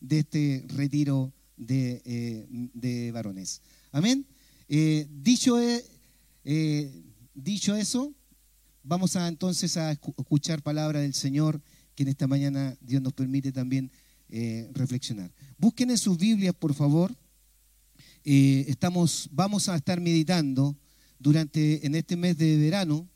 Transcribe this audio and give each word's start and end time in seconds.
de 0.00 0.18
este 0.20 0.64
retiro 0.68 1.32
de, 1.56 2.02
eh, 2.04 2.46
de 2.74 3.12
varones. 3.12 3.60
Amén. 3.92 4.26
Eh, 4.68 5.06
dicho, 5.10 5.58
eh, 6.44 7.02
dicho 7.34 7.74
eso, 7.76 8.12
vamos 8.82 9.16
a 9.16 9.28
entonces 9.28 9.76
a 9.76 9.92
escuchar 9.92 10.62
palabra 10.62 11.00
del 11.00 11.14
Señor 11.14 11.60
que 11.94 12.04
en 12.04 12.08
esta 12.08 12.26
mañana 12.26 12.76
Dios 12.80 13.02
nos 13.02 13.12
permite 13.12 13.52
también 13.52 13.90
reflexionar. 14.72 15.32
Busquen 15.58 15.90
en 15.90 15.98
sus 15.98 16.16
Biblias, 16.16 16.54
por 16.54 16.72
favor. 16.72 17.12
estamos, 18.22 19.28
vamos 19.32 19.68
a 19.68 19.74
estar 19.74 20.00
meditando 20.00 20.76
durante 21.18 21.84
en 21.84 21.96
este 21.96 22.16
mes 22.16 22.38
de 22.38 22.56
verano 22.56 23.08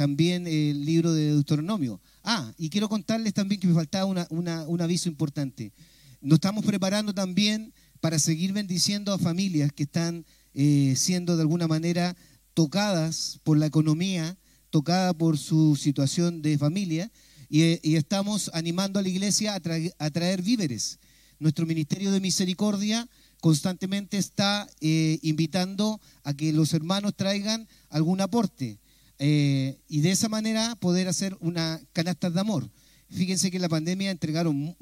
también 0.00 0.46
el 0.46 0.86
libro 0.86 1.12
de 1.12 1.26
Deuteronomio. 1.26 2.00
Ah, 2.24 2.54
y 2.56 2.70
quiero 2.70 2.88
contarles 2.88 3.34
también 3.34 3.60
que 3.60 3.66
me 3.66 3.74
faltaba 3.74 4.06
un 4.30 4.80
aviso 4.80 5.10
importante. 5.10 5.74
Nos 6.22 6.38
estamos 6.38 6.64
preparando 6.64 7.12
también 7.12 7.74
para 8.00 8.18
seguir 8.18 8.54
bendiciendo 8.54 9.12
a 9.12 9.18
familias 9.18 9.74
que 9.74 9.82
están 9.82 10.24
eh, 10.54 10.94
siendo 10.96 11.36
de 11.36 11.42
alguna 11.42 11.68
manera 11.68 12.16
tocadas 12.54 13.40
por 13.44 13.58
la 13.58 13.66
economía, 13.66 14.38
tocadas 14.70 15.12
por 15.12 15.36
su 15.36 15.76
situación 15.76 16.40
de 16.40 16.56
familia, 16.56 17.12
y, 17.50 17.94
estamos 17.94 18.50
animando 18.54 19.00
a 19.00 19.02
la 19.02 19.08
iglesia 19.10 19.54
a, 19.54 19.60
traer, 19.60 20.40
víveres. 20.40 20.98
Nuestro 21.38 21.66
Ministerio 21.66 22.10
de 22.10 22.20
Misericordia 22.20 23.06
constantemente 23.42 24.16
está 24.16 24.66
eh, 24.80 25.18
invitando 25.20 26.00
a 26.24 26.32
que 26.32 26.54
los 26.54 26.72
hermanos 26.72 27.12
traigan 27.14 27.68
algún 27.90 28.22
aporte 28.22 28.78
eh, 29.22 29.78
y 29.86 30.00
de 30.00 30.12
esa 30.12 30.30
manera 30.30 30.74
poder 30.76 31.06
hacer 31.06 31.36
una 31.40 31.78
canasta 31.92 32.30
de 32.30 32.40
amor. 32.40 32.70
Fíjense 33.10 33.50
que 33.50 33.58
en 33.58 33.62
la 33.62 33.68
pandemia 33.68 34.10
entregaron, 34.10 34.74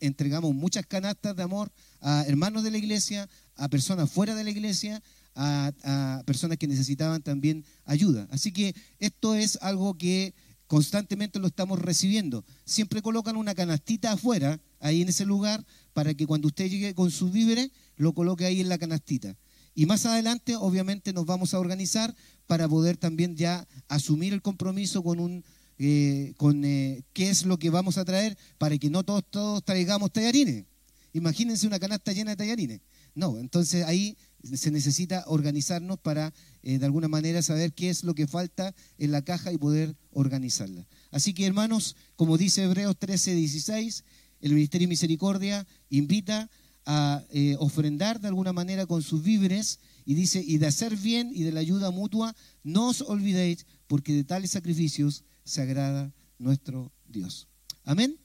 entregamos 0.00 0.52
muchas 0.52 0.84
canastas 0.84 1.36
de 1.36 1.44
amor 1.44 1.70
a 2.00 2.24
hermanos 2.26 2.64
de 2.64 2.72
la 2.72 2.78
iglesia, 2.78 3.28
a 3.54 3.68
personas 3.68 4.10
fuera 4.10 4.34
de 4.34 4.42
la 4.42 4.50
iglesia, 4.50 5.00
a, 5.36 6.22
personas 6.26 6.58
que 6.58 6.66
necesitaban 6.66 7.22
también 7.22 7.64
ayuda. 7.84 8.26
Así 8.32 8.50
que 8.50 8.74
esto 8.98 9.36
es 9.36 9.58
algo 9.62 9.96
que 9.96 10.34
constantemente 10.66 11.38
lo 11.38 11.46
estamos 11.46 11.78
recibiendo. 11.78 12.44
Siempre 12.64 13.00
colocan 13.00 13.36
una 13.36 13.54
canastita 13.54 14.10
afuera, 14.10 14.58
ahí 14.80 15.02
en 15.02 15.10
ese 15.10 15.24
lugar, 15.24 15.64
para 15.92 16.14
que 16.14 16.26
cuando 16.26 16.48
usted 16.48 16.68
llegue 16.68 16.94
con 16.94 17.12
sus 17.12 17.30
víveres, 17.30 17.70
lo 17.94 18.12
coloque 18.12 18.44
ahí 18.44 18.60
en 18.60 18.70
la 18.70 18.78
canastita. 18.78 19.36
Y 19.74 19.86
más 19.86 20.06
adelante, 20.06 20.56
obviamente, 20.56 21.12
nos 21.12 21.26
vamos 21.26 21.52
a 21.52 21.58
organizar 21.58 22.14
para 22.46 22.68
poder 22.68 22.96
también 22.96 23.36
ya 23.36 23.66
asumir 23.88 24.32
el 24.32 24.42
compromiso 24.42 25.02
con 25.02 25.20
un 25.20 25.44
eh, 25.76 26.34
con 26.36 26.64
eh, 26.64 27.02
qué 27.12 27.30
es 27.30 27.44
lo 27.44 27.58
que 27.58 27.68
vamos 27.68 27.98
a 27.98 28.04
traer 28.04 28.38
para 28.58 28.78
que 28.78 28.90
no 28.90 29.02
todos, 29.02 29.24
todos 29.28 29.64
traigamos 29.64 30.12
tallarines. 30.12 30.66
Imagínense 31.12 31.66
una 31.66 31.80
canasta 31.80 32.12
llena 32.12 32.30
de 32.30 32.36
tallarines. 32.36 32.80
No, 33.16 33.38
entonces 33.38 33.84
ahí 33.84 34.16
se 34.54 34.70
necesita 34.70 35.24
organizarnos 35.26 35.98
para 35.98 36.32
eh, 36.62 36.78
de 36.78 36.86
alguna 36.86 37.08
manera 37.08 37.42
saber 37.42 37.72
qué 37.72 37.90
es 37.90 38.04
lo 38.04 38.14
que 38.14 38.28
falta 38.28 38.72
en 38.98 39.10
la 39.10 39.22
caja 39.22 39.52
y 39.52 39.58
poder 39.58 39.96
organizarla. 40.12 40.86
Así 41.10 41.34
que 41.34 41.46
hermanos, 41.46 41.96
como 42.14 42.38
dice 42.38 42.62
Hebreos 42.62 42.96
13, 42.96 43.34
16, 43.34 44.04
el 44.42 44.54
Ministerio 44.54 44.86
de 44.86 44.90
Misericordia 44.90 45.66
invita 45.90 46.50
a 46.86 47.24
ofrendar 47.58 48.20
de 48.20 48.28
alguna 48.28 48.52
manera 48.52 48.84
con 48.84 49.02
sus 49.02 49.22
víveres 49.22 49.78
y 50.04 50.14
dice, 50.14 50.42
y 50.44 50.58
de 50.58 50.66
hacer 50.66 50.96
bien 50.96 51.30
y 51.34 51.42
de 51.42 51.52
la 51.52 51.60
ayuda 51.60 51.90
mutua, 51.90 52.34
no 52.62 52.88
os 52.88 53.00
olvidéis, 53.00 53.66
porque 53.86 54.12
de 54.12 54.24
tales 54.24 54.50
sacrificios 54.50 55.24
se 55.44 55.62
agrada 55.62 56.12
nuestro 56.38 56.92
Dios. 57.08 57.48
Amén. 57.84 58.18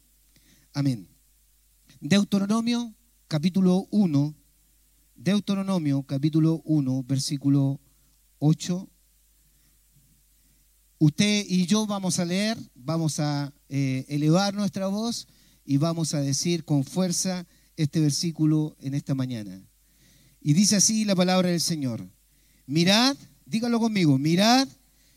Amén. 0.74 1.08
Deuteronomio 2.02 2.96
capítulo 3.28 3.88
1, 3.92 4.36
Deuteronomio 5.16 6.04
capítulo 6.04 6.62
1, 6.66 7.04
versículo 7.04 7.80
8. 8.40 8.90
Usted 11.00 11.46
y 11.48 11.66
yo 11.66 11.86
vamos 11.88 12.20
a 12.20 12.26
leer, 12.26 12.58
vamos 12.76 13.20
a 13.20 13.54
eh, 13.70 14.06
elevar 14.10 14.54
nuestra 14.54 14.88
voz 14.88 15.28
y 15.64 15.78
vamos 15.78 16.14
a 16.14 16.22
decir 16.22 16.66
con 16.66 16.84
fuerza 16.84 17.46
este 17.78 18.00
versículo 18.00 18.76
en 18.80 18.94
esta 18.94 19.16
mañana. 19.16 19.69
Y 20.42 20.54
dice 20.54 20.78
así 20.78 21.06
la 21.06 21.16
palabra 21.16 21.50
del 21.50 21.62
Señor. 21.62 22.08
Mirad, 22.66 23.18
dígalo 23.46 23.80
conmigo, 23.80 24.18
mirad 24.18 24.68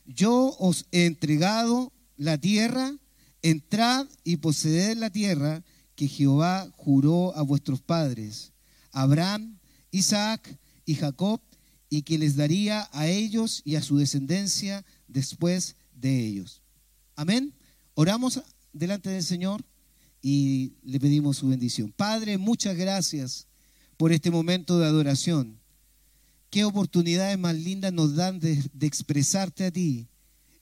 yo 0.06 0.56
os 0.58 0.86
he 0.90 1.06
entregado 1.06 1.92
la 2.16 2.38
tierra, 2.38 2.96
entrad 3.42 4.06
y 4.24 4.38
poseed 4.38 4.96
la 4.96 5.10
tierra 5.10 5.62
que 5.94 6.08
Jehová 6.08 6.68
juró 6.76 7.36
a 7.36 7.42
vuestros 7.42 7.82
padres, 7.82 8.52
Abraham, 8.90 9.58
Isaac 9.90 10.58
y 10.84 10.94
Jacob, 10.94 11.40
y 11.88 12.02
que 12.02 12.18
les 12.18 12.36
daría 12.36 12.88
a 12.92 13.06
ellos 13.06 13.60
y 13.64 13.76
a 13.76 13.82
su 13.82 13.98
descendencia 13.98 14.84
después 15.08 15.76
de 15.94 16.26
ellos. 16.26 16.62
Amén. 17.16 17.52
Oramos 17.94 18.42
delante 18.72 19.10
del 19.10 19.22
Señor 19.22 19.62
y 20.22 20.72
le 20.82 20.98
pedimos 20.98 21.36
su 21.36 21.48
bendición. 21.48 21.92
Padre, 21.92 22.38
muchas 22.38 22.76
gracias 22.76 23.46
por 23.96 24.12
este 24.12 24.30
momento 24.30 24.78
de 24.78 24.86
adoración. 24.86 25.58
Qué 26.50 26.64
oportunidades 26.64 27.38
más 27.38 27.54
lindas 27.54 27.92
nos 27.92 28.14
dan 28.14 28.38
de, 28.38 28.62
expresarte 28.80 29.66
a 29.66 29.70
ti 29.70 30.06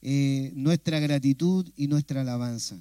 eh, 0.03 0.53
nuestra 0.55 1.01
gratitud 1.01 1.69
y 1.77 1.89
nuestra 1.89 2.21
alabanza. 2.21 2.79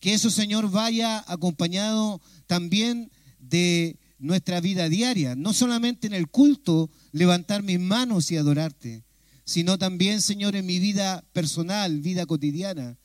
Que 0.00 0.14
eso, 0.14 0.30
Señor, 0.30 0.70
vaya 0.70 1.24
acompañado 1.26 2.20
también 2.46 3.10
de 3.38 3.98
nuestra 4.18 4.60
vida 4.60 4.88
diaria, 4.88 5.34
no 5.34 5.52
solamente 5.52 6.06
en 6.06 6.14
el 6.14 6.28
culto, 6.28 6.90
levantar 7.12 7.62
mis 7.62 7.80
manos 7.80 8.30
y 8.30 8.36
adorarte, 8.36 9.04
sino 9.44 9.78
también, 9.78 10.20
Señor, 10.20 10.56
en 10.56 10.66
mi 10.66 10.78
vida 10.78 11.24
personal, 11.32 12.00
vida 12.00 12.26
cotidiana, 12.26 12.96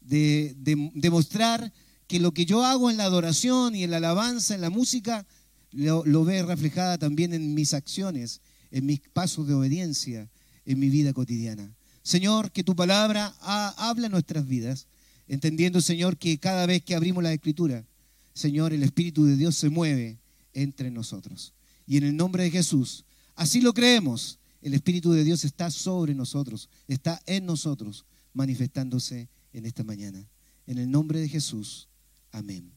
de 0.00 0.54
demostrar 0.94 1.72
que 2.06 2.20
lo 2.20 2.32
que 2.32 2.46
yo 2.46 2.64
hago 2.64 2.90
en 2.90 2.96
la 2.96 3.04
adoración 3.04 3.74
y 3.74 3.84
en 3.84 3.90
la 3.90 3.98
alabanza, 3.98 4.54
en 4.54 4.60
la 4.60 4.70
música, 4.70 5.26
lo, 5.72 6.24
ve 6.24 6.42
reflejada 6.42 6.98
también 6.98 7.32
en 7.32 7.54
mis 7.54 7.74
acciones 7.74 8.40
en 8.70 8.86
mis 8.86 9.00
pasos 9.00 9.46
de 9.46 9.54
obediencia, 9.54 10.28
en 10.64 10.78
mi 10.78 10.88
vida 10.88 11.12
cotidiana. 11.12 11.74
Señor, 12.02 12.50
que 12.50 12.64
tu 12.64 12.74
palabra 12.74 13.34
habla 13.40 14.06
en 14.06 14.12
nuestras 14.12 14.46
vidas, 14.46 14.86
entendiendo, 15.28 15.80
Señor, 15.80 16.16
que 16.16 16.38
cada 16.38 16.66
vez 16.66 16.82
que 16.82 16.94
abrimos 16.94 17.22
la 17.22 17.32
escritura, 17.32 17.84
Señor, 18.32 18.72
el 18.72 18.82
Espíritu 18.82 19.24
de 19.24 19.36
Dios 19.36 19.56
se 19.56 19.68
mueve 19.68 20.18
entre 20.54 20.90
nosotros. 20.90 21.52
Y 21.86 21.96
en 21.96 22.04
el 22.04 22.16
nombre 22.16 22.44
de 22.44 22.50
Jesús, 22.50 23.04
así 23.34 23.60
lo 23.60 23.74
creemos, 23.74 24.38
el 24.62 24.74
Espíritu 24.74 25.12
de 25.12 25.24
Dios 25.24 25.44
está 25.44 25.70
sobre 25.70 26.14
nosotros, 26.14 26.68
está 26.86 27.20
en 27.26 27.46
nosotros, 27.46 28.04
manifestándose 28.32 29.28
en 29.52 29.66
esta 29.66 29.84
mañana. 29.84 30.24
En 30.66 30.78
el 30.78 30.90
nombre 30.90 31.20
de 31.20 31.28
Jesús, 31.28 31.88
amén. 32.30 32.70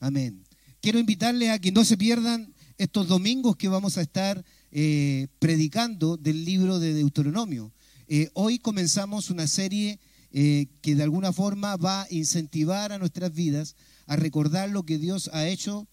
Amén. 0.00 0.44
Quiero 0.80 0.98
invitarles 0.98 1.50
a 1.50 1.58
que 1.58 1.72
no 1.72 1.84
se 1.84 1.96
pierdan 1.96 2.54
estos 2.78 3.08
domingos 3.08 3.56
que 3.56 3.68
vamos 3.68 3.96
a 3.98 4.02
estar 4.02 4.44
eh, 4.70 5.28
predicando 5.38 6.16
del 6.16 6.44
libro 6.44 6.78
de 6.78 6.94
Deuteronomio. 6.94 7.72
Eh, 8.08 8.28
hoy 8.34 8.58
comenzamos 8.58 9.30
una 9.30 9.46
serie 9.46 9.98
eh, 10.32 10.66
que 10.82 10.94
de 10.94 11.02
alguna 11.02 11.32
forma 11.32 11.76
va 11.76 12.02
a 12.02 12.06
incentivar 12.10 12.92
a 12.92 12.98
nuestras 12.98 13.32
vidas 13.32 13.74
a 14.06 14.16
recordar 14.16 14.70
lo 14.70 14.84
que 14.84 14.98
Dios 14.98 15.30
ha 15.32 15.46
hecho, 15.46 15.88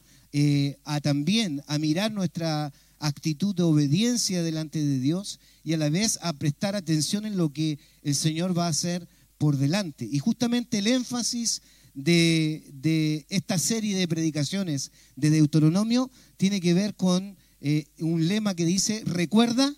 a 0.84 1.00
también 1.00 1.62
a 1.68 1.78
mirar 1.78 2.12
nuestra 2.12 2.74
actitud 2.98 3.54
de 3.54 3.62
obediencia 3.62 4.42
delante 4.42 4.84
de 4.84 5.00
Dios 5.00 5.40
y 5.64 5.74
a 5.74 5.78
la 5.78 5.90
vez 5.90 6.18
a 6.24 6.34
prestar 6.34 6.76
atención 6.76 7.28
en 7.28 7.38
lo 7.38 7.54
que 7.54 7.78
el 8.02 8.16
Señor 8.16 8.58
va 8.58 8.66
a 8.66 8.70
hacer 8.70 9.08
por 9.38 9.58
delante. 9.58 10.08
Y 10.12 10.18
justamente 10.20 10.80
el 10.80 10.88
énfasis 10.88 11.62
de, 11.94 12.64
de 12.74 13.26
esta 13.30 13.58
serie 13.58 13.96
de 13.96 14.08
predicaciones 14.08 14.92
de 15.16 15.30
Deuteronomio 15.30 16.10
tiene 16.38 16.60
que 16.60 16.74
ver 16.74 16.96
con 16.96 17.38
eh, 17.62 17.86
un 18.00 18.28
lema 18.28 18.56
que 18.56 18.66
dice, 18.66 19.04
recuerda, 19.06 19.74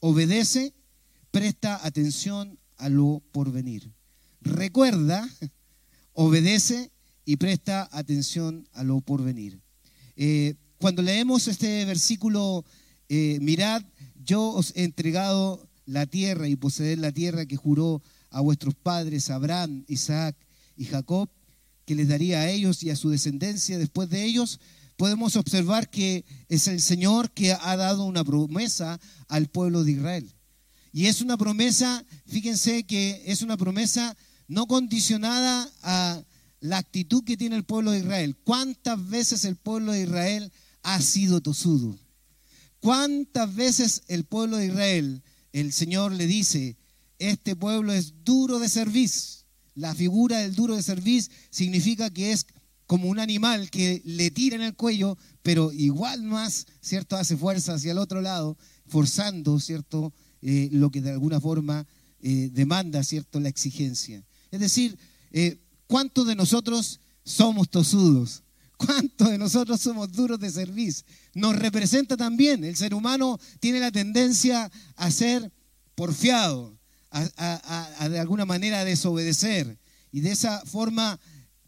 obedece, 0.00 0.74
presta 1.30 1.84
atención 1.84 2.58
a 2.76 2.88
lo 2.88 3.22
porvenir. 3.32 3.90
Recuerda, 4.42 5.28
obedece 6.12 6.90
y 7.24 7.36
presta 7.36 7.88
atención 7.90 8.68
a 8.72 8.84
lo 8.84 9.00
porvenir. 9.00 9.60
Eh, 10.16 10.54
cuando 10.78 11.02
leemos 11.02 11.48
este 11.48 11.84
versículo, 11.84 12.64
eh, 13.08 13.38
mirad, 13.40 13.82
yo 14.22 14.50
os 14.50 14.72
he 14.76 14.84
entregado 14.84 15.68
la 15.86 16.06
tierra 16.06 16.48
y 16.48 16.56
poseer 16.56 16.98
la 16.98 17.12
tierra 17.12 17.46
que 17.46 17.56
juró 17.56 18.02
a 18.30 18.40
vuestros 18.40 18.74
padres, 18.74 19.30
Abraham, 19.30 19.84
Isaac 19.88 20.36
y 20.76 20.84
Jacob, 20.84 21.30
que 21.86 21.94
les 21.94 22.08
daría 22.08 22.40
a 22.40 22.50
ellos 22.50 22.82
y 22.82 22.90
a 22.90 22.96
su 22.96 23.08
descendencia 23.08 23.78
después 23.78 24.10
de 24.10 24.24
ellos, 24.24 24.60
podemos 24.96 25.36
observar 25.36 25.88
que 25.88 26.24
es 26.48 26.68
el 26.68 26.82
Señor 26.82 27.30
que 27.30 27.52
ha 27.52 27.76
dado 27.76 28.04
una 28.04 28.24
promesa 28.24 29.00
al 29.28 29.46
pueblo 29.48 29.84
de 29.84 29.92
Israel. 29.92 30.34
Y 30.92 31.06
es 31.06 31.20
una 31.20 31.36
promesa, 31.36 32.04
fíjense 32.26 32.84
que 32.84 33.22
es 33.26 33.42
una 33.42 33.56
promesa 33.56 34.16
no 34.48 34.66
condicionada 34.66 35.70
a, 35.82 36.22
la 36.60 36.78
actitud 36.78 37.22
que 37.24 37.36
tiene 37.36 37.56
el 37.56 37.64
pueblo 37.64 37.92
de 37.92 37.98
Israel. 38.00 38.36
¿Cuántas 38.42 39.08
veces 39.08 39.44
el 39.44 39.56
pueblo 39.56 39.92
de 39.92 40.02
Israel 40.02 40.52
ha 40.82 41.00
sido 41.00 41.40
tosudo? 41.40 41.96
¿Cuántas 42.80 43.54
veces 43.54 44.02
el 44.08 44.24
pueblo 44.24 44.56
de 44.56 44.66
Israel, 44.66 45.22
el 45.52 45.72
Señor 45.72 46.12
le 46.12 46.26
dice, 46.26 46.76
este 47.18 47.56
pueblo 47.56 47.92
es 47.92 48.24
duro 48.24 48.58
de 48.58 48.68
servicio? 48.68 49.45
La 49.76 49.94
figura 49.94 50.38
del 50.38 50.54
duro 50.54 50.74
de 50.74 50.82
servicio 50.82 51.32
significa 51.50 52.10
que 52.10 52.32
es 52.32 52.46
como 52.86 53.08
un 53.08 53.18
animal 53.18 53.70
que 53.70 54.00
le 54.04 54.30
tira 54.30 54.56
en 54.56 54.62
el 54.62 54.74
cuello, 54.74 55.18
pero 55.42 55.72
igual 55.72 56.22
más, 56.22 56.66
¿cierto? 56.80 57.16
Hace 57.16 57.36
fuerza 57.36 57.74
hacia 57.74 57.92
el 57.92 57.98
otro 57.98 58.20
lado, 58.20 58.56
forzando, 58.86 59.60
¿cierto? 59.60 60.12
Eh, 60.40 60.70
lo 60.72 60.90
que 60.90 61.00
de 61.00 61.10
alguna 61.10 61.40
forma 61.40 61.86
eh, 62.20 62.50
demanda, 62.52 63.04
¿cierto? 63.04 63.38
La 63.38 63.48
exigencia. 63.48 64.24
Es 64.50 64.60
decir, 64.60 64.98
eh, 65.30 65.60
¿cuántos 65.86 66.26
de 66.26 66.36
nosotros 66.36 67.00
somos 67.24 67.68
tosudos? 67.68 68.42
¿Cuántos 68.76 69.30
de 69.30 69.38
nosotros 69.38 69.80
somos 69.80 70.12
duros 70.12 70.38
de 70.38 70.50
servicio? 70.50 71.04
Nos 71.34 71.56
representa 71.56 72.16
también. 72.16 72.64
El 72.64 72.76
ser 72.76 72.94
humano 72.94 73.38
tiene 73.58 73.80
la 73.80 73.90
tendencia 73.90 74.70
a 74.96 75.10
ser 75.10 75.52
porfiado, 75.94 76.75
de 77.20 78.18
alguna 78.18 78.44
manera 78.44 78.84
desobedecer. 78.84 79.78
Y 80.12 80.20
de 80.20 80.32
esa 80.32 80.64
forma 80.66 81.18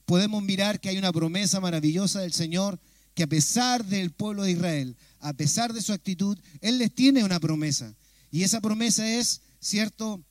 podemos 0.04 0.42
mirar 0.42 0.80
que 0.80 0.88
hay 0.88 0.98
una 0.98 1.12
promesa 1.12 1.60
maravillosa 1.60 2.20
del 2.20 2.32
Señor 2.32 2.80
que 3.14 3.24
a 3.24 3.28
pesar 3.28 3.84
del 3.84 4.10
pueblo 4.10 4.44
de 4.44 4.52
Israel, 4.52 4.96
a 5.20 5.32
pesar 5.32 5.72
de 5.72 5.82
su 5.82 5.92
actitud, 5.92 6.38
Él 6.60 6.78
les 6.78 6.94
tiene 6.94 7.24
una 7.24 7.40
promesa. 7.40 7.94
Y 8.30 8.42
esa 8.42 8.60
promesa 8.60 9.08
es, 9.08 9.42
¿cierto?, 9.60 10.22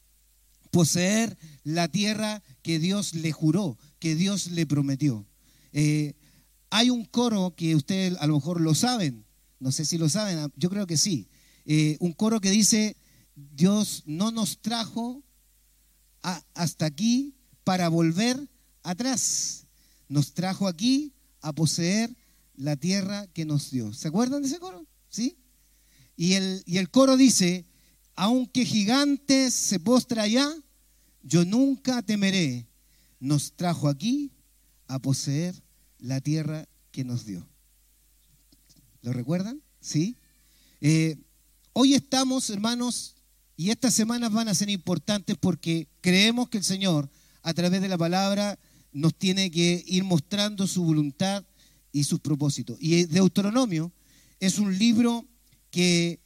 poseer 0.72 1.38
la 1.64 1.88
tierra 1.88 2.44
que 2.62 2.80
Dios 2.80 3.14
le 3.14 3.32
juró, 3.32 3.78
que 4.00 4.16
Dios 4.16 4.48
le 4.48 4.66
prometió. 4.66 5.26
Eh, 5.74 6.14
hay 6.70 6.90
un 6.90 7.06
coro 7.06 7.56
que 7.56 7.76
ustedes 7.76 8.18
a 8.20 8.28
lo 8.28 8.36
mejor 8.36 8.62
lo 8.62 8.76
saben, 8.76 9.26
no 9.60 9.72
sé 9.72 9.86
si 9.86 9.98
lo 9.98 10.10
saben, 10.10 10.52
yo 10.56 10.70
creo 10.70 10.88
que 10.88 10.98
sí. 10.98 11.28
Eh, 11.66 11.98
un 12.00 12.14
coro 12.14 12.40
que 12.42 12.52
dice, 12.52 12.97
Dios 13.38 14.02
no 14.08 14.32
nos 14.32 14.60
trajo 14.62 15.24
hasta 16.56 16.88
aquí 16.88 17.36
para 17.64 17.88
volver 17.88 18.50
atrás. 18.82 19.68
Nos 20.10 20.34
trajo 20.34 20.68
aquí 20.68 21.14
a 21.42 21.54
poseer 21.54 22.16
la 22.56 22.76
tierra 22.76 23.28
que 23.28 23.46
nos 23.46 23.70
dio. 23.70 23.94
¿Se 23.94 24.08
acuerdan 24.08 24.42
de 24.42 24.48
ese 24.48 24.60
coro? 24.60 24.88
¿Sí? 25.10 25.38
Y 26.16 26.34
el, 26.34 26.64
y 26.66 26.80
el 26.80 26.90
coro 26.90 27.16
dice, 27.16 27.66
aunque 28.16 28.66
gigantes 28.66 29.54
se 29.54 29.80
postra 29.80 30.24
allá, 30.24 30.52
yo 31.22 31.46
nunca 31.46 32.02
temeré. 32.02 32.68
Nos 33.20 33.54
trajo 33.54 33.88
aquí 33.88 34.32
a 34.88 34.98
poseer 34.98 35.54
la 36.00 36.22
tierra 36.22 36.68
que 36.92 37.04
nos 37.04 37.26
dio. 37.26 37.48
¿Lo 39.04 39.14
recuerdan? 39.14 39.62
¿Sí? 39.80 40.18
Eh, 40.82 41.18
hoy 41.74 41.94
estamos, 41.94 42.50
hermanos, 42.50 43.17
y 43.58 43.72
estas 43.72 43.96
semanas 43.96 44.32
van 44.32 44.48
a 44.48 44.54
ser 44.54 44.70
importantes 44.70 45.36
porque 45.40 45.88
creemos 46.02 46.48
que 46.48 46.60
el 46.60 46.64
Señor, 46.64 47.10
a 47.42 47.56
través 47.56 47.82
de 47.82 47.90
la 47.90 47.98
palabra, 47.98 48.60
nos 48.94 49.16
tiene 49.16 49.50
que 49.50 49.84
ir 49.88 50.04
mostrando 50.04 50.68
su 50.68 50.84
voluntad 50.84 51.44
y 51.92 52.04
sus 52.04 52.20
propósitos. 52.20 52.78
Y 52.80 53.06
Deuteronomio 53.06 53.92
es 54.40 54.60
un 54.60 54.78
libro 54.78 55.26
que 55.72 56.20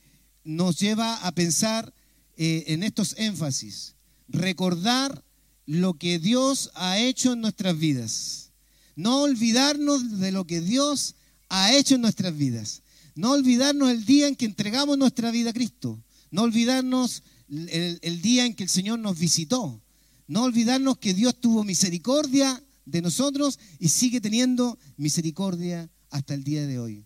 nos 0.43 0.77
lleva 0.77 1.15
a 1.25 1.31
pensar 1.31 1.93
eh, 2.35 2.65
en 2.67 2.83
estos 2.83 3.15
énfasis. 3.17 3.95
Recordar 4.27 5.23
lo 5.65 5.93
que 5.93 6.19
Dios 6.19 6.69
ha 6.75 6.99
hecho 6.99 7.31
en 7.31 7.41
nuestras 7.41 7.79
vidas. 7.79 8.51
No 8.97 9.21
olvidarnos 9.21 10.19
de 10.19 10.33
lo 10.33 10.45
que 10.45 10.59
Dios 10.59 11.15
ha 11.47 11.73
hecho 11.73 11.95
en 11.95 12.01
nuestras 12.01 12.35
vidas. 12.35 12.81
No 13.15 13.31
olvidarnos 13.31 13.89
el 13.89 14.05
día 14.05 14.27
en 14.27 14.35
que 14.35 14.45
entregamos 14.45 14.97
nuestra 14.97 15.31
vida 15.31 15.51
a 15.51 15.53
Cristo. 15.53 15.97
No 16.31 16.43
olvidarnos 16.43 17.23
el, 17.49 18.21
día 18.21 18.45
en 18.45 18.55
que 18.55 18.63
el 18.63 18.69
Señor 18.69 18.99
nos 18.99 19.19
visitó. 19.19 19.81
No 20.27 20.43
olvidarnos 20.43 20.97
que 20.97 21.13
Dios 21.13 21.39
tuvo 21.39 21.63
misericordia 21.63 22.63
de 22.85 23.01
nosotros 23.01 23.59
y 23.79 23.89
sigue 23.89 24.21
teniendo 24.21 24.79
misericordia 24.97 25.89
hasta 26.09 26.33
el 26.33 26.43
día 26.43 26.65
de 26.65 26.79
hoy. 26.79 27.05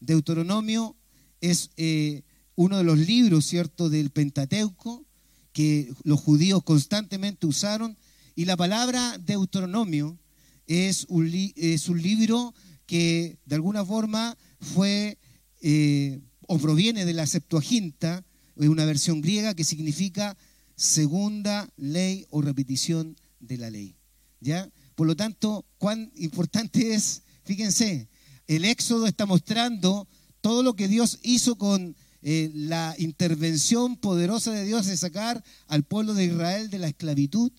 Deuteronomio 0.00 0.96
es 1.40 1.70
eh, 1.76 2.22
uno 2.56 2.76
de 2.78 2.84
los 2.84 2.98
libros, 2.98 3.46
¿cierto?, 3.46 3.88
del 3.88 4.10
Pentateuco 4.10 5.04
que 5.52 5.94
los 6.02 6.20
judíos 6.20 6.62
constantemente 6.64 7.46
usaron. 7.46 7.96
Y 8.34 8.44
la 8.44 8.56
palabra 8.56 9.16
Deuteronomio 9.18 10.18
es 10.66 11.06
un, 11.08 11.30
libro 11.30 12.54
que 12.86 13.38
de 13.46 13.54
alguna 13.54 13.84
forma 13.84 14.36
fue 14.60 15.18
eh, 15.60 16.20
o 16.48 16.58
proviene 16.58 17.04
de 17.04 17.12
la 17.14 17.26
Septuaginta, 17.26 18.24
es 18.56 18.68
una 18.68 18.84
versión 18.84 19.20
griega 19.20 19.54
que 19.54 19.64
significa 19.64 20.36
segunda 20.76 21.68
ley 21.76 22.26
o 22.30 22.42
repetición 22.42 23.16
de 23.40 23.58
la 23.58 23.70
ley. 23.70 23.96
¿Ya? 24.40 24.70
Por 24.94 25.06
lo 25.06 25.16
tanto, 25.16 25.64
cuán 25.78 26.12
importante 26.16 26.94
es, 26.94 27.22
fíjense, 27.44 28.08
el 28.46 28.64
Éxodo 28.64 29.06
está 29.06 29.26
mostrando 29.26 30.06
todo 30.40 30.62
lo 30.62 30.76
que 30.76 30.88
Dios 30.88 31.18
hizo 31.22 31.56
con 31.56 31.96
eh, 32.22 32.50
la 32.54 32.94
intervención 32.98 33.96
poderosa 33.96 34.52
de 34.52 34.64
Dios 34.64 34.86
de 34.86 34.96
sacar 34.96 35.42
al 35.66 35.84
pueblo 35.84 36.14
de 36.14 36.26
Israel 36.26 36.70
de 36.70 36.78
la 36.78 36.88
esclavitud, 36.88 37.52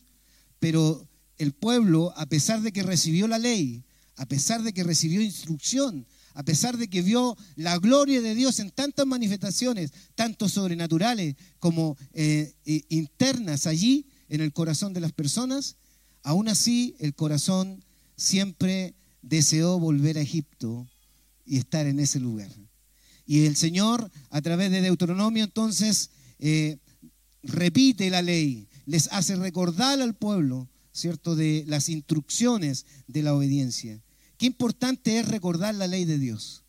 pero 0.60 1.08
el 1.38 1.54
pueblo, 1.54 2.14
a 2.16 2.26
pesar 2.28 2.62
de 2.62 2.72
que 2.72 2.84
recibió 2.84 3.28
la 3.28 3.38
ley, 3.38 3.84
a 4.16 4.26
pesar 4.26 4.64
de 4.64 4.74
que 4.74 4.84
recibió 4.84 5.22
instrucción, 5.22 6.06
a 6.36 6.44
pesar 6.44 6.78
de 6.78 6.90
que 6.90 7.02
vio 7.02 7.36
la 7.56 7.78
gloria 7.80 8.22
de 8.22 8.36
Dios 8.36 8.60
en 8.60 8.70
tantas 8.70 9.08
manifestaciones, 9.08 9.92
tanto 10.16 10.50
sobrenaturales 10.50 11.36
como 11.60 11.98
eh, 12.14 12.54
internas 12.90 13.66
allí 13.66 14.06
en 14.28 14.42
el 14.42 14.52
corazón 14.52 14.94
de 14.94 15.00
las 15.00 15.14
personas, 15.14 15.78
aún 16.24 16.50
así 16.50 16.96
el 17.00 17.16
corazón 17.16 17.84
siempre 18.18 18.96
deseó 19.22 19.80
volver 19.80 20.18
a 20.18 20.22
Egipto 20.22 20.88
y 21.46 21.58
estar 21.58 21.88
en 21.88 22.00
ese 22.00 22.20
lugar. 22.20 22.52
Y 23.26 23.46
el 23.46 23.56
Señor, 23.56 24.12
a 24.30 24.42
través 24.42 24.72
de 24.72 24.82
Deuteronomio, 24.82 25.46
entonces, 25.46 26.12
eh, 26.40 26.78
repite 27.44 28.10
la 28.10 28.22
ley, 28.22 28.68
les 28.86 29.08
hace 29.14 29.38
recordar 29.38 30.02
al 30.02 30.16
pueblo, 30.16 30.68
¿cierto?, 30.92 31.36
de 31.36 31.64
las 31.68 31.88
instrucciones 31.88 32.86
de 33.08 33.24
la 33.24 33.34
obediencia. 33.34 34.02
Qué 34.38 34.46
importante 34.46 35.20
es 35.20 35.28
recordar 35.28 35.76
la 35.76 35.88
ley 35.88 36.06
de 36.06 36.20
Dios. 36.20 36.64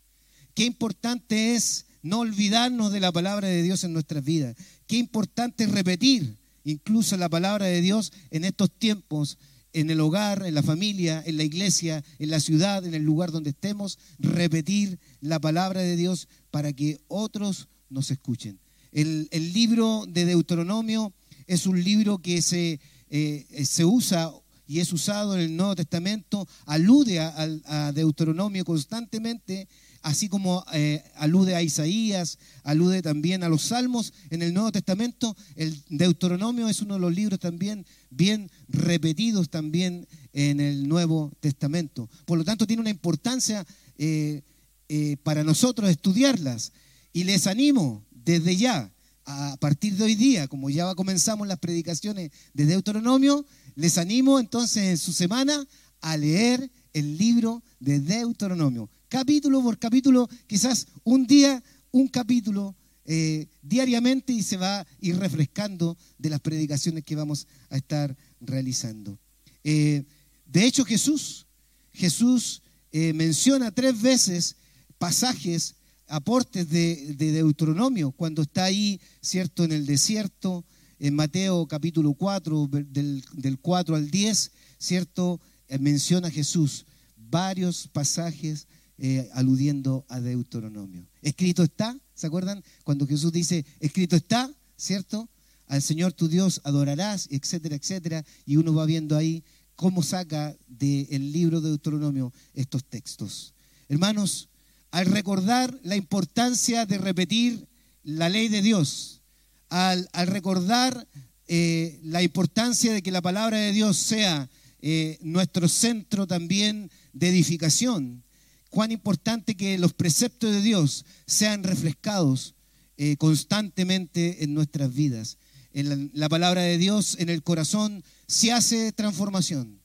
Qué 0.55 0.65
importante 0.65 1.55
es 1.55 1.87
no 2.03 2.21
olvidarnos 2.21 2.93
de 2.93 3.01
la 3.01 3.13
palabra 3.13 3.49
de 3.49 3.63
Dios 3.63 3.85
en 3.85 3.93
nuestras 3.93 4.25
vidas. 4.25 4.57
Qué 4.87 4.97
importante 4.97 5.65
es 5.65 5.71
repetir 5.71 6.37
incluso 6.65 7.17
la 7.17 7.29
palabra 7.29 7.67
de 7.67 7.81
Dios 7.81 8.13
en 8.31 8.45
estos 8.45 8.71
tiempos, 8.71 9.39
en 9.73 9.91
el 9.91 10.01
hogar, 10.01 10.45
en 10.47 10.55
la 10.55 10.63
familia, 10.63 11.23
en 11.27 11.37
la 11.37 11.45
iglesia, 11.45 12.03
en 12.19 12.31
la 12.31 12.41
ciudad, 12.41 12.85
en 12.87 12.95
el 12.95 13.03
lugar 13.03 13.31
donde 13.31 13.51
estemos, 13.51 13.99
repetir 14.19 14.99
la 15.21 15.39
palabra 15.39 15.81
de 15.81 15.97
Dios 15.97 16.29
para 16.51 16.73
que 16.73 17.01
otros 17.09 17.69
nos 17.91 18.11
escuchen. 18.11 18.59
El, 18.93 19.29
libro 19.53 20.05
de 20.09 20.25
Deuteronomio 20.25 21.13
es 21.47 21.67
un 21.67 21.83
libro 21.83 22.19
que 22.19 22.41
se, 22.41 22.81
eh, 23.11 23.47
se 23.65 23.85
usa 23.85 24.33
y 24.67 24.81
es 24.81 24.93
usado 24.93 25.35
en 25.35 25.41
el 25.41 25.57
Nuevo 25.57 25.77
Testamento, 25.77 26.47
alude 26.65 27.21
a, 27.21 27.93
Deuteronomio 27.93 28.65
constantemente, 28.65 29.69
así 30.03 30.29
como 30.29 30.65
eh, 30.73 31.03
alude 31.17 31.55
a 31.55 31.63
Isaías, 31.63 32.39
alude 32.65 33.03
también 33.03 33.45
a 33.45 33.49
los 33.49 33.63
Salmos 33.63 34.13
en 34.31 34.43
el 34.43 34.53
Nuevo 34.53 34.73
Testamento. 34.73 35.37
El 35.55 35.83
Deuteronomio 35.89 36.69
es 36.69 36.81
uno 36.81 36.95
de 36.95 37.01
los 37.01 37.15
libros 37.15 37.39
también 37.39 37.87
bien 38.11 38.51
repetidos 38.69 39.51
también 39.51 40.07
en 40.33 40.61
el 40.61 40.89
Nuevo 40.89 41.33
Testamento. 41.41 42.09
Por 42.25 42.39
lo 42.39 42.45
tanto, 42.45 42.67
tiene 42.67 42.81
una 42.81 42.91
importancia 42.91 43.65
eh, 43.99 44.43
eh, 44.89 45.17
para 45.23 45.45
nosotros 45.45 45.91
estudiarlas. 45.91 46.73
Y 47.13 47.25
les 47.25 47.47
animo 47.47 48.05
desde 48.11 48.57
ya, 48.57 48.93
a 49.27 49.57
partir 49.59 49.97
de 49.97 50.05
hoy 50.05 50.15
día, 50.15 50.47
como 50.49 50.71
ya 50.71 50.95
comenzamos 50.95 51.47
las 51.49 51.59
predicaciones 51.59 52.31
de 52.55 52.67
Deuteronomio, 52.67 53.45
les 53.75 53.99
animo 53.99 54.39
entonces 54.39 54.85
en 54.85 54.99
su 54.99 55.13
semana 55.13 55.67
a 56.01 56.17
leer 56.17 56.71
el 56.93 57.19
libro 57.19 57.63
de 57.81 57.99
Deuteronomio, 58.01 58.89
capítulo 59.09 59.61
por 59.63 59.79
capítulo, 59.79 60.29
quizás 60.47 60.87
un 61.03 61.27
día, 61.27 61.63
un 61.91 62.09
capítulo 62.09 62.75
eh, 63.05 63.47
diariamente 63.63 64.33
y 64.33 64.43
se 64.43 64.57
va 64.57 64.81
a 64.81 64.87
ir 65.01 65.17
refrescando 65.19 65.97
de 66.19 66.31
las 66.31 66.41
predicaciones 66.41 67.05
que 67.05 67.15
vamos 67.15 67.47
a 67.71 67.77
estar 67.77 68.17
realizando. 68.41 69.19
Eh, 69.63 70.05
de 70.45 70.65
hecho, 70.65 70.85
Jesús, 70.85 71.47
Jesús 71.93 72.63
eh, 72.93 73.13
menciona 73.13 73.71
tres 73.71 74.01
veces 74.01 74.57
pasajes, 74.99 75.76
aportes 76.09 76.69
de, 76.69 77.15
de 77.15 77.33
Deuteronomio, 77.33 78.13
cuando 78.13 78.43
está 78.43 78.65
ahí, 78.65 79.01
¿cierto?, 79.21 79.65
en 79.65 79.73
el 79.73 79.87
desierto, 79.87 80.65
en 80.99 81.15
Mateo 81.15 81.67
capítulo 81.67 82.15
4, 82.15 82.69
del, 82.69 83.59
4 83.61 83.97
al 83.97 84.11
10, 84.11 84.53
¿cierto? 84.79 85.41
eh, 85.69 85.79
menciona 85.79 86.31
Jesús 86.31 86.87
varios 87.17 87.89
pasajes 87.89 88.67
eh, 88.99 89.29
aludiendo 89.35 90.05
a 90.09 90.21
Deuteronomio. 90.21 91.07
Escrito 91.23 91.63
está, 91.63 91.99
¿se 92.15 92.27
acuerdan? 92.27 92.63
Cuando 92.85 93.07
Jesús 93.07 93.33
dice, 93.33 93.65
escrito 93.81 94.17
está, 94.17 94.51
¿cierto? 94.77 95.29
Al 95.67 95.83
Señor 95.83 96.13
tu 96.13 96.29
Dios 96.29 96.61
adorarás, 96.65 97.29
etcétera, 97.31 97.77
etcétera. 97.77 98.25
Y 98.47 98.57
uno 98.57 98.73
va 98.73 98.87
viendo 98.87 99.17
ahí 99.17 99.43
cómo 99.75 100.03
saca 100.03 100.57
del 100.69 101.33
libro 101.33 101.61
de 101.61 101.71
Deuteronomio 101.71 102.33
estos 102.55 102.85
textos. 102.85 103.53
Hermanos, 103.89 104.49
al 104.97 105.05
recordar 105.05 105.79
la 105.83 105.95
importancia 105.95 106.87
de 106.87 106.97
repetir 106.97 107.69
la 108.03 108.31
ley 108.31 108.49
de 108.49 108.63
Dios, 108.63 109.21
al, 109.69 110.09
recordar 110.25 111.07
eh, 111.49 112.01
la 112.03 112.23
importancia 112.23 112.95
de 112.95 113.03
que 113.03 113.11
la 113.11 113.21
palabra 113.21 113.59
de 113.59 113.73
Dios 113.73 113.99
sea 113.99 114.49
eh, 114.81 115.19
nuestro 115.21 115.69
centro 115.69 116.27
también 116.27 116.91
de 117.13 117.29
edificación, 117.29 118.25
cuán 118.71 118.91
importante 118.91 119.55
que 119.55 119.77
los 119.77 119.93
preceptos 119.93 120.51
de 120.51 120.63
Dios 120.63 121.05
sean 121.27 121.63
refrescados 121.63 122.55
eh, 122.97 123.19
constantemente 123.19 124.45
en 124.45 124.55
nuestras 124.55 124.95
vidas. 124.95 125.37
En 125.75 126.11
la, 126.15 126.31
palabra 126.31 126.63
de 126.63 126.79
Dios 126.79 127.17
en 127.19 127.29
el 127.29 127.43
corazón 127.43 128.03
sí 128.29 128.49
hace 128.49 128.93
transformación. 128.93 129.79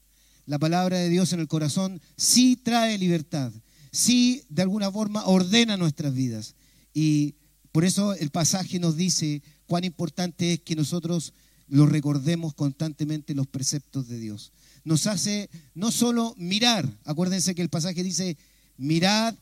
La 0.46 0.58
palabra 0.58 1.00
de 1.00 1.10
Dios 1.10 1.34
en 1.34 1.41
el 1.41 1.50
corazón 1.50 2.00
sí 2.15 2.56
trae 2.56 2.98
libertad, 2.98 3.51
sí 3.91 4.43
de 4.50 4.62
alguna 4.62 4.91
forma 4.91 5.25
ordena 5.25 5.77
nuestras 5.77 6.13
vidas. 6.13 6.55
Y 6.93 7.36
por 7.71 7.86
eso 7.86 8.13
el 8.13 8.31
pasaje 8.31 8.79
nos 8.79 8.95
dice 8.95 9.41
cuán 9.65 9.83
importante 9.83 10.53
es 10.53 10.60
que 10.62 10.75
nosotros 10.75 11.33
lo 11.67 11.86
recordemos 11.86 12.53
constantemente 12.53 13.33
los 13.33 13.48
preceptos 13.48 14.07
de 14.07 14.19
Dios. 14.19 14.51
Nos 14.83 15.07
hace 15.07 15.50
no 15.74 15.91
solo 15.91 16.33
mirar, 16.38 16.89
acuérdense 17.05 17.55
que 17.55 17.62
el 17.62 17.69
pasaje 17.69 18.03
dice, 18.03 18.38
mirad, 18.77 19.36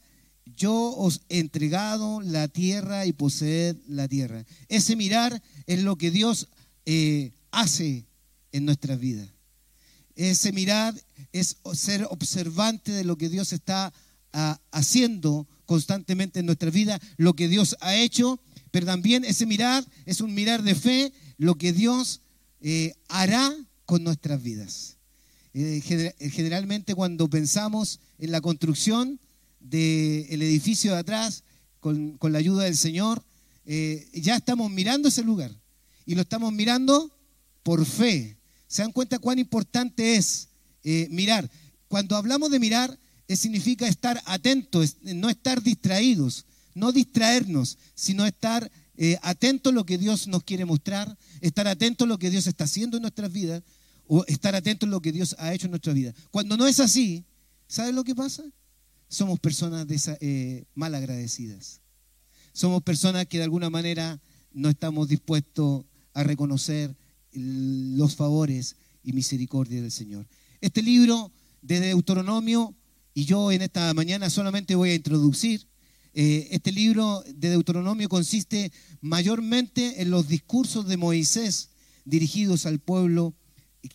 yo 0.57 0.95
os 0.95 1.21
he 1.29 1.39
entregado 1.39 2.21
la 2.21 2.47
tierra 2.47 3.05
y 3.05 3.13
poseed 3.13 3.77
la 3.87 4.07
tierra. 4.07 4.45
Ese 4.67 4.95
mirar 4.95 5.41
es 5.65 5.81
lo 5.81 5.95
que 5.95 6.11
Dios 6.11 6.49
eh, 6.85 7.31
hace 7.51 8.05
en 8.51 8.65
nuestras 8.65 8.99
vidas. 8.99 9.29
Ese 10.15 10.51
mirar 10.51 10.93
es 11.31 11.57
ser 11.73 12.05
observante 12.09 12.91
de 12.91 13.05
lo 13.05 13.17
que 13.17 13.29
Dios 13.29 13.53
está 13.53 13.93
haciendo 14.71 15.47
constantemente 15.65 16.39
en 16.39 16.45
nuestra 16.45 16.71
vida, 16.71 16.99
lo 17.17 17.35
que 17.35 17.47
Dios 17.47 17.75
ha 17.81 17.95
hecho, 17.95 18.39
pero 18.71 18.85
también 18.85 19.23
ese 19.23 19.45
mirar 19.45 19.85
es 20.05 20.21
un 20.21 20.33
mirar 20.33 20.63
de 20.63 20.75
fe, 20.75 21.13
lo 21.37 21.55
que 21.55 21.73
Dios 21.73 22.21
eh, 22.61 22.93
hará 23.07 23.55
con 23.85 24.03
nuestras 24.03 24.41
vidas. 24.41 24.97
Eh, 25.53 25.81
generalmente 26.31 26.93
cuando 26.93 27.29
pensamos 27.29 27.99
en 28.19 28.31
la 28.31 28.41
construcción 28.41 29.19
del 29.59 30.41
edificio 30.41 30.93
de 30.93 30.99
atrás, 30.99 31.43
con, 31.79 32.17
la 32.21 32.37
ayuda 32.37 32.63
del 32.63 32.77
Señor, 32.77 33.23
eh, 33.65 34.09
ya 34.13 34.35
estamos 34.35 34.69
mirando 34.71 35.07
ese 35.07 35.23
lugar 35.23 35.51
y 36.05 36.15
lo 36.15 36.21
estamos 36.21 36.51
mirando 36.51 37.11
por 37.63 37.85
fe. 37.85 38.37
¿Se 38.67 38.81
dan 38.81 38.91
cuenta 38.91 39.19
cuán 39.19 39.39
importante 39.39 40.15
es 40.15 40.49
mirar? 41.09 41.49
Cuando 41.87 42.15
hablamos 42.15 42.51
de 42.51 42.59
mirar, 42.59 42.99
significa 43.35 43.87
estar 43.87 44.21
atentos, 44.25 44.97
no 45.03 45.29
estar 45.29 45.61
distraídos, 45.61 46.45
no 46.73 46.91
distraernos, 46.91 47.77
sino 47.93 48.25
estar 48.25 48.71
eh, 48.97 49.17
atentos 49.21 49.71
a 49.71 49.75
lo 49.75 49.85
que 49.85 49.97
Dios 49.97 50.27
nos 50.27 50.43
quiere 50.43 50.65
mostrar, 50.65 51.17
estar 51.41 51.67
atentos 51.67 52.05
a 52.05 52.09
lo 52.09 52.17
que 52.17 52.29
Dios 52.29 52.47
está 52.47 52.65
haciendo 52.65 52.97
en 52.97 53.01
nuestras 53.03 53.31
vidas 53.31 53.63
o 54.07 54.25
estar 54.25 54.55
atentos 54.55 54.87
a 54.87 54.91
lo 54.91 55.01
que 55.01 55.11
Dios 55.11 55.35
ha 55.39 55.53
hecho 55.53 55.67
en 55.67 55.71
nuestra 55.71 55.93
vida. 55.93 56.13
Cuando 56.31 56.57
no 56.57 56.67
es 56.67 56.79
así, 56.79 57.23
¿sabes 57.67 57.93
lo 57.93 58.03
que 58.03 58.15
pasa? 58.15 58.43
Somos 59.07 59.39
personas 59.39 59.85
eh, 60.21 60.65
mal 60.75 60.95
agradecidas. 60.95 61.81
Somos 62.51 62.83
personas 62.83 63.27
que 63.27 63.37
de 63.37 63.43
alguna 63.43 63.69
manera 63.69 64.19
no 64.51 64.69
estamos 64.69 65.07
dispuestos 65.07 65.85
a 66.13 66.23
reconocer 66.23 66.95
los 67.31 68.15
favores 68.15 68.75
y 69.03 69.13
misericordia 69.13 69.81
del 69.81 69.91
Señor. 69.91 70.27
Este 70.61 70.81
libro 70.81 71.31
de 71.61 71.79
Deuteronomio 71.79 72.75
y 73.13 73.25
yo 73.25 73.51
en 73.51 73.61
esta 73.61 73.93
mañana 73.93 74.29
solamente 74.29 74.75
voy 74.75 74.91
a 74.91 74.95
introducir. 74.95 75.67
Eh, 76.13 76.47
este 76.51 76.71
libro 76.71 77.23
de 77.27 77.49
Deuteronomio 77.49 78.09
consiste 78.09 78.71
mayormente 79.01 80.01
en 80.01 80.09
los 80.09 80.27
discursos 80.27 80.87
de 80.87 80.97
Moisés 80.97 81.69
dirigidos 82.05 82.65
al 82.65 82.79
pueblo 82.79 83.35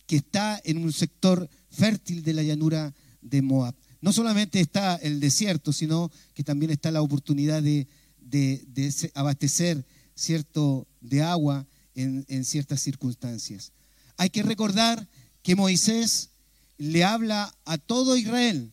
que 0.07 0.17
está 0.17 0.61
en 0.63 0.77
un 0.77 0.93
sector 0.93 1.49
fértil 1.69 2.23
de 2.23 2.33
la 2.33 2.43
llanura 2.43 2.93
de 3.21 3.41
Moab. 3.41 3.75
No 4.01 4.13
solamente 4.13 4.59
está 4.59 4.95
el 4.95 5.19
desierto, 5.19 5.73
sino 5.73 6.11
que 6.33 6.43
también 6.43 6.71
está 6.71 6.91
la 6.91 7.01
oportunidad 7.01 7.61
de, 7.61 7.87
abastecer 9.13 9.85
cierto 10.15 10.87
de 11.01 11.21
agua 11.21 11.65
en, 11.95 12.25
en 12.27 12.45
ciertas 12.45 12.81
circunstancias. 12.81 13.71
Hay 14.17 14.29
que 14.29 14.43
recordar 14.43 15.07
que 15.41 15.55
Moisés 15.55 16.29
le 16.77 17.03
habla 17.03 17.53
a 17.65 17.77
todo 17.77 18.15
Israel 18.15 18.71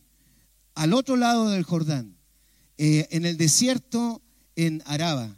al 0.75 0.93
otro 0.93 1.15
lado 1.15 1.49
del 1.49 1.63
Jordán, 1.63 2.17
eh, 2.77 3.07
en 3.11 3.25
el 3.25 3.37
desierto 3.37 4.21
en 4.55 4.81
Araba. 4.85 5.35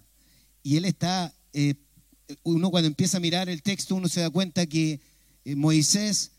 Y 0.63 0.77
él 0.77 0.85
está, 0.85 1.33
eh, 1.53 1.75
uno 2.43 2.71
cuando 2.71 2.87
empieza 2.87 3.17
a 3.17 3.21
mirar 3.21 3.49
el 3.49 3.61
texto, 3.61 3.95
uno 3.95 4.07
se 4.07 4.21
da 4.21 4.29
cuenta 4.29 4.65
que 4.65 4.99
eh, 5.43 5.55
Moisés, 5.55 6.31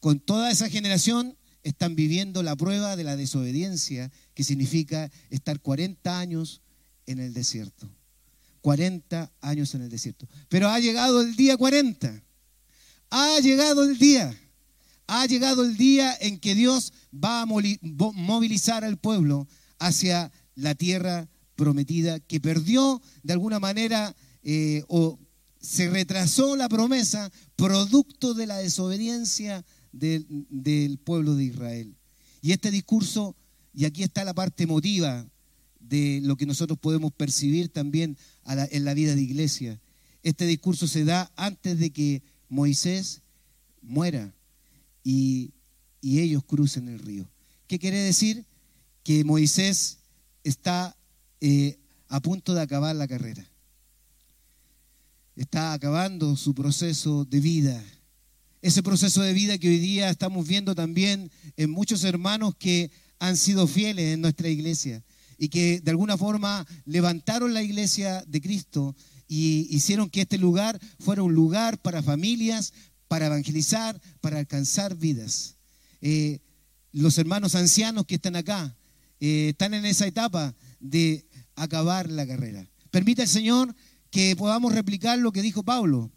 con 0.00 0.20
toda 0.20 0.50
esa 0.50 0.68
generación, 0.68 1.36
están 1.62 1.94
viviendo 1.94 2.42
la 2.42 2.56
prueba 2.56 2.96
de 2.96 3.04
la 3.04 3.16
desobediencia, 3.16 4.10
que 4.34 4.44
significa 4.44 5.10
estar 5.30 5.60
40 5.60 6.18
años 6.18 6.60
en 7.06 7.20
el 7.20 7.32
desierto. 7.34 7.88
40 8.60 9.32
años 9.40 9.74
en 9.74 9.82
el 9.82 9.90
desierto. 9.90 10.28
Pero 10.48 10.68
ha 10.68 10.78
llegado 10.78 11.20
el 11.20 11.34
día 11.36 11.56
40. 11.56 12.22
Ha 13.10 13.40
llegado 13.40 13.84
el 13.84 13.98
día 13.98 14.36
ha 15.06 15.26
llegado 15.26 15.64
el 15.64 15.76
día 15.76 16.16
en 16.20 16.38
que 16.38 16.54
Dios 16.54 16.92
va 17.12 17.42
a 17.42 17.46
movilizar 17.46 18.84
al 18.84 18.98
pueblo 18.98 19.48
hacia 19.78 20.32
la 20.54 20.74
tierra 20.74 21.28
prometida 21.56 22.20
que 22.20 22.40
perdió 22.40 23.02
de 23.22 23.32
alguna 23.32 23.60
manera 23.60 24.14
eh, 24.42 24.82
o 24.88 25.18
se 25.60 25.88
retrasó 25.90 26.56
la 26.56 26.68
promesa 26.68 27.30
producto 27.56 28.34
de 28.34 28.46
la 28.46 28.58
desobediencia 28.58 29.64
del, 29.92 30.98
pueblo 31.04 31.36
de 31.36 31.44
Israel. 31.44 31.94
Y 32.40 32.52
este 32.52 32.70
discurso, 32.70 33.36
y 33.72 33.84
aquí 33.84 34.02
está 34.02 34.24
la 34.24 34.34
parte 34.34 34.64
emotiva 34.64 35.24
de 35.78 36.20
lo 36.24 36.36
que 36.36 36.46
nosotros 36.46 36.78
podemos 36.78 37.12
percibir 37.12 37.68
también 37.68 38.16
en 38.46 38.84
la 38.84 38.94
vida 38.94 39.14
de 39.14 39.22
iglesia. 39.22 39.80
Este 40.22 40.46
discurso 40.46 40.88
se 40.88 41.04
da 41.04 41.30
antes 41.36 41.78
de 41.78 41.90
que 41.90 42.22
Moisés 42.48 43.22
muera 43.82 44.34
y, 45.04 45.52
ellos 46.02 46.42
crucen 46.44 46.88
el 46.88 46.98
río. 46.98 47.28
¿Qué 47.68 47.78
quiere 47.78 47.98
decir? 47.98 48.44
Que 49.04 49.24
Moisés 49.24 49.98
está 50.42 50.96
eh, 51.40 51.78
a 52.08 52.20
punto 52.20 52.54
de 52.54 52.60
acabar 52.60 52.94
la 52.96 53.06
carrera. 53.06 53.48
Está 55.36 55.72
acabando 55.72 56.36
su 56.36 56.54
proceso 56.54 57.24
de 57.24 57.40
vida. 57.40 57.82
Ese 58.60 58.82
proceso 58.82 59.22
de 59.22 59.32
vida 59.32 59.58
que 59.58 59.68
hoy 59.68 59.78
día 59.78 60.10
estamos 60.10 60.46
viendo 60.46 60.74
también 60.74 61.30
en 61.56 61.70
muchos 61.70 62.04
hermanos 62.04 62.54
que 62.58 62.90
han 63.18 63.36
sido 63.36 63.66
fieles 63.66 64.14
en 64.14 64.20
nuestra 64.20 64.48
iglesia 64.48 65.02
y 65.38 65.48
que 65.48 65.80
de 65.80 65.90
alguna 65.90 66.16
forma 66.16 66.66
levantaron 66.84 67.54
la 67.54 67.62
iglesia 67.62 68.22
de 68.26 68.40
Cristo 68.40 68.94
y 69.26 69.66
hicieron 69.74 70.10
que 70.10 70.20
este 70.20 70.38
lugar 70.38 70.78
fuera 71.00 71.22
un 71.22 71.34
lugar 71.34 71.78
para 71.78 72.02
familias, 72.02 72.72
para 73.12 73.26
evangelizar, 73.26 74.00
para 74.22 74.38
alcanzar 74.38 74.96
vidas. 74.96 75.56
Eh, 76.00 76.38
los 76.92 77.18
hermanos 77.18 77.54
ancianos 77.54 78.06
que 78.06 78.14
están 78.14 78.36
acá 78.36 78.74
eh, 79.20 79.50
están 79.50 79.74
en 79.74 79.84
esa 79.84 80.06
etapa 80.06 80.54
de 80.80 81.26
acabar 81.54 82.08
la 82.08 82.26
carrera. 82.26 82.66
Permita 82.90 83.20
el 83.20 83.28
Señor 83.28 83.76
que 84.10 84.34
podamos 84.34 84.72
replicar 84.72 85.18
lo 85.18 85.30
que 85.30 85.42
dijo 85.42 85.62
Pablo. 85.62 86.10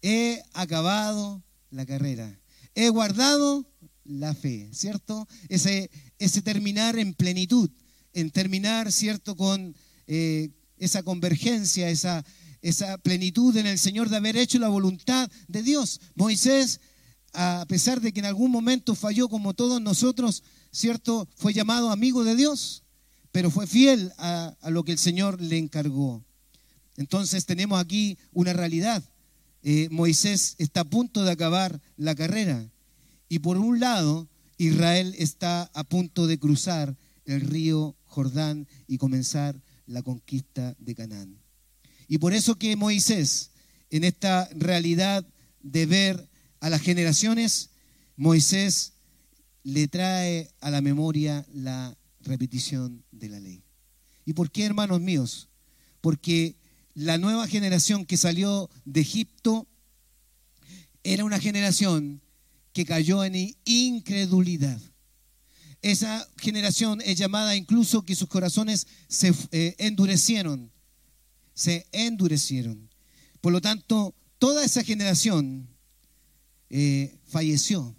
He 0.00 0.42
acabado 0.54 1.42
la 1.70 1.84
carrera. 1.84 2.40
He 2.74 2.88
guardado 2.88 3.66
la 4.04 4.34
fe, 4.34 4.70
¿cierto? 4.72 5.28
Ese, 5.50 5.90
terminar 6.42 6.98
en 6.98 7.12
plenitud, 7.12 7.68
en 8.14 8.30
terminar, 8.30 8.90
¿cierto? 8.92 9.36
Con 9.36 9.76
eh, 10.06 10.48
esa 10.78 11.02
convergencia, 11.02 11.90
esa, 11.90 12.24
esa 12.64 12.96
plenitud 12.96 13.54
en 13.58 13.66
el 13.66 13.78
Señor 13.78 14.08
de 14.08 14.16
haber 14.16 14.38
hecho 14.38 14.58
la 14.58 14.68
voluntad 14.70 15.30
de 15.48 15.62
Dios. 15.62 16.00
Moisés, 16.14 16.80
a 17.34 17.66
pesar 17.68 18.00
de 18.00 18.10
que 18.10 18.20
en 18.20 18.26
algún 18.26 18.50
momento 18.50 18.94
falló 18.94 19.28
como 19.28 19.52
todos 19.52 19.82
nosotros, 19.82 20.42
¿cierto? 20.72 21.28
Fue 21.36 21.52
llamado 21.52 21.90
amigo 21.90 22.24
de 22.24 22.34
Dios, 22.34 22.82
pero 23.32 23.50
fue 23.50 23.66
fiel 23.66 24.14
a, 24.16 24.56
lo 24.70 24.82
que 24.82 24.92
el 24.92 24.98
Señor 24.98 25.42
le 25.42 25.58
encargó. 25.58 26.24
Entonces 26.96 27.44
tenemos 27.44 27.78
aquí 27.78 28.16
una 28.32 28.54
realidad. 28.54 29.04
Eh, 29.62 29.88
Moisés 29.90 30.54
está 30.56 30.80
a 30.80 30.88
punto 30.88 31.22
de 31.22 31.32
acabar 31.32 31.82
la 31.98 32.14
carrera. 32.14 32.66
Y 33.28 33.40
por 33.40 33.58
un 33.58 33.78
lado 33.78 34.26
Israel 34.56 35.14
está 35.18 35.70
a 35.74 35.84
punto 35.84 36.26
de 36.26 36.38
cruzar 36.38 36.96
el 37.26 37.42
río 37.42 37.94
Jordán 38.06 38.66
y 38.86 38.96
comenzar 38.96 39.60
la 39.86 40.02
conquista 40.02 40.74
de 40.78 40.94
Canaán. 40.94 41.43
Y 42.08 42.18
por 42.18 42.34
eso 42.34 42.56
que 42.56 42.76
Moisés, 42.76 43.50
en 43.90 44.04
esta 44.04 44.48
realidad 44.54 45.26
de 45.62 45.86
ver 45.86 46.28
a 46.60 46.70
las 46.70 46.82
generaciones, 46.82 47.70
Moisés 48.16 48.92
le 49.62 49.88
trae 49.88 50.50
a 50.60 50.70
la 50.70 50.80
memoria 50.80 51.46
la 51.52 51.96
repetición 52.20 53.04
de 53.10 53.28
la 53.28 53.40
ley. 53.40 53.62
¿Y 54.24 54.34
por 54.34 54.50
qué, 54.50 54.64
hermanos 54.64 55.00
míos? 55.00 55.48
Porque 56.00 56.56
la 56.94 57.18
nueva 57.18 57.46
generación 57.48 58.06
que 58.06 58.16
salió 58.16 58.70
de 58.84 59.00
Egipto 59.00 59.66
era 61.02 61.24
una 61.24 61.38
generación 61.38 62.22
que 62.72 62.84
cayó 62.84 63.24
en 63.24 63.56
incredulidad. 63.64 64.80
Esa 65.82 66.26
generación 66.38 67.02
es 67.04 67.18
llamada 67.18 67.56
incluso 67.56 68.02
que 68.02 68.16
sus 68.16 68.28
corazones 68.28 68.86
se 69.08 69.34
eh, 69.52 69.74
endurecieron, 69.78 70.72
se 71.54 71.86
endurecieron. 71.92 72.90
Por 73.40 73.52
lo 73.52 73.60
tanto, 73.60 74.14
toda 74.38 74.64
esa 74.64 74.82
generación 74.82 75.68
eh, 76.70 77.16
falleció, 77.26 77.94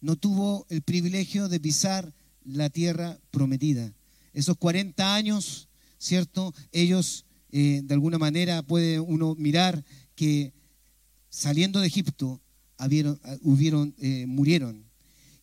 no 0.00 0.16
tuvo 0.16 0.66
el 0.70 0.82
privilegio 0.82 1.48
de 1.48 1.60
pisar 1.60 2.14
la 2.44 2.70
tierra 2.70 3.18
prometida. 3.30 3.92
Esos 4.32 4.56
40 4.56 5.14
años, 5.14 5.68
¿cierto? 5.98 6.54
Ellos, 6.72 7.26
eh, 7.52 7.82
de 7.84 7.94
alguna 7.94 8.18
manera, 8.18 8.62
puede 8.62 8.98
uno 8.98 9.34
mirar 9.36 9.84
que 10.14 10.52
saliendo 11.28 11.80
de 11.80 11.86
Egipto, 11.86 12.40
hubieron, 13.42 13.94
eh, 13.98 14.24
murieron. 14.26 14.84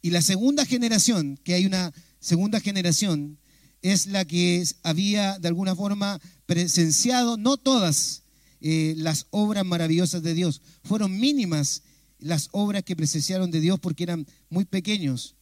Y 0.01 0.09
la 0.09 0.21
segunda 0.21 0.65
generación, 0.65 1.39
que 1.43 1.53
hay 1.53 1.65
una 1.65 1.93
segunda 2.19 2.59
generación, 2.59 3.37
es 3.81 4.07
la 4.07 4.25
que 4.25 4.63
había 4.83 5.39
de 5.39 5.47
alguna 5.47 5.75
forma 5.75 6.19
presenciado, 6.45 7.37
no 7.37 7.57
todas 7.57 8.23
eh, 8.61 8.95
las 8.97 9.27
obras 9.29 9.65
maravillosas 9.65 10.23
de 10.23 10.33
Dios, 10.33 10.61
fueron 10.83 11.19
mínimas 11.19 11.83
las 12.19 12.49
obras 12.51 12.83
que 12.83 12.95
presenciaron 12.95 13.51
de 13.51 13.59
Dios 13.59 13.79
porque 13.79 14.03
eran 14.03 14.25
muy 14.49 14.65
pequeños. 14.65 15.35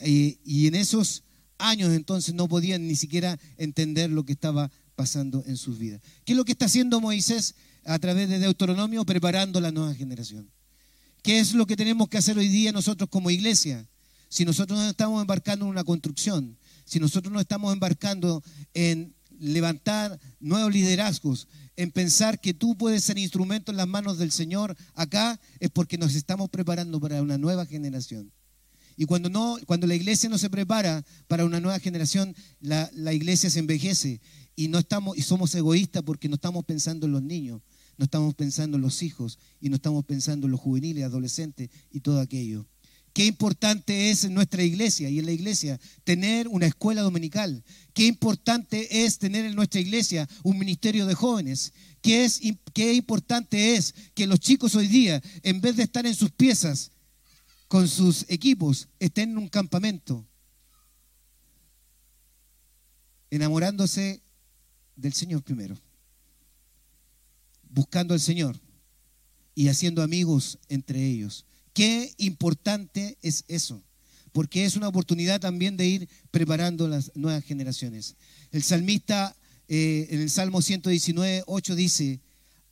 Eh, 0.00 0.38
y 0.44 0.66
en 0.66 0.74
esos 0.74 1.24
años 1.58 1.92
entonces 1.92 2.34
no 2.34 2.48
podían 2.48 2.86
ni 2.86 2.96
siquiera 2.96 3.38
entender 3.56 4.10
lo 4.10 4.24
que 4.24 4.32
estaba 4.32 4.70
pasando 4.94 5.42
en 5.46 5.56
sus 5.56 5.78
vidas. 5.78 6.00
¿Qué 6.24 6.32
es 6.32 6.36
lo 6.36 6.44
que 6.44 6.52
está 6.52 6.66
haciendo 6.66 7.00
Moisés 7.00 7.54
a 7.84 7.98
través 7.98 8.28
de 8.28 8.38
Deuteronomio? 8.38 9.04
Preparando 9.04 9.60
la 9.60 9.72
nueva 9.72 9.94
generación. 9.94 10.50
¿Qué 11.22 11.40
es 11.40 11.54
lo 11.54 11.66
que 11.66 11.76
tenemos 11.76 12.08
que 12.08 12.18
hacer 12.18 12.38
hoy 12.38 12.48
día 12.48 12.72
nosotros 12.72 13.08
como 13.08 13.30
iglesia? 13.30 13.86
Si 14.28 14.44
nosotros 14.44 14.78
no 14.78 14.88
estamos 14.88 15.20
embarcando 15.20 15.64
en 15.64 15.70
una 15.70 15.84
construcción, 15.84 16.56
si 16.88 16.98
nosotros 16.98 17.32
no 17.32 17.40
estamos 17.40 17.72
embarcando 17.72 18.42
en 18.72 19.14
levantar 19.38 20.18
nuevos 20.40 20.72
liderazgos, 20.72 21.48
en 21.76 21.92
pensar 21.92 22.40
que 22.40 22.54
tú 22.54 22.76
puedes 22.76 23.04
ser 23.04 23.18
instrumento 23.18 23.70
en 23.70 23.76
las 23.76 23.86
manos 23.86 24.18
del 24.18 24.32
Señor 24.32 24.76
acá, 24.94 25.38
es 25.60 25.70
porque 25.70 25.98
nos 25.98 26.14
estamos 26.14 26.48
preparando 26.50 26.98
para 26.98 27.22
una 27.22 27.38
nueva 27.38 27.66
generación. 27.66 28.32
Y 28.96 29.04
cuando, 29.04 29.28
no, 29.28 29.58
cuando 29.66 29.86
la 29.86 29.94
iglesia 29.94 30.28
no 30.28 30.38
se 30.38 30.50
prepara 30.50 31.04
para 31.28 31.44
una 31.44 31.60
nueva 31.60 31.78
generación, 31.78 32.34
la, 32.60 32.90
iglesia 33.12 33.48
se 33.48 33.60
envejece 33.60 34.20
y, 34.56 34.66
no 34.66 34.78
estamos, 34.78 35.16
y 35.16 35.22
somos 35.22 35.54
egoístas 35.54 36.02
porque 36.02 36.28
no 36.28 36.34
estamos 36.34 36.64
pensando 36.64 37.06
en 37.06 37.12
los 37.12 37.22
niños, 37.22 37.60
no 37.96 38.06
estamos 38.06 38.34
pensando 38.34 38.76
en 38.76 38.82
los 38.82 39.02
hijos 39.02 39.38
y 39.60 39.68
no 39.68 39.76
estamos 39.76 40.04
pensando 40.04 40.46
en 40.46 40.50
los 40.52 40.60
juveniles, 40.60 41.04
adolescentes 41.04 41.68
y 41.92 42.00
todo 42.00 42.20
aquello. 42.20 42.66
Qué 43.18 43.26
importante 43.26 44.10
es 44.10 44.22
en 44.22 44.32
nuestra 44.32 44.62
iglesia 44.62 45.10
y 45.10 45.18
en 45.18 45.26
la 45.26 45.32
iglesia 45.32 45.80
tener 46.04 46.46
una 46.46 46.66
escuela 46.66 47.02
dominical. 47.02 47.64
Qué 47.92 48.06
importante 48.06 49.04
es 49.04 49.18
tener 49.18 49.44
en 49.44 49.56
nuestra 49.56 49.80
iglesia 49.80 50.28
un 50.44 50.56
ministerio 50.56 51.04
de 51.04 51.16
jóvenes. 51.16 51.72
Qué, 52.00 52.94
importante 52.94 53.74
es 53.74 53.92
que 54.14 54.28
los 54.28 54.38
chicos 54.38 54.76
hoy 54.76 54.86
día, 54.86 55.20
en 55.42 55.60
vez 55.60 55.74
de 55.74 55.82
estar 55.82 56.06
en 56.06 56.14
sus 56.14 56.30
piezas 56.30 56.92
con 57.66 57.88
sus 57.88 58.24
equipos, 58.28 58.86
estén 59.00 59.30
en 59.30 59.38
un 59.38 59.48
campamento, 59.48 60.24
enamorándose 63.30 64.22
del 64.94 65.12
Señor 65.12 65.42
primero 65.42 65.76
buscando 67.68 68.14
al 68.14 68.20
Señor 68.20 68.60
y 69.56 69.66
haciendo 69.66 70.04
amigos 70.04 70.60
entre 70.68 71.04
ellos. 71.04 71.47
Qué 71.78 72.12
importante 72.18 73.18
es 73.22 73.44
eso, 73.46 73.84
porque 74.32 74.64
es 74.64 74.74
una 74.74 74.88
oportunidad 74.88 75.40
también 75.40 75.76
de 75.76 75.86
ir 75.86 76.08
preparando 76.32 76.88
las 76.88 77.12
nuevas 77.14 77.44
generaciones. 77.44 78.16
El 78.50 78.64
salmista 78.64 79.36
eh, 79.68 80.08
en 80.10 80.22
el 80.22 80.28
Salmo 80.28 80.60
119, 80.60 81.44
8 81.46 81.76
dice, 81.76 82.18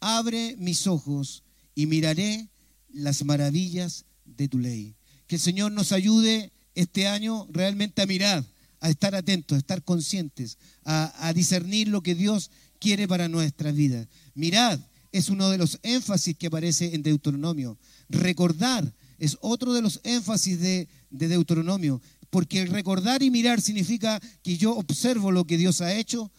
abre 0.01 0.57
mis 0.59 0.89
ojos 0.89 1.45
y 1.77 1.87
miraré 1.87 2.49
las 2.93 3.25
maravillas 3.25 4.07
de 4.25 4.49
tu 4.49 4.59
ley. 4.59 4.97
Que 5.29 5.37
el 5.37 5.41
Señor 5.41 5.71
nos 5.71 5.93
ayude 5.93 6.51
este 6.75 7.07
año 7.07 7.47
realmente 7.53 8.03
a 8.03 8.07
mirar, 8.07 8.45
a 8.81 8.91
estar 8.91 9.15
atentos, 9.15 9.55
a 9.55 9.59
estar 9.61 9.85
conscientes, 9.85 10.59
a, 10.85 11.29
a 11.29 11.33
discernir 11.33 11.87
lo 11.87 12.03
que 12.03 12.17
Dios 12.17 12.51
quiere 12.81 13.07
para 13.07 13.29
nuestra 13.29 13.71
vida. 13.71 14.09
Mirad, 14.35 14.81
es 15.13 15.29
uno 15.29 15.49
de 15.49 15.59
los 15.59 15.79
énfasis 15.85 16.37
que 16.37 16.49
aparece 16.49 16.95
en 16.95 17.05
Deuteronomio. 17.05 17.79
Recordar 18.09 18.95
es 19.19 19.39
otro 19.41 19.73
de 19.73 19.83
los 19.83 20.01
énfasis 20.05 20.61
de, 20.61 20.89
Deuteronomio, 21.11 22.03
porque 22.31 22.67
recordar 22.67 23.23
y 23.23 23.31
mirar 23.31 23.61
significa 23.61 24.21
que 24.43 24.59
yo 24.59 24.77
observo 24.77 25.33
lo 25.33 25.47
que 25.47 25.57
Dios 25.57 25.81
ha 25.81 25.95
hecho, 25.95 26.31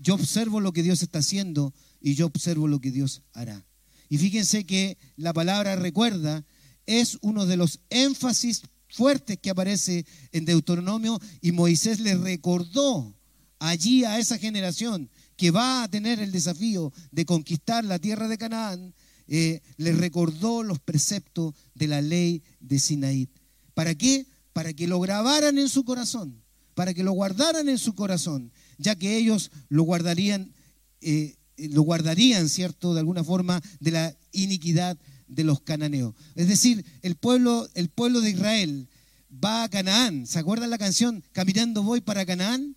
yo 0.00 0.14
observo 0.14 0.60
lo 0.60 0.72
que 0.72 0.82
Dios 0.82 1.02
está 1.02 1.20
haciendo 1.20 1.72
y 2.00 2.14
yo 2.14 2.26
observo 2.26 2.66
lo 2.66 2.80
que 2.80 2.90
Dios 2.90 3.22
hará. 3.32 3.64
Y 4.08 4.18
fíjense 4.18 4.64
que 4.64 4.98
la 5.16 5.32
palabra 5.32 5.76
recuerda 5.76 6.44
es 6.86 7.18
uno 7.20 7.46
de 7.46 7.56
los 7.56 7.80
énfasis 7.90 8.62
fuertes 8.88 9.38
que 9.38 9.50
aparece 9.50 10.06
en 10.32 10.44
Deuteronomio 10.44 11.20
y 11.40 11.52
Moisés 11.52 12.00
le 12.00 12.14
recordó 12.14 13.14
allí 13.58 14.04
a 14.04 14.18
esa 14.18 14.38
generación 14.38 15.10
que 15.36 15.50
va 15.50 15.82
a 15.82 15.88
tener 15.88 16.20
el 16.20 16.32
desafío 16.32 16.92
de 17.10 17.24
conquistar 17.24 17.84
la 17.84 17.98
tierra 17.98 18.28
de 18.28 18.38
Canaán, 18.38 18.94
eh, 19.28 19.60
le 19.76 19.92
recordó 19.92 20.62
los 20.62 20.78
preceptos 20.78 21.54
de 21.74 21.88
la 21.88 22.02
ley 22.02 22.42
de 22.60 22.78
Sinaí. 22.78 23.28
¿Para 23.74 23.94
qué? 23.94 24.26
Para 24.52 24.72
que 24.72 24.86
lo 24.86 25.00
grabaran 25.00 25.58
en 25.58 25.68
su 25.68 25.84
corazón, 25.84 26.42
para 26.74 26.94
que 26.94 27.02
lo 27.02 27.12
guardaran 27.12 27.68
en 27.68 27.78
su 27.78 27.94
corazón, 27.94 28.52
ya 28.78 28.96
que 28.96 29.16
ellos 29.16 29.50
lo 29.68 29.82
guardarían, 29.84 30.52
eh, 31.00 31.36
lo 31.56 31.82
guardarían, 31.82 32.48
¿cierto?, 32.48 32.94
de 32.94 33.00
alguna 33.00 33.24
forma, 33.24 33.62
de 33.80 33.90
la 33.90 34.16
iniquidad 34.32 34.98
de 35.26 35.44
los 35.44 35.60
cananeos. 35.60 36.14
Es 36.34 36.48
decir, 36.48 36.84
el 37.02 37.16
pueblo, 37.16 37.68
el 37.74 37.88
pueblo 37.88 38.20
de 38.20 38.30
Israel 38.30 38.88
va 39.32 39.64
a 39.64 39.68
Canaán. 39.68 40.26
¿Se 40.26 40.38
acuerdan 40.38 40.70
la 40.70 40.78
canción 40.78 41.22
Caminando 41.32 41.82
voy 41.82 42.00
para 42.00 42.26
Canaán? 42.26 42.76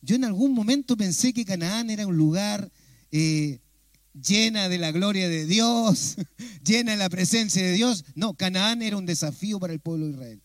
Yo 0.00 0.16
en 0.16 0.24
algún 0.24 0.52
momento 0.52 0.96
pensé 0.96 1.32
que 1.32 1.44
Canaán 1.44 1.90
era 1.90 2.06
un 2.06 2.16
lugar 2.16 2.70
eh, 3.10 3.60
llena 4.22 4.68
de 4.68 4.78
la 4.78 4.92
gloria 4.92 5.28
de 5.28 5.46
Dios, 5.46 6.16
llena 6.64 6.92
de 6.92 6.98
la 6.98 7.08
presencia 7.08 7.62
de 7.62 7.72
Dios. 7.72 8.04
No, 8.14 8.34
Canaán 8.34 8.82
era 8.82 8.96
un 8.96 9.06
desafío 9.06 9.58
para 9.58 9.72
el 9.72 9.80
pueblo 9.80 10.06
de 10.06 10.12
Israel. 10.12 10.42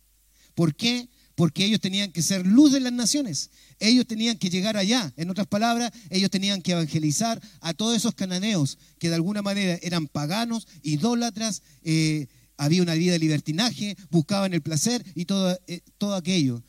¿Por 0.56 0.76
qué? 0.76 1.10
Porque 1.36 1.66
ellos 1.66 1.80
tenían 1.80 2.12
que 2.12 2.22
ser 2.22 2.46
luz 2.46 2.72
de 2.74 2.82
las 2.82 2.92
naciones. 2.92 3.50
Ellos 3.80 4.06
tenían 4.06 4.38
que 4.38 4.50
llegar 4.50 4.78
allá. 4.78 5.12
En 5.16 5.30
otras 5.30 5.48
palabras, 5.48 5.92
ellos 6.10 6.30
tenían 6.30 6.62
que 6.62 6.74
evangelizar 6.74 7.42
a 7.62 7.74
todos 7.74 7.96
esos 7.96 8.14
cananeos 8.14 8.78
que 9.00 9.10
de 9.10 9.16
alguna 9.16 9.42
manera 9.42 9.80
eran 9.82 10.08
paganos, 10.08 10.68
idólatras, 10.84 11.64
eh, 11.84 12.28
había 12.58 12.84
una 12.84 12.94
vida 12.94 13.14
de 13.14 13.20
libertinaje, 13.20 13.98
buscaban 14.12 14.54
el 14.54 14.62
placer 14.62 15.04
y 15.16 15.26
todo, 15.26 15.58
eh, 15.68 15.82
todo 15.98 16.16
aquello. 16.16 16.62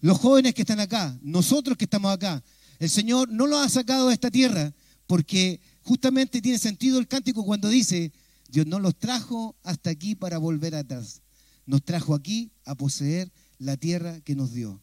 Los 0.00 0.18
jóvenes 0.18 0.54
que 0.54 0.62
están 0.62 0.80
acá, 0.80 1.18
nosotros 1.22 1.76
que 1.76 1.84
estamos 1.84 2.12
acá, 2.12 2.42
el 2.78 2.88
Señor 2.88 3.30
no 3.30 3.46
los 3.46 3.66
ha 3.66 3.68
sacado 3.68 4.08
de 4.08 4.14
esta 4.14 4.30
tierra 4.30 4.72
porque 5.06 5.60
justamente 5.90 6.40
tiene 6.40 6.56
sentido 6.56 7.00
el 7.00 7.08
cántico 7.08 7.44
cuando 7.44 7.68
dice, 7.68 8.12
Dios 8.48 8.64
no 8.64 8.78
los 8.78 8.96
trajo 8.96 9.56
hasta 9.64 9.90
aquí 9.90 10.14
para 10.14 10.38
volver 10.38 10.76
atrás. 10.76 11.20
Nos 11.66 11.84
trajo 11.84 12.14
aquí 12.14 12.52
a 12.64 12.76
poseer 12.76 13.32
la 13.58 13.76
tierra 13.76 14.20
que 14.20 14.36
nos 14.36 14.52
dio. 14.52 14.80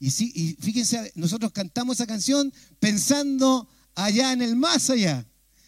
Y, 0.00 0.06
y 0.08 0.56
fíjense, 0.58 1.12
nosotros 1.14 1.52
cantamos 1.52 1.96
esa 1.96 2.06
canción 2.06 2.50
pensando 2.80 3.68
allá 3.94 4.32
en 4.32 4.40
el 4.40 4.56
más 4.56 4.88
allá, 4.88 5.26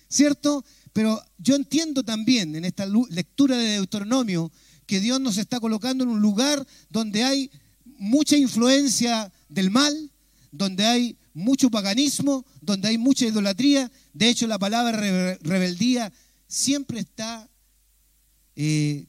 ¿cierto? 0.08 0.64
Pero 0.94 1.22
yo 1.36 1.54
entiendo 1.54 2.02
también 2.02 2.56
en 2.56 2.64
esta 2.64 2.86
lectura 3.10 3.58
de 3.58 3.72
Deuteronomio 3.72 4.50
que 4.86 5.00
Dios 5.00 5.20
nos 5.20 5.36
está 5.36 5.60
colocando 5.60 6.04
en 6.04 6.08
un 6.08 6.22
lugar 6.22 6.66
donde 6.88 7.24
hay 7.24 7.50
mucha 7.98 8.38
influencia 8.38 9.30
del 9.50 9.70
mal, 9.70 10.10
donde 10.50 10.86
hay 10.86 11.18
mucho 11.38 11.70
paganismo, 11.70 12.44
donde 12.60 12.88
hay 12.88 12.98
mucha 12.98 13.26
idolatría. 13.26 13.90
De 14.12 14.28
hecho, 14.28 14.46
la 14.46 14.58
palabra 14.58 14.98
rebeldía 15.40 16.12
siempre 16.46 17.00
está 17.00 17.48
eh, 18.56 19.06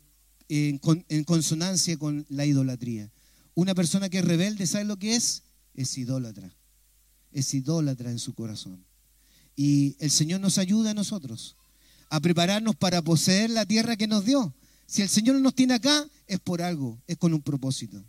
en, 0.47 1.23
consonancia 1.25 1.97
con 1.97 2.25
la 2.29 2.45
idolatría. 2.45 3.11
Una 3.55 3.73
persona 3.73 4.09
que 4.09 4.19
es 4.19 4.25
rebelde, 4.25 4.67
¿sabe 4.67 4.85
lo 4.85 4.97
que 4.97 5.15
es? 5.15 5.43
Es 5.73 5.97
idólatra. 5.97 6.55
Es 7.31 7.53
idólatra 7.53 8.11
en 8.11 8.19
su 8.19 8.33
corazón. 8.33 8.85
Y 9.55 9.95
el 9.99 10.11
Señor 10.11 10.39
nos 10.39 10.57
ayuda 10.57 10.91
a 10.91 10.93
nosotros 10.93 11.55
a 12.09 12.19
prepararnos 12.19 12.75
para 12.75 13.01
poseer 13.01 13.49
la 13.49 13.65
tierra 13.65 13.97
que 13.97 14.07
nos 14.07 14.25
dio. 14.25 14.53
Si 14.85 15.01
el 15.01 15.09
Señor 15.09 15.35
nos 15.41 15.53
tiene 15.53 15.75
acá, 15.75 16.07
es 16.25 16.39
por 16.39 16.61
algo, 16.61 17.01
es 17.07 17.17
con 17.17 17.33
un 17.33 17.41
propósito. 17.41 18.03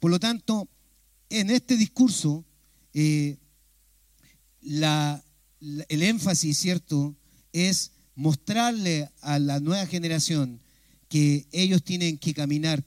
Por 0.00 0.10
lo 0.10 0.18
tanto, 0.18 0.68
en 1.28 1.50
este 1.50 1.76
discurso, 1.76 2.44
eh, 2.94 3.36
el 4.64 6.02
énfasis, 6.02 6.58
¿cierto?, 6.58 7.14
es 7.52 7.92
mostrarle 8.14 9.10
a 9.20 9.38
la 9.38 9.60
nueva 9.60 9.86
generación 9.86 10.60
que 11.08 11.46
ellos 11.52 11.82
tienen 11.82 12.18
que 12.18 12.34
caminar 12.34 12.84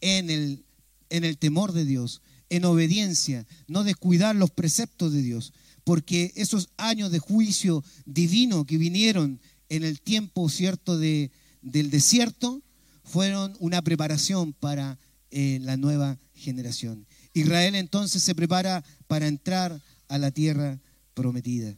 en 0.00 0.30
el, 0.30 1.38
temor 1.38 1.72
de 1.72 1.84
Dios, 1.84 2.22
en 2.48 2.64
obediencia, 2.64 3.46
no 3.66 3.84
descuidar 3.84 4.36
los 4.36 4.50
preceptos 4.50 5.12
de 5.12 5.22
Dios, 5.22 5.52
porque 5.84 6.32
esos 6.36 6.70
años 6.76 7.10
de 7.10 7.18
juicio 7.18 7.84
divino 8.04 8.66
que 8.66 8.76
vinieron 8.76 9.40
en 9.68 9.84
el 9.84 10.00
tiempo 10.00 10.48
cierto 10.48 10.98
de, 10.98 11.30
del 11.62 11.90
desierto 11.90 12.62
fueron 13.04 13.56
una 13.60 13.82
preparación 13.82 14.52
para 14.52 14.98
eh, 15.30 15.58
la 15.62 15.76
nueva 15.76 16.18
generación. 16.34 17.06
Israel 17.32 17.74
entonces 17.74 18.22
se 18.22 18.34
prepara 18.34 18.84
para 19.06 19.26
entrar 19.26 19.80
a 20.08 20.18
la 20.18 20.30
tierra 20.30 20.80
prometida. 21.14 21.76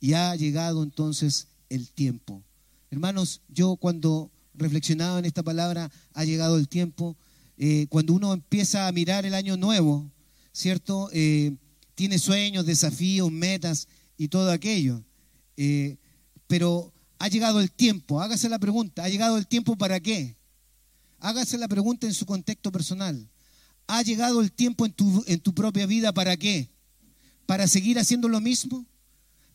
Y 0.00 0.12
ha 0.12 0.34
llegado 0.36 0.82
entonces 0.82 1.48
el 1.68 1.90
tiempo. 1.90 2.42
Hermanos, 2.90 3.42
yo 3.48 3.76
cuando 3.76 4.30
reflexionaba 4.54 5.18
en 5.18 5.24
esta 5.24 5.42
palabra, 5.42 5.90
ha 6.14 6.24
llegado 6.24 6.58
el 6.58 6.68
tiempo, 6.68 7.16
eh, 7.56 7.86
cuando 7.88 8.12
uno 8.12 8.32
empieza 8.32 8.86
a 8.86 8.92
mirar 8.92 9.26
el 9.26 9.34
año 9.34 9.56
nuevo, 9.56 10.10
¿cierto? 10.52 11.08
Eh, 11.12 11.56
tiene 11.94 12.18
sueños, 12.18 12.66
desafíos, 12.66 13.30
metas 13.30 13.88
y 14.16 14.28
todo 14.28 14.50
aquello. 14.50 15.02
Eh, 15.56 15.96
pero 16.46 16.92
ha 17.18 17.28
llegado 17.28 17.60
el 17.60 17.70
tiempo, 17.70 18.20
hágase 18.20 18.48
la 18.48 18.58
pregunta, 18.58 19.04
¿ha 19.04 19.08
llegado 19.08 19.38
el 19.38 19.46
tiempo 19.46 19.76
para 19.76 20.00
qué? 20.00 20.36
Hágase 21.20 21.58
la 21.58 21.68
pregunta 21.68 22.06
en 22.06 22.14
su 22.14 22.26
contexto 22.26 22.70
personal. 22.70 23.28
¿Ha 23.88 24.02
llegado 24.02 24.40
el 24.40 24.52
tiempo 24.52 24.86
en 24.86 24.92
tu, 24.92 25.24
en 25.26 25.40
tu 25.40 25.54
propia 25.54 25.86
vida 25.86 26.12
para 26.12 26.36
qué? 26.36 26.68
¿Para 27.48 27.66
seguir 27.66 27.98
haciendo 27.98 28.28
lo 28.28 28.42
mismo? 28.42 28.84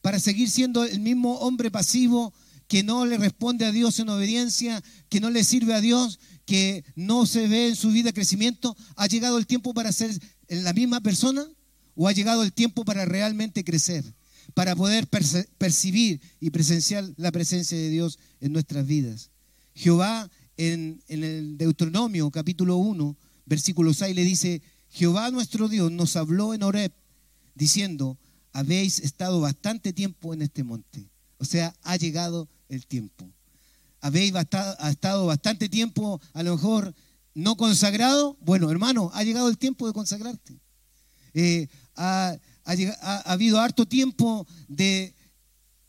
¿Para 0.01 0.19
seguir 0.19 0.49
siendo 0.49 0.83
el 0.83 0.99
mismo 0.99 1.35
hombre 1.35 1.69
pasivo 1.69 2.33
que 2.67 2.81
no 2.81 3.05
le 3.05 3.19
responde 3.19 3.65
a 3.65 3.71
Dios 3.71 3.99
en 3.99 4.09
obediencia, 4.09 4.83
que 5.09 5.19
no 5.19 5.29
le 5.29 5.43
sirve 5.43 5.75
a 5.75 5.79
Dios, 5.79 6.19
que 6.47 6.83
no 6.95 7.27
se 7.27 7.47
ve 7.47 7.67
en 7.67 7.75
su 7.75 7.91
vida 7.91 8.11
crecimiento? 8.11 8.75
¿Ha 8.95 9.05
llegado 9.05 9.37
el 9.37 9.45
tiempo 9.45 9.75
para 9.75 9.91
ser 9.91 10.09
la 10.47 10.73
misma 10.73 11.01
persona? 11.01 11.45
¿O 11.93 12.07
ha 12.07 12.13
llegado 12.13 12.41
el 12.41 12.51
tiempo 12.51 12.83
para 12.83 13.05
realmente 13.05 13.63
crecer? 13.63 14.03
Para 14.55 14.75
poder 14.75 15.07
percibir 15.59 16.19
y 16.39 16.49
presenciar 16.49 17.07
la 17.17 17.31
presencia 17.31 17.77
de 17.77 17.91
Dios 17.91 18.17
en 18.41 18.53
nuestras 18.53 18.87
vidas. 18.87 19.29
Jehová 19.75 20.31
en, 20.57 21.03
en 21.09 21.23
el 21.23 21.57
Deuteronomio 21.59 22.31
capítulo 22.31 22.77
1, 22.77 23.15
versículo 23.45 23.93
6 23.93 24.15
le 24.15 24.23
dice, 24.23 24.63
Jehová 24.89 25.29
nuestro 25.29 25.69
Dios 25.69 25.91
nos 25.91 26.15
habló 26.15 26.55
en 26.55 26.63
Horeb 26.63 26.91
diciendo, 27.55 28.17
habéis 28.51 28.99
estado 28.99 29.41
bastante 29.41 29.93
tiempo 29.93 30.33
en 30.33 30.41
este 30.43 30.63
monte. 30.63 31.09
O 31.37 31.45
sea, 31.45 31.75
ha 31.81 31.97
llegado 31.97 32.47
el 32.69 32.85
tiempo. 32.85 33.29
Habéis 33.99 34.33
estado 34.89 35.25
bastante 35.25 35.69
tiempo, 35.69 36.21
a 36.33 36.43
lo 36.43 36.55
mejor 36.55 36.93
no 37.33 37.55
consagrado. 37.57 38.37
Bueno, 38.41 38.69
hermano, 38.69 39.11
ha 39.13 39.23
llegado 39.23 39.49
el 39.49 39.57
tiempo 39.57 39.87
de 39.87 39.93
consagrarte. 39.93 40.59
Eh, 41.33 41.67
ha, 41.95 42.37
habido 43.25 43.59
harto 43.59 43.85
tiempo 43.85 44.47
de 44.67 45.15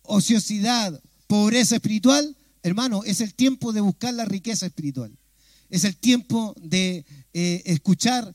ociosidad, 0.02 1.00
pobreza 1.26 1.76
espiritual. 1.76 2.36
Hermano, 2.62 3.04
es 3.04 3.20
el 3.20 3.34
tiempo 3.34 3.72
de 3.72 3.80
buscar 3.80 4.14
la 4.14 4.24
riqueza 4.24 4.66
espiritual. 4.66 5.16
Es 5.68 5.84
el 5.84 5.96
tiempo 5.96 6.54
de 6.60 7.04
eh, 7.32 7.62
escuchar 7.66 8.34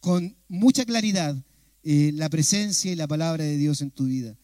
con 0.00 0.36
mucha 0.48 0.84
claridad 0.84 1.36
eh, 1.88 2.10
la 2.12 2.28
presencia 2.28 2.90
y 2.90 2.96
la 2.96 3.06
palabra 3.06 3.44
de 3.44 3.56
Dios 3.56 3.80
en 3.80 3.92
tu 3.92 4.06
vida. 4.06 4.36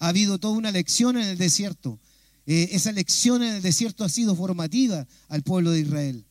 Ha 0.00 0.08
habido 0.08 0.40
toda 0.40 0.58
una 0.58 0.72
lección 0.72 1.16
en 1.16 1.28
el 1.28 1.38
desierto. 1.38 2.00
Eh, 2.44 2.70
esa 2.72 2.90
lección 2.90 3.40
en 3.44 3.54
el 3.54 3.62
desierto 3.62 4.02
ha 4.02 4.08
sido 4.08 4.34
formativa 4.34 5.06
al 5.28 5.44
pueblo 5.44 5.70
de 5.70 5.78
Israel. 5.78 6.24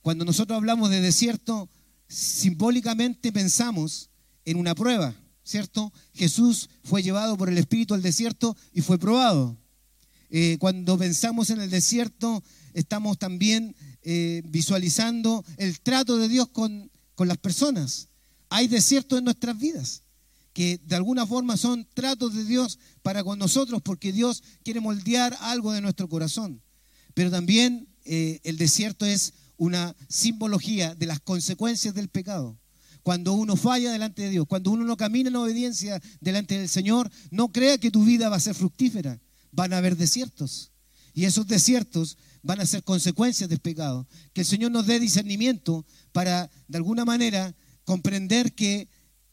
Cuando 0.00 0.24
nosotros 0.24 0.56
hablamos 0.56 0.88
de 0.88 1.02
desierto, 1.02 1.68
simbólicamente 2.08 3.30
pensamos 3.30 4.08
en 4.46 4.56
una 4.56 4.74
prueba, 4.74 5.14
¿cierto? 5.44 5.92
Jesús 6.14 6.70
fue 6.82 7.02
llevado 7.02 7.36
por 7.36 7.50
el 7.50 7.58
Espíritu 7.58 7.92
al 7.92 8.00
desierto 8.00 8.56
y 8.72 8.80
fue 8.80 8.98
probado. 8.98 9.58
Eh, 10.30 10.56
cuando 10.60 10.96
pensamos 10.96 11.50
en 11.50 11.60
el 11.60 11.68
desierto, 11.68 12.42
estamos 12.72 13.18
también 13.18 13.76
visualizando 14.44 15.44
el 15.58 15.78
trato 15.80 16.16
de 16.16 16.26
Dios 16.26 16.48
con, 16.48 16.90
con 17.14 17.28
las 17.28 17.36
personas. 17.36 18.08
Hay 18.50 18.68
desiertos 18.68 19.18
en 19.18 19.24
nuestras 19.24 19.58
vidas 19.58 20.02
que 20.52 20.80
de 20.84 20.96
alguna 20.96 21.26
forma 21.26 21.56
son 21.56 21.86
tratos 21.94 22.34
de 22.34 22.44
Dios 22.44 22.78
para 23.02 23.22
con 23.22 23.38
nosotros 23.38 23.80
porque 23.82 24.12
Dios 24.12 24.42
quiere 24.64 24.80
moldear 24.80 25.36
algo 25.40 25.72
de 25.72 25.80
nuestro 25.80 26.08
corazón. 26.08 26.60
Pero 27.14 27.30
también 27.30 27.88
eh, 28.04 28.40
el 28.42 28.58
desierto 28.58 29.06
es 29.06 29.32
una 29.56 29.94
simbología 30.08 30.94
de 30.94 31.06
las 31.06 31.20
consecuencias 31.20 31.94
del 31.94 32.08
pecado. 32.08 32.58
Cuando 33.02 33.32
uno 33.32 33.56
falla 33.56 33.92
delante 33.92 34.22
de 34.22 34.30
Dios, 34.30 34.46
cuando 34.46 34.70
uno 34.72 34.84
no 34.84 34.96
camina 34.96 35.30
en 35.30 35.36
obediencia 35.36 36.02
delante 36.20 36.58
del 36.58 36.68
Señor, 36.68 37.10
no 37.30 37.52
crea 37.52 37.78
que 37.78 37.90
tu 37.90 38.04
vida 38.04 38.28
va 38.28 38.36
a 38.36 38.40
ser 38.40 38.54
fructífera. 38.54 39.20
Van 39.52 39.72
a 39.72 39.78
haber 39.78 39.96
desiertos. 39.96 40.72
Y 41.14 41.24
esos 41.24 41.46
desiertos 41.46 42.18
van 42.42 42.60
a 42.60 42.66
ser 42.66 42.82
consecuencias 42.84 43.48
del 43.48 43.60
pecado. 43.60 44.06
Que 44.32 44.42
el 44.42 44.46
Señor 44.46 44.70
nos 44.70 44.86
dé 44.86 45.00
discernimiento 45.00 45.86
para, 46.12 46.50
de 46.68 46.76
alguna 46.76 47.04
manera, 47.04 47.54
comprender 47.90 48.52
que 48.52 48.86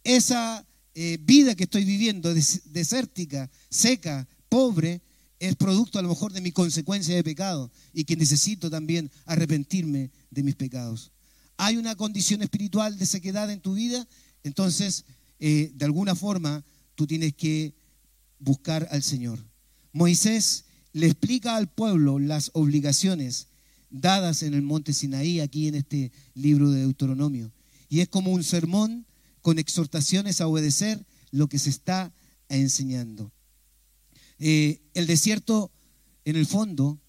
esa 0.04 0.66
eh, 0.96 1.20
vida 1.22 1.54
que 1.54 1.66
estoy 1.66 1.86
viviendo, 1.86 2.34
desértica, 2.34 3.52
seca, 3.70 4.28
pobre, 4.50 5.04
es 5.38 5.56
producto 5.56 6.00
a 6.00 6.02
lo 6.02 6.10
mejor 6.10 6.34
de 6.34 6.42
mi 6.42 6.52
consecuencia 6.52 7.16
de 7.16 7.24
pecado 7.24 7.70
y 7.94 8.06
que 8.06 8.16
necesito 8.16 8.72
también 8.72 9.12
arrepentirme 9.28 10.10
de 10.32 10.42
mis 10.42 10.56
pecados. 10.56 11.12
¿Hay 11.58 11.78
una 11.78 11.94
condición 11.96 12.42
espiritual 12.42 12.98
de 12.98 13.06
sequedad 13.06 13.52
en 13.52 13.60
tu 13.60 13.76
vida? 13.76 14.08
Entonces, 14.42 15.06
eh, 15.40 15.72
de 15.76 15.86
alguna 15.86 16.16
forma, 16.16 16.66
tú 16.96 17.06
tienes 17.06 17.36
que 17.36 17.76
buscar 18.40 18.88
al 18.90 19.04
Señor. 19.04 19.38
Moisés 19.94 20.66
le 20.94 21.06
explica 21.06 21.58
al 21.58 21.70
pueblo 21.70 22.18
las 22.18 22.50
obligaciones 22.56 23.50
dadas 23.92 24.42
en 24.42 24.56
el 24.56 24.64
monte 24.64 24.94
Sinaí, 24.94 25.42
aquí 25.42 25.68
en 25.68 25.76
este 25.76 26.12
libro 26.34 26.72
de 26.72 26.80
Deuteronomio. 26.80 27.52
Y 27.90 28.02
es 28.02 28.10
como 28.10 28.32
un 28.32 28.44
sermón 28.44 29.06
con 29.42 29.60
exhortaciones 29.60 30.42
a 30.42 30.48
obedecer 30.48 31.06
lo 31.32 31.48
que 31.48 31.60
se 31.60 31.70
está 31.70 32.14
enseñando. 32.50 33.32
Eh, 34.40 34.82
el 34.94 35.08
desierto, 35.08 35.72
en 36.26 36.36
el 36.36 36.46
fondo, 36.46 37.00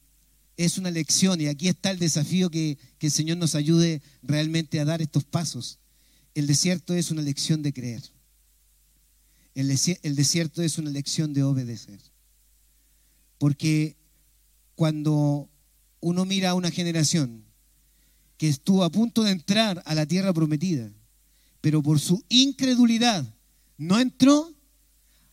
es 0.57 0.77
una 0.77 0.91
lección 0.91 1.41
y 1.41 1.47
aquí 1.47 1.69
está 1.69 1.91
el 1.91 1.99
desafío 1.99 2.51
que, 2.51 2.79
el 3.01 3.11
Señor 3.11 3.39
nos 3.39 3.55
ayude 3.55 4.03
realmente 4.23 4.81
a 4.81 4.85
dar 4.85 5.01
estos 5.01 5.25
pasos. 5.25 5.79
El 6.35 6.47
desierto 6.47 6.95
es 6.95 7.11
una 7.11 7.23
lección 7.23 7.63
de 7.63 7.73
creer. 7.73 8.03
El 9.55 10.15
desierto 10.15 10.63
es 10.63 10.79
una 10.79 10.91
lección 10.91 11.33
de 11.33 11.43
obedecer. 11.43 12.01
Porque 13.39 13.97
cuando 14.75 15.49
uno 16.01 16.25
mira 16.25 16.51
a 16.51 16.55
una 16.55 16.71
generación 16.71 17.45
que 18.39 18.49
estuvo 18.49 18.85
a 18.85 18.91
punto 18.91 19.25
de 19.25 19.33
entrar 19.33 19.83
a 19.85 19.95
la 19.95 20.07
tierra 20.07 20.33
prometida, 20.33 20.91
pero 21.61 21.83
por 21.83 22.01
su 22.01 22.25
incredulidad 22.29 23.27
no 23.77 23.99
entró, 23.99 24.55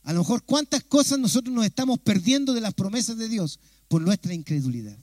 a 0.04 0.12
lo 0.12 0.20
mejor 0.20 0.44
cuántas 0.44 0.84
cosas 0.84 1.20
nosotros 1.20 1.54
nos 1.56 1.66
estamos 1.66 2.00
perdiendo 2.00 2.54
de 2.54 2.62
las 2.62 2.74
promesas 2.74 3.18
de 3.18 3.30
Dios 3.30 3.60
por 3.88 4.02
nuestra 4.02 4.34
incredulidad. 4.34 4.98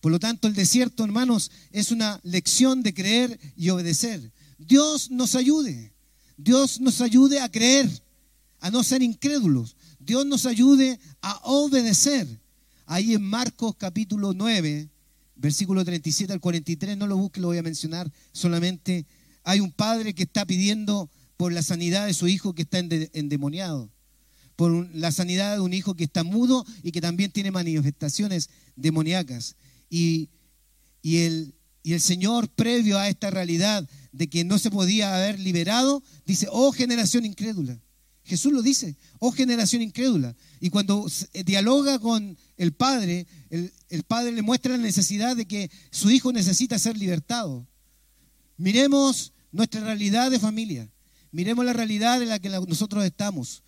Por 0.00 0.12
lo 0.12 0.20
tanto, 0.20 0.46
el 0.46 0.54
desierto, 0.54 1.04
hermanos, 1.04 1.50
es 1.72 1.90
una 1.90 2.20
lección 2.22 2.82
de 2.82 2.94
creer 2.94 3.38
y 3.56 3.70
obedecer. 3.70 4.32
Dios 4.58 5.10
nos 5.10 5.34
ayude. 5.34 5.92
Dios 6.36 6.80
nos 6.80 7.00
ayude 7.00 7.40
a 7.40 7.50
creer, 7.50 7.90
a 8.60 8.70
no 8.70 8.84
ser 8.84 9.02
incrédulos. 9.02 9.76
Dios 9.98 10.24
nos 10.24 10.46
ayude 10.46 11.00
a 11.20 11.40
obedecer. 11.44 12.26
Ahí 12.86 13.14
en 13.14 13.22
Marcos 13.22 13.74
capítulo 13.76 14.32
9, 14.32 14.88
versículo 15.38 15.84
37 15.84 16.32
al 16.32 16.40
43, 16.40 16.96
no 16.96 17.06
lo 17.06 17.16
busque, 17.16 17.40
lo 17.40 17.48
voy 17.48 17.58
a 17.58 17.62
mencionar, 17.62 18.12
solamente 18.32 19.06
hay 19.44 19.60
un 19.60 19.72
padre 19.72 20.14
que 20.14 20.24
está 20.24 20.44
pidiendo 20.44 21.08
por 21.36 21.52
la 21.52 21.62
sanidad 21.62 22.06
de 22.06 22.14
su 22.14 22.28
hijo 22.28 22.54
que 22.54 22.62
está 22.62 22.78
endemoniado, 22.78 23.90
por 24.56 24.72
la 24.94 25.12
sanidad 25.12 25.54
de 25.54 25.60
un 25.60 25.72
hijo 25.72 25.94
que 25.94 26.04
está 26.04 26.24
mudo 26.24 26.66
y 26.82 26.90
que 26.90 27.00
también 27.00 27.30
tiene 27.30 27.52
manifestaciones 27.52 28.50
demoníacas. 28.74 29.54
Y, 29.88 30.28
el, 31.04 31.54
Y 31.84 31.92
el 31.92 32.00
Señor, 32.00 32.48
previo 32.48 32.98
a 32.98 33.08
esta 33.08 33.30
realidad 33.30 33.88
de 34.12 34.28
que 34.28 34.44
no 34.44 34.58
se 34.58 34.70
podía 34.70 35.16
haber 35.16 35.38
liberado, 35.38 36.02
dice, 36.26 36.48
oh 36.50 36.72
generación 36.72 37.24
incrédula. 37.24 37.80
Jesús 38.28 38.52
lo 38.52 38.62
dice, 38.62 38.96
oh 39.18 39.32
generación 39.32 39.82
incrédula. 39.82 40.36
Y 40.60 40.70
cuando 40.70 41.06
eh, 41.32 41.42
dialoga 41.44 41.98
con 41.98 42.36
el 42.56 42.72
Padre, 42.72 43.26
el, 43.50 43.72
el, 43.88 44.02
Padre 44.02 44.32
le 44.32 44.42
muestra 44.42 44.76
la 44.76 44.82
necesidad 44.82 45.34
de 45.34 45.46
que 45.46 45.70
su 45.90 46.10
Hijo 46.10 46.30
necesita 46.32 46.78
ser 46.78 46.96
libertado. 46.98 47.66
Miremos 48.58 49.32
nuestra 49.50 49.80
realidad 49.80 50.30
de 50.30 50.38
familia, 50.38 50.90
miremos 51.32 51.64
la 51.64 51.72
realidad 51.72 52.22
en 52.22 52.28
la 52.28 52.38
que 52.38 52.50
nosotros 52.50 53.04
estamos. 53.04 53.62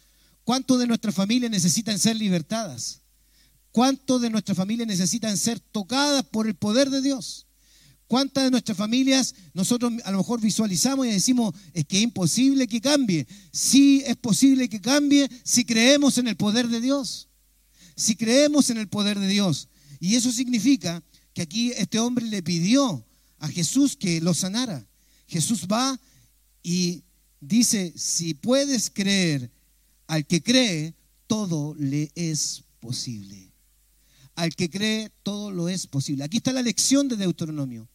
¿Cuántos 0.44 0.78
de 0.78 0.86
nuestras 0.86 1.14
familias 1.14 1.50
necesitan 1.50 1.98
ser 1.98 2.16
libertadas? 2.16 3.00
¿Cuántos 3.72 4.20
de 4.20 4.30
nuestras 4.30 4.56
familias 4.56 4.88
necesitan 4.88 5.36
ser 5.36 5.60
tocadas 5.60 6.24
por 6.24 6.46
el 6.46 6.54
poder 6.54 6.90
de 6.90 7.00
Dios? 7.00 7.46
¿Cuántas 8.10 8.42
de 8.42 8.50
nuestras 8.50 8.76
familias 8.76 9.36
nosotros 9.54 9.92
a 10.02 10.10
lo 10.10 10.18
mejor 10.18 10.40
visualizamos 10.40 11.06
y 11.06 11.10
decimos, 11.10 11.54
es 11.72 11.84
que 11.84 11.98
es 11.98 12.02
imposible 12.02 12.66
que 12.66 12.80
cambie? 12.80 13.24
Sí, 13.52 14.02
es 14.04 14.16
posible 14.16 14.68
que 14.68 14.80
cambie 14.80 15.30
si 15.44 15.64
creemos 15.64 16.18
en 16.18 16.26
el 16.26 16.36
poder 16.36 16.66
de 16.66 16.80
Dios. 16.80 17.28
Si 17.94 18.16
creemos 18.16 18.68
en 18.70 18.78
el 18.78 18.88
poder 18.88 19.16
de 19.20 19.28
Dios. 19.28 19.68
Y 20.00 20.16
eso 20.16 20.32
significa 20.32 21.04
que 21.32 21.42
aquí 21.42 21.70
este 21.76 22.00
hombre 22.00 22.26
le 22.26 22.42
pidió 22.42 23.06
a 23.38 23.46
Jesús 23.46 23.96
que 23.96 24.20
lo 24.20 24.34
sanara. 24.34 24.84
Jesús 25.28 25.68
va 25.70 25.96
y 26.64 27.04
dice, 27.38 27.92
si 27.94 28.34
puedes 28.34 28.90
creer, 28.90 29.52
al 30.08 30.26
que 30.26 30.42
cree, 30.42 30.96
todo 31.28 31.76
le 31.78 32.10
es 32.16 32.64
posible. 32.80 33.52
Al 34.34 34.52
que 34.56 34.68
cree, 34.68 35.12
todo 35.22 35.52
lo 35.52 35.68
es 35.68 35.86
posible. 35.86 36.24
Aquí 36.24 36.38
está 36.38 36.52
la 36.52 36.62
lección 36.62 37.06
de 37.06 37.16
Deuteronomio 37.16 37.88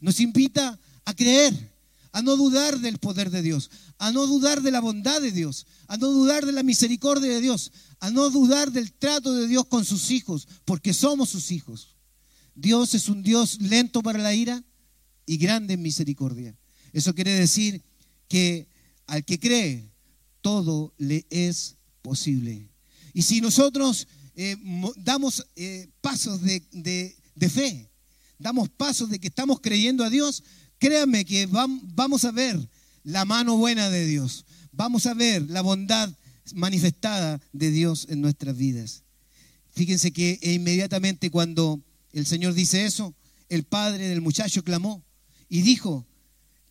nos 0.00 0.20
invita 0.20 0.78
a 1.04 1.14
creer, 1.14 1.70
a 2.12 2.22
no 2.22 2.36
dudar 2.36 2.78
del 2.80 2.98
poder 2.98 3.30
de 3.30 3.42
Dios, 3.42 3.70
a 3.98 4.10
no 4.12 4.26
dudar 4.26 4.62
de 4.62 4.70
la 4.70 4.80
bondad 4.80 5.20
de 5.20 5.32
Dios, 5.32 5.66
a 5.86 5.96
no 5.96 6.08
dudar 6.08 6.44
de 6.46 6.52
la 6.52 6.62
misericordia 6.62 7.30
de 7.30 7.40
Dios, 7.40 7.72
a 8.00 8.10
no 8.10 8.30
dudar 8.30 8.72
del 8.72 8.92
trato 8.92 9.34
de 9.34 9.46
Dios 9.46 9.66
con 9.66 9.84
sus 9.84 10.10
hijos, 10.10 10.48
porque 10.64 10.92
somos 10.94 11.30
sus 11.30 11.50
hijos. 11.52 11.96
Dios 12.54 12.94
es 12.94 13.08
un 13.08 13.22
Dios 13.22 13.60
lento 13.60 14.02
para 14.02 14.18
la 14.18 14.34
ira 14.34 14.62
y 15.26 15.36
grande 15.36 15.74
en 15.74 15.82
misericordia. 15.82 16.56
Eso 16.92 17.14
quiere 17.14 17.32
decir 17.32 17.82
que 18.28 18.68
al 19.06 19.24
que 19.24 19.38
cree, 19.38 19.90
todo 20.40 20.94
le 20.96 21.26
es 21.30 21.76
posible. 22.02 22.68
Y 23.12 23.22
si 23.22 23.40
nosotros 23.40 24.06
eh, 24.34 24.56
damos 24.96 25.46
eh, 25.56 25.88
pasos 26.00 26.40
de, 26.42 26.62
de 27.34 27.48
fe, 27.48 27.89
damos 28.40 28.70
pasos 28.70 29.10
de 29.10 29.20
que 29.20 29.28
estamos 29.28 29.60
creyendo 29.60 30.02
a 30.02 30.10
Dios, 30.10 30.42
créanme 30.78 31.24
que 31.24 31.46
vamos 31.46 32.24
a 32.24 32.32
ver 32.32 32.58
la 33.04 33.24
mano 33.24 33.56
buena 33.56 33.90
de 33.90 34.06
Dios. 34.06 34.44
Vamos 34.72 35.06
a 35.06 35.14
ver 35.14 35.48
la 35.50 35.60
bondad 35.60 36.12
manifestada 36.54 37.40
de 37.52 37.70
Dios 37.70 38.06
en 38.08 38.20
nuestras 38.20 38.56
vidas. 38.56 39.02
Fíjense 39.72 40.10
que 40.10 40.38
inmediatamente 40.42 41.30
cuando 41.30 41.80
el 42.12 42.26
Señor 42.26 42.54
dice 42.54 42.86
eso, 42.86 43.14
el 43.48 43.64
padre 43.64 44.08
del 44.08 44.20
muchacho 44.20 44.64
clamó 44.64 45.04
y 45.48 45.62
dijo, 45.62 46.06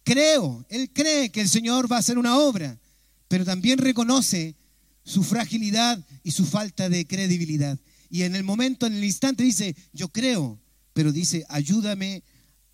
creo, 0.03 0.65
él 0.69 0.89
cree 0.91 1.31
que 1.31 1.41
el 1.41 1.49
Señor 1.49 1.91
va 1.91 1.97
a 1.97 1.99
hacer 1.99 2.17
una 2.17 2.37
obra, 2.37 2.79
pero 3.27 3.45
también 3.45 3.77
reconoce 3.77 4.55
su 5.03 5.23
fragilidad 5.23 6.03
y 6.23 6.31
su 6.31 6.45
falta 6.45 6.89
de 6.89 7.05
credibilidad. 7.05 7.77
Y 8.09 8.23
en 8.23 8.35
el 8.35 8.43
momento, 8.43 8.87
en 8.87 8.93
el 8.93 9.03
instante 9.03 9.43
dice, 9.43 9.75
yo 9.93 10.09
creo, 10.09 10.59
pero 10.99 11.13
dice, 11.13 11.45
ayúdame 11.47 12.23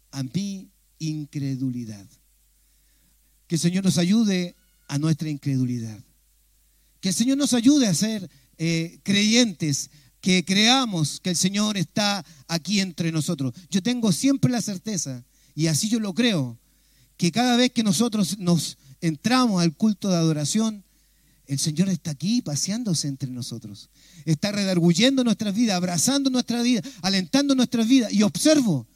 a 0.10 0.24
mi 0.24 0.72
incredulidad. 0.98 2.08
Que 3.46 3.54
el 3.54 3.62
Señor 3.62 3.84
nos 3.84 4.00
ayude 4.00 4.56
a 4.88 4.98
nuestra 4.98 5.30
incredulidad. 5.30 6.04
Que 7.02 7.10
el 7.10 7.14
Señor 7.14 7.38
nos 7.38 7.54
ayude 7.54 7.86
a 7.86 7.94
ser 7.94 8.28
eh, 8.58 8.98
creyentes, 9.04 9.92
que 10.22 10.44
creamos 10.44 11.20
que 11.20 11.30
el 11.30 11.36
Señor 11.36 11.78
está 11.78 12.26
aquí 12.48 12.80
entre 12.80 13.12
nosotros. 13.12 13.54
Yo 13.70 13.84
tengo 13.84 14.12
siempre 14.12 14.52
la 14.52 14.64
certeza, 14.64 15.24
y 15.54 15.68
así 15.68 15.88
yo 15.88 16.00
lo 16.00 16.16
creo, 16.16 16.58
que 17.18 17.32
cada 17.32 17.56
vez 17.58 17.74
que 17.74 17.84
nosotros 17.84 18.40
nos 18.40 18.80
entramos 19.02 19.62
al 19.62 19.76
culto 19.76 20.10
de 20.10 20.16
adoración, 20.16 20.84
el 21.48 21.60
Señor 21.60 21.90
está 21.90 22.12
aquí 22.12 22.42
paseándose 22.42 23.08
entre 23.08 23.30
nosotros. 23.30 23.90
Está 24.26 24.52
redarguyendo 24.52 25.24
nuestras 25.24 25.54
vidas, 25.54 25.76
abrazando 25.76 26.30
nuestra 26.30 26.62
vida, 26.62 26.82
alentando 27.02 27.56
nuestras 27.56 27.88
vidas. 27.88 28.12
Y 28.12 28.24
observo. 28.24 28.88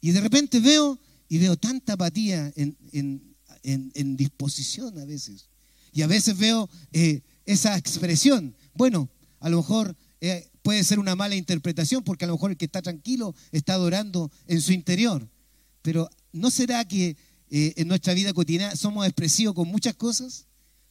Y 0.00 0.10
de 0.10 0.20
repente 0.20 0.60
veo 0.60 0.98
y 1.28 1.38
veo 1.38 1.56
tanta 1.56 1.94
apatía 1.94 2.52
en, 2.54 4.16
disposición 4.16 4.98
a 4.98 5.04
veces. 5.04 5.46
Y 5.92 6.02
a 6.02 6.06
veces 6.06 6.36
veo 6.36 6.68
eh, 6.92 7.22
esa 7.44 7.76
expresión. 7.76 8.54
Bueno, 8.74 9.08
a 9.40 9.48
lo 9.48 9.58
mejor 9.58 9.96
eh, 10.20 10.48
puede 10.62 10.84
ser 10.84 10.98
una 10.98 11.16
mala 11.16 11.36
interpretación 11.36 12.02
porque 12.02 12.24
a 12.24 12.28
lo 12.28 12.34
mejor 12.34 12.50
el 12.50 12.56
que 12.56 12.66
está 12.66 12.82
tranquilo 12.82 13.34
está 13.52 13.74
adorando 13.74 14.30
en 14.46 14.60
su 14.60 14.72
interior. 14.72 15.28
Pero 15.82 16.10
¿no 16.32 16.50
será 16.50 16.84
que 16.84 17.16
eh, 17.50 17.74
en 17.76 17.88
nuestra 17.88 18.14
vida 18.14 18.32
cotidiana 18.32 18.74
somos 18.76 19.06
expresivos 19.06 19.54
con 19.54 19.68
muchas 19.68 19.94
cosas? 19.94 20.45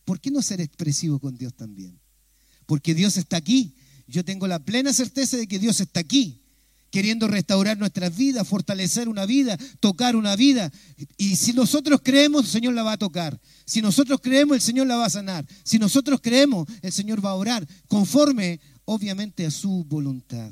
¿Por 0.06 0.22
qué 0.22 0.32
no 0.32 0.42
ser 0.42 0.62
expresivo 0.62 1.20
con 1.20 1.38
Dios 1.38 1.54
también? 1.54 2.00
Porque 2.66 2.94
Dios 2.94 3.18
está 3.18 3.38
aquí. 3.38 3.76
Yo 4.08 4.24
tengo 4.24 4.48
la 4.48 4.60
plena 4.60 4.94
certeza 4.94 5.36
de 5.36 5.48
que 5.48 5.60
Dios 5.60 5.80
está 5.82 6.00
aquí, 6.00 6.44
queriendo 6.92 7.28
restaurar 7.28 7.78
nuestras 7.78 8.16
vidas, 8.16 8.48
fortalecer 8.48 9.10
una 9.10 9.26
vida, 9.26 9.58
tocar 9.80 10.16
una 10.16 10.36
vida. 10.36 10.72
Y 11.18 11.36
si 11.36 11.54
nosotros 11.54 12.02
creemos, 12.04 12.46
el 12.46 12.52
Señor 12.52 12.74
la 12.76 12.84
va 12.84 12.94
a 12.94 12.98
tocar. 12.98 13.40
Si 13.66 13.82
nosotros 13.82 14.20
creemos, 14.22 14.56
el 14.56 14.62
Señor 14.62 14.88
la 14.88 14.96
va 14.96 15.08
a 15.08 15.10
sanar. 15.10 15.46
Si 15.64 15.80
nosotros 15.80 16.20
creemos, 16.22 16.68
el 16.82 16.92
Señor 16.92 17.26
va 17.26 17.32
a 17.32 17.36
orar, 17.36 17.68
conforme, 17.88 18.60
obviamente, 18.86 19.46
a 19.46 19.52
su 19.52 19.84
voluntad. 19.86 20.52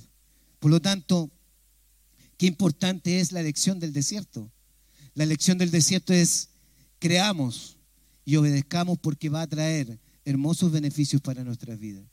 Por 0.60 0.72
lo 0.72 0.82
tanto, 0.82 1.30
qué 2.38 2.48
importante 2.48 3.20
es 3.20 3.32
la 3.32 3.42
elección 3.42 3.80
del 3.80 3.94
desierto. 3.94 4.52
La 5.14 5.26
elección 5.26 5.60
del 5.60 5.70
desierto 5.70 6.12
es, 6.12 6.50
creamos, 6.98 7.73
y 8.26 8.36
obedezcamos 8.36 8.98
porque 9.00 9.30
va 9.30 9.42
a 9.42 9.48
traer 9.48 10.00
hermosos 10.26 10.72
beneficios 10.72 11.22
para 11.22 11.44
nuestras 11.44 11.80
vidas. 11.80 12.04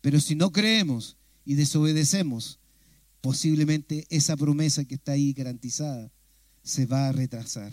Pero 0.00 0.20
si 0.20 0.34
no 0.34 0.50
creemos 0.50 1.16
y 1.44 1.54
desobedecemos, 1.54 2.58
posiblemente 3.20 4.06
esa 4.10 4.36
promesa 4.36 4.84
que 4.84 4.96
está 4.96 5.12
ahí 5.12 5.32
garantizada 5.32 6.10
se 6.62 6.86
va 6.86 7.08
a 7.08 7.12
retrasar, 7.12 7.72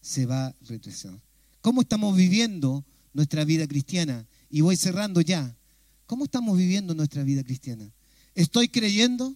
se 0.00 0.26
va 0.26 0.46
a 0.48 0.54
retrasar. 0.68 1.18
¿Cómo 1.60 1.82
estamos 1.82 2.16
viviendo 2.16 2.84
nuestra 3.14 3.44
vida 3.44 3.66
cristiana? 3.66 4.26
Y 4.50 4.60
voy 4.60 4.76
cerrando 4.76 5.20
ya. 5.20 5.56
¿Cómo 6.06 6.24
estamos 6.24 6.58
viviendo 6.58 6.94
nuestra 6.94 7.22
vida 7.22 7.42
cristiana? 7.42 7.90
¿Estoy 8.34 8.68
creyendo? 8.68 9.34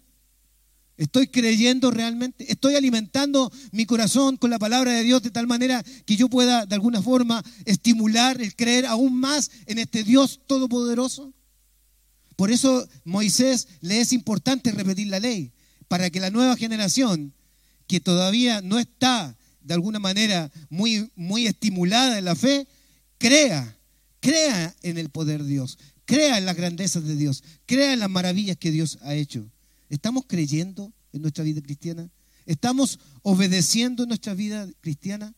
¿Estoy 0.97 1.27
creyendo 1.29 1.91
realmente? 1.91 2.51
¿Estoy 2.51 2.75
alimentando 2.75 3.53
mi 3.71 3.85
corazón 3.85 4.39
con 4.39 4.49
la 4.49 4.59
palabra 4.59 4.93
de 4.93 5.03
Dios 5.03 5.23
de 5.23 5.31
tal 5.31 5.47
manera 5.47 5.85
que 6.07 6.17
yo 6.17 6.29
pueda 6.29 6.65
de 6.65 6.75
alguna 6.75 7.03
forma 7.03 7.45
estimular 7.67 8.41
el 8.41 8.57
creer 8.57 8.87
aún 8.87 9.15
más 9.15 9.51
en 9.67 9.79
este 9.79 10.05
Dios 10.05 10.41
todopoderoso? 10.47 11.35
Por 12.35 12.51
eso 12.51 12.89
Moisés 13.05 13.69
le 13.81 14.01
es 14.01 14.13
importante 14.13 14.73
repetir 14.73 15.09
la 15.09 15.21
ley, 15.21 15.53
para 15.89 16.11
que 16.11 16.21
la 16.21 16.31
nueva 16.31 16.57
generación, 16.57 17.35
que 17.87 18.01
todavía 18.01 18.63
no 18.63 18.79
está 18.79 19.37
de 19.61 19.75
alguna 19.75 19.99
manera 19.99 20.51
muy, 20.71 21.11
muy 21.15 21.47
estimulada 21.47 22.19
en 22.19 22.25
la 22.25 22.35
fe, 22.35 22.67
crea, 23.19 23.77
crea 24.21 24.75
en 24.83 24.97
el 24.97 25.11
poder 25.11 25.43
de 25.43 25.51
Dios, 25.51 25.79
crea 26.07 26.39
en 26.39 26.47
las 26.47 26.57
grandezas 26.57 27.05
de 27.05 27.17
Dios, 27.17 27.45
crea 27.67 27.93
en 27.93 27.99
las 27.99 28.11
maravillas 28.11 28.57
que 28.57 28.71
Dios 28.71 28.99
ha 29.03 29.15
hecho. 29.15 29.51
¿Estamos 29.89 30.25
creyendo 30.27 30.93
en 31.13 31.23
nuestra 31.23 31.45
vida 31.45 31.61
cristiana? 31.61 32.11
¿Estamos 32.45 32.99
obedeciendo 33.23 34.03
en 34.03 34.09
nuestra 34.09 34.35
vida 34.35 34.69
cristiana? 34.81 35.35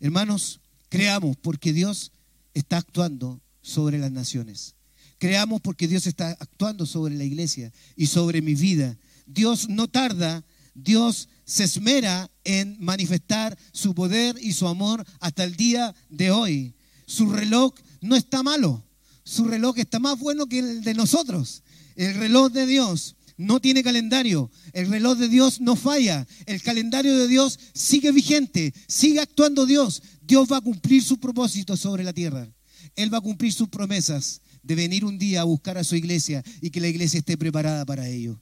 Hermanos, 0.00 0.60
creamos 0.88 1.36
porque 1.36 1.72
Dios 1.72 2.12
está 2.54 2.78
actuando 2.78 3.40
sobre 3.62 3.98
las 3.98 4.12
naciones. 4.12 4.74
Creamos 5.18 5.60
porque 5.60 5.88
Dios 5.88 6.06
está 6.06 6.30
actuando 6.40 6.86
sobre 6.86 7.16
la 7.16 7.24
iglesia 7.24 7.72
y 7.96 8.06
sobre 8.06 8.42
mi 8.42 8.54
vida. 8.54 8.96
Dios 9.26 9.68
no 9.68 9.88
tarda, 9.88 10.44
Dios 10.74 11.28
se 11.44 11.64
esmera 11.64 12.30
en 12.42 12.76
manifestar 12.80 13.56
su 13.72 13.94
poder 13.94 14.36
y 14.40 14.52
su 14.52 14.66
amor 14.66 15.04
hasta 15.20 15.44
el 15.44 15.56
día 15.56 15.94
de 16.08 16.30
hoy. 16.30 16.74
Su 17.06 17.30
reloj 17.30 17.74
no 18.00 18.16
está 18.16 18.42
malo, 18.42 18.84
su 19.24 19.44
reloj 19.44 19.78
está 19.78 19.98
más 19.98 20.18
bueno 20.18 20.46
que 20.46 20.58
el 20.58 20.82
de 20.82 20.94
nosotros. 20.94 21.62
El 21.96 22.14
reloj 22.14 22.52
de 22.52 22.66
Dios 22.66 23.16
no 23.36 23.60
tiene 23.60 23.82
calendario. 23.82 24.50
El 24.72 24.88
reloj 24.88 25.18
de 25.18 25.28
Dios 25.28 25.60
no 25.60 25.76
falla. 25.76 26.26
El 26.46 26.62
calendario 26.62 27.16
de 27.18 27.28
Dios 27.28 27.58
sigue 27.72 28.12
vigente. 28.12 28.72
Sigue 28.86 29.20
actuando 29.20 29.66
Dios. 29.66 30.02
Dios 30.22 30.48
va 30.50 30.58
a 30.58 30.60
cumplir 30.60 31.02
su 31.02 31.18
propósito 31.18 31.76
sobre 31.76 32.04
la 32.04 32.12
tierra. 32.12 32.48
Él 32.96 33.12
va 33.12 33.18
a 33.18 33.22
cumplir 33.22 33.52
sus 33.52 33.68
promesas 33.68 34.40
de 34.62 34.74
venir 34.74 35.04
un 35.04 35.18
día 35.18 35.42
a 35.42 35.44
buscar 35.44 35.78
a 35.78 35.84
su 35.84 35.96
iglesia 35.96 36.42
y 36.60 36.70
que 36.70 36.80
la 36.80 36.88
iglesia 36.88 37.18
esté 37.18 37.36
preparada 37.36 37.84
para 37.84 38.08
ello. 38.08 38.40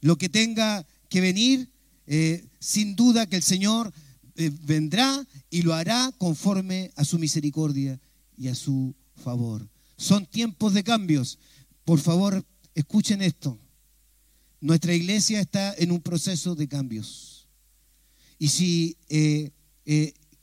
Lo 0.00 0.16
que 0.16 0.28
tenga 0.28 0.86
que 1.08 1.20
venir, 1.20 1.70
eh, 2.06 2.44
sin 2.58 2.96
duda 2.96 3.26
que 3.26 3.36
el 3.36 3.42
Señor 3.42 3.92
eh, 4.36 4.50
vendrá 4.62 5.26
y 5.50 5.62
lo 5.62 5.74
hará 5.74 6.10
conforme 6.18 6.90
a 6.96 7.04
su 7.04 7.18
misericordia 7.18 8.00
y 8.36 8.48
a 8.48 8.54
su 8.54 8.94
favor. 9.14 9.68
Son 9.96 10.26
tiempos 10.26 10.74
de 10.74 10.82
cambios. 10.82 11.38
Por 11.84 12.00
favor, 12.00 12.44
escuchen 12.74 13.22
esto. 13.22 13.58
Nuestra 14.62 14.94
iglesia 14.94 15.40
está 15.40 15.74
en 15.74 15.92
un 15.92 16.00
proceso 16.00 16.54
de 16.54 16.66
cambios. 16.68 17.46
Y 18.38 18.48
si 18.48 18.96
eh, 19.10 19.50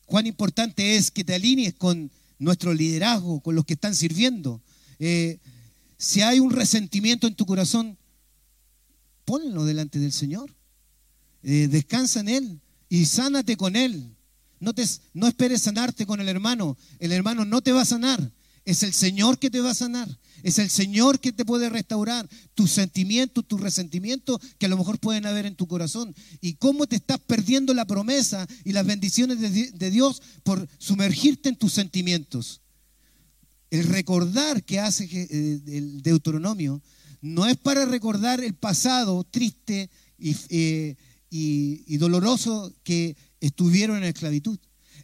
cuán 0.06 0.28
importante 0.28 0.96
es 0.96 1.10
que 1.10 1.24
te 1.24 1.34
alinees 1.34 1.74
con 1.74 2.12
nuestro 2.38 2.76
liderazgo, 2.76 3.40
con 3.40 3.56
los 3.56 3.66
que 3.66 3.74
están 3.74 3.96
sirviendo. 3.96 4.62
si 5.98 6.22
hay 6.22 6.40
un 6.40 6.52
resentimiento 6.52 7.26
en 7.26 7.34
tu 7.34 7.48
corazón, 7.48 7.98
ponlo 9.26 9.66
delante 9.66 10.00
del 10.00 10.12
Señor. 10.12 10.56
Eh, 11.44 11.68
descansa 11.70 12.20
en 12.20 12.30
Él 12.30 12.60
y 12.90 13.06
sánate 13.06 13.56
con 13.56 13.76
Él. 13.76 14.16
No, 14.60 14.74
te, 14.74 14.84
no 15.14 15.28
esperes 15.28 15.62
sanarte 15.62 16.06
con 16.06 16.20
el 16.20 16.28
hermano. 16.28 16.78
El 17.00 17.12
hermano 17.12 17.46
no 17.46 17.62
te 17.62 17.72
va 17.72 17.82
a 17.82 17.86
sanar. 17.86 18.32
Es 18.70 18.84
el 18.84 18.94
Señor 18.94 19.40
que 19.40 19.50
te 19.50 19.62
va 19.62 19.72
a 19.72 19.74
sanar. 19.74 20.08
Es 20.44 20.60
el 20.60 20.70
Señor 20.70 21.20
que 21.20 21.32
te 21.32 21.44
puede 21.44 21.70
restaurar 21.70 22.30
tus 22.54 22.72
sentimientos, 22.72 23.48
tus 23.48 23.60
resentimientos 23.60 24.40
que 24.60 24.68
a 24.68 24.70
lo 24.70 24.78
mejor 24.78 25.00
pueden 25.00 25.26
haber 25.26 25.48
en 25.48 25.56
tu 25.56 25.68
corazón. 25.68 26.14
Y 26.40 26.54
cómo 26.54 26.86
te 26.86 26.98
estás 26.98 27.20
perdiendo 27.20 27.74
la 27.74 27.86
promesa 27.86 28.48
y 28.64 28.74
las 28.74 28.86
bendiciones 28.86 29.40
de 29.40 29.92
Dios 29.92 30.22
por 30.44 30.68
sumergirte 30.78 31.50
en 31.50 31.56
tus 31.56 31.74
sentimientos. 31.74 32.62
El 33.72 33.86
recordar 33.86 34.64
que 34.64 34.80
hace 34.80 35.06
eh, 35.12 35.62
el 35.66 36.04
Deuteronomio 36.04 36.82
no 37.22 37.48
es 37.48 37.58
para 37.58 37.86
recordar 37.86 38.44
el 38.44 38.54
pasado 38.54 39.24
triste 39.24 39.90
eh, 40.20 40.96
y, 41.32 41.98
doloroso 41.98 42.72
que 42.84 43.18
estuvieron 43.42 43.98
en 43.98 44.04
esclavitud. 44.04 44.60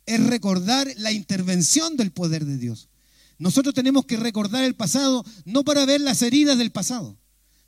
Es 0.06 0.24
recordar 0.24 0.88
la 0.98 1.12
intervención 1.12 1.98
del 1.98 2.12
poder 2.12 2.46
de 2.46 2.60
Dios. 2.60 2.90
Nosotros 3.38 3.74
tenemos 3.74 4.06
que 4.06 4.18
recordar 4.18 4.64
el 4.64 4.76
pasado 4.76 5.26
no 5.46 5.64
para 5.64 5.86
ver 5.86 6.02
las 6.02 6.22
heridas 6.22 6.58
del 6.58 6.72
pasado. 6.72 7.18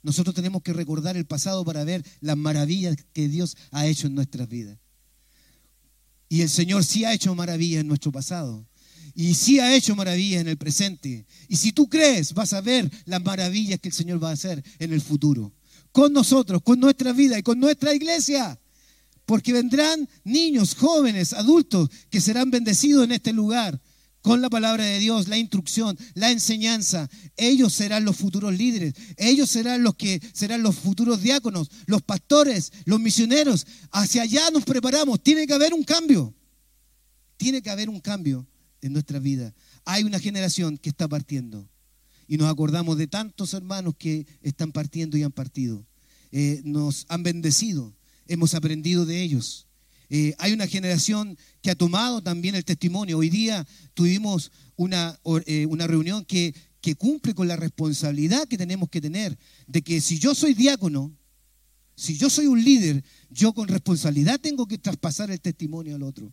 Nosotros 0.04 0.36
tenemos 0.36 0.62
que 0.62 0.74
recordar 0.74 1.18
el 1.18 1.26
pasado 1.26 1.66
para 1.66 1.84
ver 1.84 2.06
las 2.22 2.38
maravillas 2.38 2.96
que 3.14 3.28
Dios 3.28 3.58
ha 3.72 3.88
hecho 3.88 4.08
en 4.08 4.16
nuestras 4.16 4.48
vidas. 4.48 4.80
Y 6.30 6.42
el 6.42 6.50
Señor 6.50 6.84
sí 6.84 7.06
ha 7.06 7.14
hecho 7.14 7.34
maravillas 7.36 7.82
en 7.82 7.88
nuestro 7.88 8.12
pasado. 8.12 8.66
Y 9.16 9.34
sí 9.34 9.60
ha 9.60 9.76
hecho 9.76 9.96
maravillas 9.96 10.42
en 10.42 10.48
el 10.48 10.58
presente. 10.58 11.26
Y 11.48 11.58
si 11.58 11.72
tú 11.72 11.90
crees, 11.90 12.34
vas 12.34 12.54
a 12.54 12.62
ver 12.62 12.90
las 13.06 13.22
maravillas 13.22 13.80
que 13.80 13.90
el 13.90 13.94
Señor 13.94 14.24
va 14.24 14.30
a 14.30 14.34
hacer 14.34 14.64
en 14.80 14.94
el 14.94 15.02
futuro. 15.02 15.54
Con 15.92 16.14
nosotros, 16.14 16.62
con 16.62 16.80
nuestra 16.80 17.14
vida 17.14 17.38
y 17.40 17.44
con 17.44 17.60
nuestra 17.60 17.94
iglesia. 17.94 18.60
Porque 19.26 19.52
vendrán 19.52 20.08
niños, 20.24 20.76
jóvenes, 20.76 21.34
adultos 21.34 21.90
que 22.10 22.22
serán 22.22 22.52
bendecidos 22.52 23.04
en 23.06 23.14
este 23.14 23.34
lugar 23.34 23.82
con 24.28 24.42
la 24.42 24.50
palabra 24.50 24.84
de 24.84 25.00
Dios, 25.00 25.30
la 25.30 25.38
instrucción, 25.38 25.98
la 26.14 26.32
enseñanza. 26.32 27.10
Ellos 27.38 27.72
serán 27.72 28.04
los 28.04 28.18
futuros 28.18 28.54
líderes. 28.58 28.94
Ellos 29.16 29.50
serán 29.50 29.84
los 29.84 29.96
que 29.96 30.20
serán 30.34 30.62
los 30.64 30.76
futuros 30.76 31.22
diáconos, 31.22 31.72
los 31.86 32.02
pastores, 32.02 32.74
los 32.84 33.00
misioneros. 33.00 33.66
Hacia 33.90 34.24
allá 34.24 34.52
nos 34.52 34.66
preparamos. 34.66 35.24
Tiene 35.24 35.48
que 35.48 35.54
haber 35.54 35.74
un 35.74 35.86
cambio. 35.86 36.36
Tiene 37.38 37.62
que 37.62 37.70
haber 37.70 37.90
un 37.90 38.02
cambio 38.02 38.46
en 38.82 38.92
nuestra 38.92 39.20
vida. 39.20 39.56
Hay 39.86 40.04
una 40.04 40.20
generación 40.20 40.78
que 40.78 40.90
está 40.90 41.08
partiendo. 41.08 41.70
Y 42.28 42.36
nos 42.36 42.52
acordamos 42.52 42.98
de 42.98 43.08
tantos 43.08 43.54
hermanos 43.54 43.96
que 43.98 44.28
están 44.42 44.74
partiendo 44.74 45.18
y 45.18 45.24
han 45.24 45.32
partido. 45.32 45.88
Eh, 46.34 46.60
nos 46.66 47.06
han 47.08 47.24
bendecido, 47.24 47.96
hemos 48.28 48.56
aprendido 48.56 49.06
de 49.06 49.22
ellos. 49.22 49.67
Eh, 50.10 50.34
hay 50.38 50.54
una 50.54 50.68
generación 50.68 51.38
que 51.62 51.72
ha 51.72 51.76
tomado 51.76 52.22
también 52.22 52.56
el 52.56 52.66
testimonio. 52.66 53.18
Hoy 53.18 53.30
día 53.30 53.68
tuvimos 53.94 54.52
una, 54.76 55.20
eh, 55.46 55.66
una 55.66 55.88
reunión 55.88 56.24
que, 56.26 56.54
que 56.82 56.96
cumple 56.96 57.34
con 57.34 57.48
la 57.48 57.56
responsabilidad 57.56 58.48
que 58.48 58.58
tenemos 58.58 58.90
que 58.90 59.02
tener 59.02 59.38
de 59.68 59.82
que 59.82 60.00
si 60.02 60.20
yo 60.20 60.34
soy 60.34 60.54
diácono, 60.54 61.12
si 61.96 62.16
yo 62.18 62.30
soy 62.30 62.46
un 62.48 62.64
líder, 62.64 63.04
yo 63.30 63.54
con 63.54 63.68
responsabilidad 63.68 64.40
tengo 64.40 64.68
que 64.68 64.78
traspasar 64.78 65.32
el 65.32 65.42
testimonio 65.42 65.96
al 65.96 66.04
otro. 66.04 66.32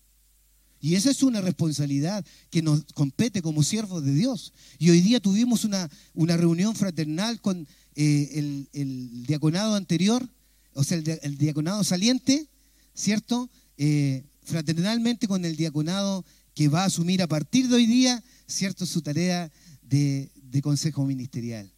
Y 0.84 0.96
esa 0.96 1.10
es 1.10 1.22
una 1.22 1.40
responsabilidad 1.40 2.22
que 2.50 2.60
nos 2.60 2.84
compete 2.92 3.40
como 3.40 3.62
siervos 3.62 4.04
de 4.04 4.12
Dios. 4.12 4.52
Y 4.78 4.90
hoy 4.90 5.00
día 5.00 5.18
tuvimos 5.18 5.64
una, 5.64 5.88
una 6.12 6.36
reunión 6.36 6.76
fraternal 6.76 7.40
con 7.40 7.66
eh, 7.96 8.66
el, 8.74 9.26
diaconado 9.26 9.76
anterior, 9.76 10.28
o 10.74 10.84
sea, 10.84 10.98
el, 10.98 11.38
diaconado 11.38 11.84
saliente, 11.84 12.48
¿cierto? 12.92 13.48
Eh, 13.76 14.24
fraternalmente 14.42 15.26
con 15.26 15.44
el 15.44 15.56
diaconado 15.56 16.24
que 16.54 16.68
va 16.68 16.82
a 16.82 16.86
asumir 16.86 17.22
a 17.22 17.26
partir 17.26 17.68
de 17.68 17.76
hoy 17.76 17.86
día, 17.86 18.22
¿cierto? 18.46 18.86
Su 18.86 19.02
tarea 19.02 19.50
de, 19.82 20.30
de 20.34 20.62
consejo 20.62 21.04
ministerial. 21.04 21.70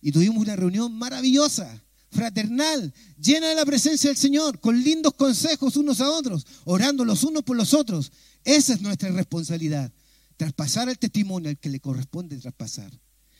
Y 0.00 0.12
tuvimos 0.12 0.38
una 0.38 0.56
reunión 0.56 0.92
maravillosa 0.92 1.82
fraternal, 2.12 2.92
llena 3.18 3.48
de 3.48 3.54
la 3.54 3.64
presencia 3.64 4.10
del 4.10 4.16
Señor, 4.16 4.60
con 4.60 4.80
lindos 4.82 5.14
consejos 5.14 5.76
unos 5.76 6.00
a 6.00 6.10
otros, 6.10 6.46
orando 6.64 7.04
los 7.04 7.24
unos 7.24 7.42
por 7.42 7.56
los 7.56 7.72
otros. 7.72 8.12
Esa 8.44 8.74
es 8.74 8.82
nuestra 8.82 9.10
responsabilidad, 9.10 9.90
traspasar 10.36 10.88
el 10.88 10.98
testimonio 10.98 11.48
al 11.48 11.58
que 11.58 11.70
le 11.70 11.80
corresponde 11.80 12.36
traspasar. 12.36 12.92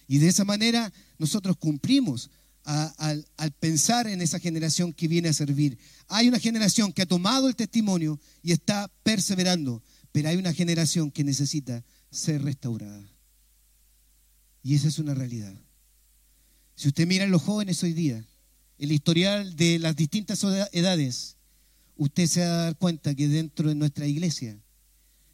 Y 0.08 0.18
de 0.18 0.28
esa 0.28 0.44
manera 0.44 0.92
nosotros 1.18 1.56
cumplimos 1.58 2.30
al, 2.64 3.26
pensar 3.58 4.06
en 4.06 4.20
esa 4.20 4.38
generación 4.38 4.92
que 4.92 5.08
viene 5.08 5.28
a 5.28 5.32
servir. 5.32 5.78
Hay 6.08 6.28
una 6.28 6.38
generación 6.38 6.92
que 6.92 7.02
ha 7.02 7.06
tomado 7.06 7.48
el 7.48 7.56
testimonio 7.56 8.20
y 8.42 8.52
está 8.52 8.90
perseverando, 9.02 9.82
pero 10.12 10.28
hay 10.28 10.36
una 10.36 10.52
generación 10.52 11.10
que 11.10 11.24
necesita 11.24 11.84
ser 12.10 12.42
restaurada. 12.42 13.02
Y 14.62 14.74
esa 14.74 14.88
es 14.88 14.98
una 14.98 15.14
realidad. 15.14 15.54
Si 16.74 16.88
usted 16.88 17.06
mira 17.06 17.24
a 17.24 17.28
los 17.28 17.42
jóvenes 17.42 17.82
hoy 17.82 17.92
día, 17.92 18.24
el 18.78 18.92
historial 18.92 19.56
de 19.56 19.78
las 19.78 19.96
distintas 19.96 20.42
edades, 20.72 21.36
usted 21.96 22.26
se 22.26 22.40
va 22.40 22.46
a 22.46 22.64
dar 22.64 22.76
cuenta 22.78 23.14
que 23.14 23.28
dentro 23.28 23.68
de 23.68 23.74
nuestra 23.74 24.06
iglesia, 24.06 24.58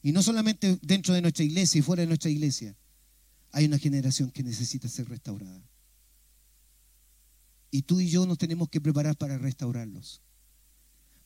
y 0.03 0.13
no 0.13 0.23
solamente 0.23 0.79
dentro 0.83 1.15
de 1.15 1.23
nuestra 1.23 1.45
iglesia 1.45 1.79
y 1.79 1.83
fuera 1.83 2.03
de 2.03 2.07
nuestra 2.07 2.31
iglesia, 2.31 2.77
hay 3.53 3.65
una 3.65 3.79
generación 3.79 4.31
que 4.31 4.43
necesita 4.43 4.89
ser 4.89 5.09
restaurada. 5.09 5.63
Y 7.71 7.83
tú 7.83 8.01
y 8.01 8.09
yo 8.09 8.27
nos 8.27 8.39
tenemos 8.39 8.69
que 8.69 8.81
preparar 8.81 9.17
para 9.17 9.39
restaurarlos. 9.39 10.23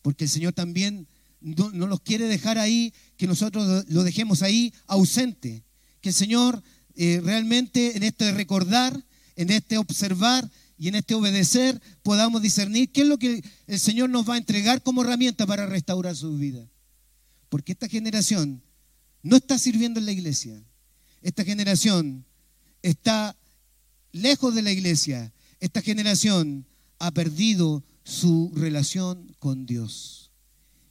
Porque 0.03 0.25
el 0.25 0.31
Señor 0.31 0.53
también 0.53 1.07
no, 1.41 1.71
los 1.71 2.01
quiere 2.01 2.27
dejar 2.27 2.59
ahí, 2.59 2.93
que 3.17 3.27
nosotros 3.27 3.85
lo 3.89 4.03
dejemos 4.03 4.43
ahí 4.43 4.73
ausente. 4.87 5.65
Que 6.01 6.09
el 6.09 6.15
Señor 6.15 6.63
eh, 6.97 7.21
realmente 7.23 7.97
en 7.97 8.03
este 8.03 8.33
recordar, 8.33 9.05
en 9.37 9.51
este 9.51 9.79
observar, 9.79 10.51
y 10.83 10.89
en 10.89 10.97
este 10.97 11.15
obedecer 11.15 11.81
podamos 12.03 12.43
discernir 12.43 12.91
qué 12.91 13.03
es 13.03 13.07
lo 13.07 13.17
que 13.17 13.41
el 13.69 13.79
Señor 13.79 14.11
nos 14.11 14.29
va 14.29 14.35
a 14.35 14.39
entregar 14.39 14.83
como 14.83 15.03
herramienta 15.03 15.47
para 15.47 15.65
restaurar 15.65 16.17
su 16.17 16.37
vida. 16.37 16.67
Porque 17.49 17.71
esta 17.71 17.87
generación 17.87 18.61
no 19.23 19.37
está 19.37 19.61
sirviendo 19.61 20.01
en 20.01 20.07
la 20.07 20.11
iglesia. 20.11 20.61
Esta 21.23 21.45
generación 21.45 22.25
está 22.83 23.37
lejos 24.11 24.57
de 24.57 24.63
la 24.63 24.73
iglesia. 24.73 25.33
Esta 25.62 25.81
generación 25.81 26.66
ha 26.98 27.12
perdido 27.12 27.85
su 28.03 28.51
relación 28.53 29.33
con 29.38 29.64
Dios. 29.64 30.33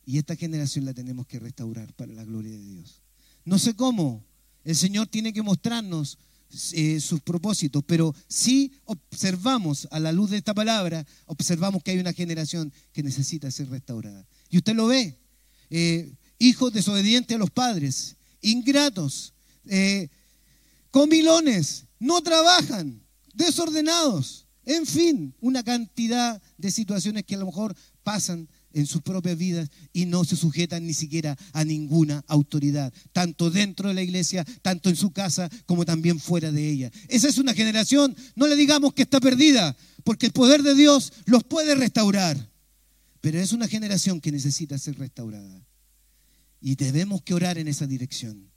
Y 0.06 0.18
esta 0.18 0.38
generación 0.38 0.86
la 0.86 0.94
tenemos 0.94 1.28
que 1.28 1.40
restaurar 1.40 1.94
para 1.94 2.14
la 2.14 2.24
gloria 2.24 2.54
de 2.54 2.64
Dios. 2.64 3.02
No 3.44 3.60
sé 3.60 3.76
cómo. 3.76 4.24
El 4.64 4.78
Señor 4.78 5.08
tiene 5.08 5.34
que 5.34 5.42
mostrarnos 5.42 6.18
eh, 6.72 7.02
sus 7.02 7.20
propósitos, 7.20 7.84
pero 7.86 8.16
si 8.30 8.72
observamos 8.86 9.90
a 9.92 10.00
la 10.00 10.14
luz 10.14 10.30
de 10.30 10.38
esta 10.38 10.54
palabra, 10.54 11.06
observamos 11.26 11.84
que 11.84 11.92
hay 11.92 11.98
una 11.98 12.14
generación 12.14 12.72
que 12.94 13.04
necesita 13.04 13.52
ser 13.52 13.70
restaurada. 13.70 14.26
Y 14.50 14.56
usted 14.56 14.74
lo 14.74 14.88
ve, 14.88 15.18
eh, 15.70 16.14
hijos 16.40 16.72
desobedientes 16.72 17.36
a 17.36 17.40
los 17.40 17.52
padres, 17.52 18.16
ingratos, 18.42 19.34
eh, 19.66 20.08
comilones, 20.92 21.88
no 22.00 22.22
trabajan, 22.22 23.02
desordenados, 23.34 24.41
en 24.66 24.86
fin, 24.86 25.34
una 25.42 25.64
cantidad 25.64 26.42
de 26.58 26.72
situaciones 26.72 27.24
que 27.24 27.36
a 27.36 27.40
lo 27.40 27.48
mejor 27.48 27.76
pasan 28.04 28.48
en 28.74 28.86
sus 28.86 29.02
propias 29.02 29.38
vidas 29.38 29.70
y 29.92 30.06
no 30.06 30.24
se 30.24 30.36
sujetan 30.36 30.86
ni 30.86 30.94
siquiera 30.94 31.38
a 31.54 31.66
ninguna 31.66 32.24
autoridad, 32.28 32.94
tanto 33.12 33.50
dentro 33.50 33.90
de 33.90 33.96
la 33.96 34.02
iglesia, 34.02 34.46
tanto 34.62 34.90
en 34.90 34.96
su 34.96 35.12
casa 35.12 35.50
como 35.66 35.86
también 35.86 36.20
fuera 36.20 36.52
de 36.52 36.70
ella. 36.70 36.92
Esa 37.08 37.28
es 37.28 37.38
una 37.38 37.54
generación, 37.54 38.16
no 38.36 38.48
le 38.48 38.56
digamos 38.56 38.94
que 38.94 39.02
está 39.02 39.20
perdida, 39.20 39.76
porque 40.04 40.28
el 40.28 40.32
poder 40.32 40.64
de 40.64 40.76
Dios 40.76 41.12
los 41.26 41.44
puede 41.44 41.76
restaurar, 41.76 42.50
pero 43.20 43.40
es 43.40 43.52
una 43.52 43.68
generación 43.68 44.22
que 44.22 44.32
necesita 44.32 44.78
ser 44.78 44.98
restaurada. 44.98 45.66
Y 46.62 46.76
debemos 46.76 47.24
que 47.24 47.34
orar 47.34 47.58
en 47.58 47.68
esa 47.68 47.88
dirección. 47.88 48.52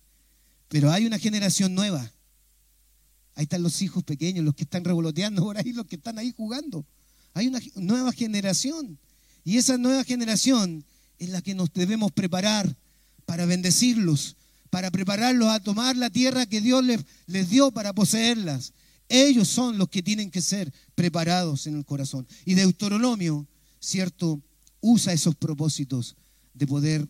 Pero 0.68 0.90
hay 0.90 1.07
una 1.07 1.18
generación 1.18 1.74
nueva. 1.74 2.12
Ahí 3.35 3.45
están 3.45 3.62
los 3.62 3.82
hijos 3.82 4.05
pequeños, 4.05 4.45
los 4.45 4.55
que 4.55 4.62
están 4.64 4.85
revoloteando 4.85 5.43
por 5.43 5.59
ahí, 5.59 5.72
los 5.72 5.87
que 5.87 5.97
están 5.97 6.18
ahí 6.18 6.32
jugando. 6.37 6.87
Hay 7.35 7.49
una 7.49 7.61
nueva 7.74 8.12
generación 8.12 8.99
Y 9.45 9.59
esa 9.59 9.76
nueva 9.76 10.05
generación 10.05 10.85
es 11.18 11.28
la 11.30 11.43
que 11.43 11.55
nos 11.55 11.72
debemos 11.72 12.12
preparar 12.12 12.76
para 13.26 13.45
bendecirlos, 13.45 14.37
para 14.70 14.91
prepararlos 14.91 15.49
a 15.49 15.61
tomar 15.61 15.97
la 15.97 16.11
tierra 16.11 16.47
que 16.47 16.61
Dios 16.61 16.85
les, 16.85 17.05
les 17.26 17.51
dio 17.51 17.70
para 17.70 17.93
poseerlas. 17.93 18.72
Ellos 19.09 19.49
son 19.49 19.76
los 19.78 19.89
que 19.89 20.03
tienen 20.03 20.30
que 20.30 20.41
ser 20.41 20.72
preparados 20.95 21.66
en 21.66 21.76
el 21.76 21.85
corazón. 21.85 22.26
Y 22.45 22.55
Deuteronomio, 22.55 23.47
cierto, 23.80 24.41
usa 24.80 25.12
esos 25.12 25.35
propósitos 25.35 26.16
de 26.55 26.66
poder 26.66 27.09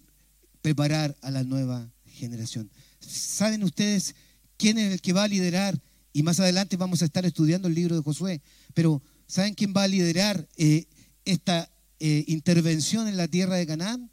preparar 0.63 1.17
a 1.21 1.31
la 1.31 1.45
nueva 1.45 1.89
generación. 2.07 2.71
¿Saben 3.01 3.63
ustedes 3.63 4.15
quién 4.57 4.79
es 4.79 4.93
el 4.93 5.01
que 5.01 5.13
va 5.13 5.25
a 5.25 5.29
liderar? 5.29 5.81
Y 6.17 6.23
más 6.23 6.39
adelante 6.39 6.77
vamos 6.77 7.03
a 7.03 7.07
estar 7.07 7.27
estudiando 7.27 7.67
el 7.67 7.75
libro 7.75 7.97
de 7.97 8.03
Josué, 8.03 8.41
pero 8.73 9.03
¿saben 9.27 9.55
quién 9.55 9.75
va 9.77 9.83
a 9.83 9.89
liderar 9.89 10.49
eh, 10.57 10.87
esta 11.25 11.69
eh, 11.99 12.25
intervención 12.29 13.09
en 13.09 13.17
la 13.17 13.27
tierra 13.27 13.57
de 13.57 13.67
Canaán? 13.67 14.13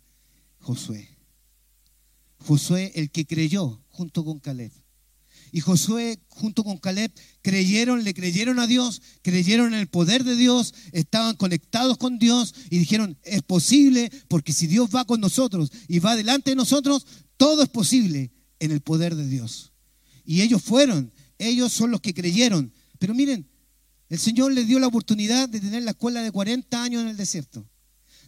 Josué. 0.60 1.08
Josué, 2.40 2.92
el 2.96 3.12
que 3.12 3.28
creyó 3.28 3.84
junto 3.90 4.26
con 4.26 4.40
Caleb. 4.40 4.72
Y 5.52 5.60
Josué 5.60 6.20
junto 6.28 6.64
con 6.64 6.80
Caleb 6.80 7.12
creyeron, 7.44 8.04
le 8.04 8.16
creyeron 8.16 8.58
a 8.58 8.66
Dios, 8.66 9.04
creyeron 9.22 9.76
en 9.76 9.80
el 9.80 9.88
poder 9.88 10.24
de 10.24 10.36
Dios, 10.36 10.74
estaban 10.94 11.36
conectados 11.36 12.00
con 12.00 12.18
Dios 12.18 12.56
y 12.72 12.80
dijeron, 12.80 13.16
es 13.22 13.44
posible 13.44 14.12
porque 14.28 14.54
si 14.54 14.66
Dios 14.66 14.90
va 14.90 15.06
con 15.06 15.22
nosotros 15.22 15.72
y 15.88 16.00
va 16.00 16.16
delante 16.16 16.50
de 16.50 16.56
nosotros, 16.56 17.06
todo 17.38 17.62
es 17.62 17.70
posible 17.70 18.32
en 18.58 18.72
el 18.72 18.82
poder 18.82 19.16
de 19.16 19.28
Dios. 19.28 19.72
Y 20.26 20.42
ellos 20.42 20.64
fueron, 20.64 21.12
ellos 21.48 21.72
son 21.72 21.92
los 21.92 22.02
que 22.02 22.14
creyeron. 22.14 22.74
Pero 23.00 23.14
miren, 23.14 23.48
el 24.10 24.20
Señor 24.20 24.52
les 24.52 24.68
dio 24.68 24.80
la 24.80 24.88
oportunidad 24.88 25.48
de 25.48 25.60
tener 25.60 25.84
la 25.84 25.92
escuela 25.92 26.22
de 26.22 26.32
40 26.32 26.84
años 26.84 27.02
en 27.02 27.08
el 27.08 27.18
desierto. 27.18 27.66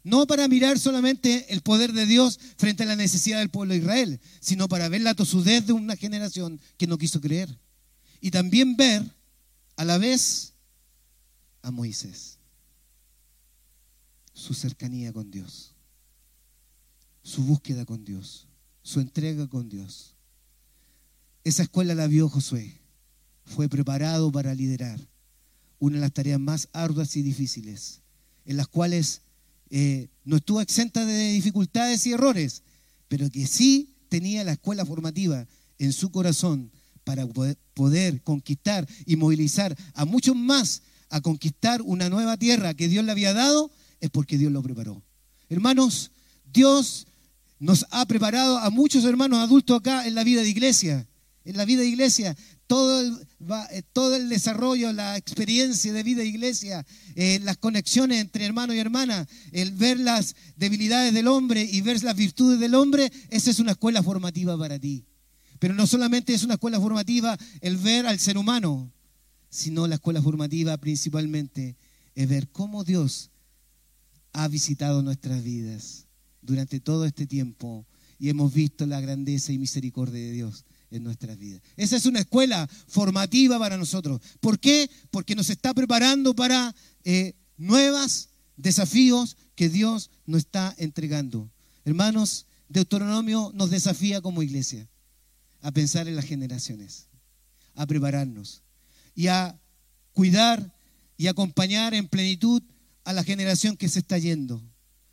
No 0.03 0.27
para 0.27 0.47
mirar 0.47 0.77
solamente 0.79 1.53
el 1.53 1.61
poder 1.61 1.93
de 1.93 2.05
Dios 2.05 2.39
frente 2.57 2.83
a 2.83 2.85
la 2.85 2.95
necesidad 2.95 3.39
del 3.39 3.49
pueblo 3.49 3.73
de 3.73 3.79
Israel, 3.79 4.19
sino 4.41 4.67
para 4.67 4.89
ver 4.89 5.01
la 5.01 5.13
tosudez 5.13 5.65
de 5.65 5.73
una 5.73 5.95
generación 5.95 6.59
que 6.77 6.87
no 6.87 6.97
quiso 6.97 7.21
creer. 7.21 7.57
Y 8.19 8.31
también 8.31 8.75
ver 8.75 9.03
a 9.75 9.85
la 9.85 9.97
vez 9.97 10.53
a 11.61 11.71
Moisés, 11.71 12.39
su 14.33 14.53
cercanía 14.53 15.13
con 15.13 15.31
Dios, 15.31 15.73
su 17.23 17.43
búsqueda 17.43 17.85
con 17.85 18.03
Dios, 18.03 18.47
su 18.83 18.99
entrega 18.99 19.47
con 19.47 19.69
Dios. 19.69 20.15
Esa 21.45 21.63
escuela 21.63 21.95
la 21.95 22.07
vio 22.07 22.27
Josué, 22.29 22.82
fue 23.45 23.69
preparado 23.69 24.31
para 24.31 24.53
liderar 24.53 24.99
una 25.79 25.95
de 25.97 26.01
las 26.01 26.13
tareas 26.13 26.39
más 26.39 26.69
arduas 26.71 27.15
y 27.17 27.21
difíciles, 27.21 28.01
en 28.45 28.57
las 28.57 28.67
cuales 28.67 29.21
eh, 29.69 30.07
no 30.23 30.37
estuvo 30.37 30.61
exenta 30.61 31.05
de 31.05 31.31
dificultades 31.31 32.05
y 32.05 32.13
errores, 32.13 32.63
pero 33.07 33.29
que 33.29 33.47
sí 33.47 33.95
tenía 34.07 34.43
la 34.43 34.53
escuela 34.53 34.85
formativa 34.85 35.45
en 35.79 35.91
su 35.91 36.11
corazón 36.11 36.71
para 37.03 37.27
poder, 37.27 38.21
conquistar 38.21 38.87
y 39.05 39.15
movilizar 39.15 39.75
a 39.93 40.05
muchos 40.05 40.35
más 40.35 40.83
a 41.09 41.21
conquistar 41.21 41.81
una 41.81 42.09
nueva 42.09 42.37
tierra 42.37 42.73
que 42.73 42.87
Dios 42.87 43.03
le 43.05 43.11
había 43.11 43.33
dado, 43.33 43.71
es 43.99 44.09
porque 44.09 44.37
Dios 44.37 44.51
lo 44.51 44.63
preparó. 44.63 45.03
Hermanos, 45.49 46.11
Dios 46.51 47.05
nos 47.59 47.85
ha 47.91 48.05
preparado 48.05 48.57
a 48.57 48.69
muchos 48.69 49.03
hermanos 49.05 49.39
adultos 49.39 49.79
acá 49.79 50.07
en 50.07 50.15
la 50.15 50.23
vida 50.23 50.41
de 50.41 50.49
iglesia. 50.49 51.07
En 51.45 51.57
la 51.57 51.65
vida 51.65 51.81
de 51.81 51.87
iglesia 51.87 52.37
todo 52.73 53.01
el, 53.01 53.27
eh, 53.69 53.83
todo 53.93 54.15
el 54.15 54.29
desarrollo, 54.29 54.91
la 54.93 55.15
experiencia 55.15 55.93
de 55.93 56.01
vida 56.01 56.23
iglesia, 56.23 56.83
eh, 57.13 57.39
las 57.43 57.57
conexiones 57.57 58.19
entre 58.19 58.45
hermano 58.45 58.73
y 58.73 58.79
hermana, 58.79 59.27
el 59.51 59.73
ver 59.73 59.99
las 59.99 60.35
debilidades 60.55 61.13
del 61.13 61.27
hombre 61.27 61.61
y 61.61 61.81
ver 61.81 62.01
las 62.01 62.15
virtudes 62.15 62.59
del 62.59 62.73
hombre, 62.73 63.11
esa 63.29 63.51
es 63.51 63.59
una 63.59 63.73
escuela 63.73 64.01
formativa 64.01 64.57
para 64.57 64.79
ti. 64.79 65.05
Pero 65.59 65.75
no 65.75 65.85
solamente 65.85 66.33
es 66.33 66.41
una 66.41 66.55
escuela 66.55 66.79
formativa 66.79 67.37
el 67.61 67.77
ver 67.77 68.07
al 68.07 68.17
ser 68.17 68.39
humano, 68.39 68.91
sino 69.51 69.85
la 69.85 69.95
escuela 69.95 70.23
formativa 70.23 70.75
principalmente 70.77 71.75
es 72.15 72.27
ver 72.27 72.49
cómo 72.49 72.83
Dios 72.83 73.29
ha 74.31 74.47
visitado 74.47 75.03
nuestras 75.03 75.43
vidas 75.43 76.07
durante 76.41 76.79
todo 76.79 77.05
este 77.05 77.27
tiempo 77.27 77.85
y 78.17 78.29
hemos 78.29 78.51
visto 78.51 78.87
la 78.87 78.99
grandeza 78.99 79.53
y 79.53 79.59
misericordia 79.59 80.19
de 80.19 80.31
Dios 80.31 80.65
en 80.93 81.03
nuestras 81.03 81.37
vidas. 81.37 81.61
Esa 81.75 81.95
es 81.95 82.05
una 82.05 82.19
escuela 82.19 82.69
formativa 82.87 83.57
para 83.59 83.77
nosotros. 83.77 84.21
¿Por 84.39 84.59
qué? 84.59 84.89
Porque 85.11 85.35
nos 85.35 85.49
está 85.49 85.73
preparando 85.73 86.35
para 86.35 86.75
eh, 87.03 87.33
nuevos 87.57 88.29
desafíos 88.57 89.37
que 89.55 89.69
Dios 89.69 90.09
nos 90.25 90.39
está 90.39 90.73
entregando. 90.77 91.51
Hermanos, 91.85 92.45
Deuteronomio 92.69 93.51
nos 93.53 93.69
desafía 93.69 94.21
como 94.21 94.43
iglesia 94.43 94.87
a 95.61 95.71
pensar 95.71 96.07
en 96.07 96.15
las 96.15 96.25
generaciones, 96.25 97.07
a 97.75 97.85
prepararnos 97.85 98.61
y 99.15 99.27
a 99.27 99.59
cuidar 100.13 100.73
y 101.17 101.27
acompañar 101.27 101.93
en 101.93 102.07
plenitud 102.07 102.61
a 103.03 103.13
la 103.13 103.23
generación 103.23 103.77
que 103.77 103.89
se 103.89 103.99
está 103.99 104.17
yendo, 104.17 104.61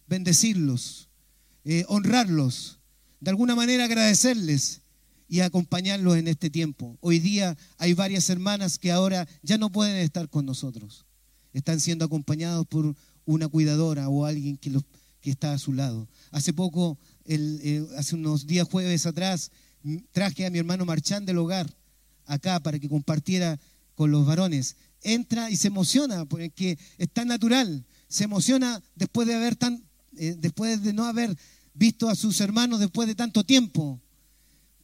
bendecirlos, 0.07 1.09
eh, 1.65 1.85
honrarlos, 1.89 2.79
de 3.21 3.31
alguna 3.31 3.55
manera 3.55 3.85
agradecerles 3.85 4.81
y 5.31 5.41
acompañarlos 5.41 6.17
en 6.17 6.27
este 6.27 6.51
tiempo. 6.51 6.99
Hoy 7.01 7.21
día 7.21 7.57
hay 7.79 7.95
varias 7.95 8.29
hermanas 8.29 8.81
que 8.81 8.91
ahora 8.91 9.29
ya 9.43 9.59
no 9.59 9.71
pueden 9.71 9.97
estar 9.99 10.29
con 10.29 10.45
nosotros. 10.45 11.07
Están 11.53 11.79
siendo 11.79 12.05
acompañados 12.05 12.67
por 12.67 12.97
una 13.25 13.47
cuidadora 13.47 14.09
o 14.09 14.27
alguien 14.27 14.59
que, 14.59 14.73
está 15.23 15.53
a 15.53 15.59
su 15.59 15.73
lado. 15.73 16.09
Hace 16.33 16.53
poco, 16.53 16.99
el, 17.25 17.89
hace 17.97 18.17
unos 18.17 18.49
días 18.49 18.67
jueves 18.69 19.07
atrás, 19.07 19.53
traje 20.11 20.47
a 20.47 20.51
mi 20.51 20.59
hermano 20.59 20.85
Marchán 20.85 21.25
del 21.25 21.39
hogar 21.39 21.73
acá 22.27 22.59
para 22.59 22.81
que 22.81 22.89
compartiera 22.89 23.61
con 23.95 24.11
los 24.11 24.27
varones. 24.27 24.75
Entra 25.01 25.49
y 25.49 25.57
se 25.57 25.69
emociona 25.69 26.25
porque 26.25 26.77
es 26.99 27.09
tan 27.09 27.29
natural. 27.29 27.87
Se 28.09 28.25
emociona 28.25 28.83
después 28.97 29.29
de 29.29 29.35
haber 29.35 29.55
tan, 29.55 29.81
eh, 30.17 30.35
después 30.37 30.83
de 30.83 30.93
no 30.93 31.05
haber 31.05 31.37
visto 31.73 32.09
a 32.09 32.17
sus 32.17 32.41
hermanos 32.41 32.81
después 32.81 33.07
de 33.07 33.15
tanto 33.15 33.45
tiempo 33.45 34.01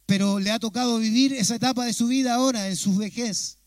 pero 0.07 0.39
le 0.39 0.51
ha 0.51 0.57
tocado 0.57 0.97
vivir 0.99 1.33
esa 1.33 1.55
etapa 1.55 1.85
de 1.85 1.93
su 1.93 2.07
vida 2.07 2.33
ahora, 2.33 2.69
en 2.69 2.77
su 2.77 2.95
vejez. 2.95 3.57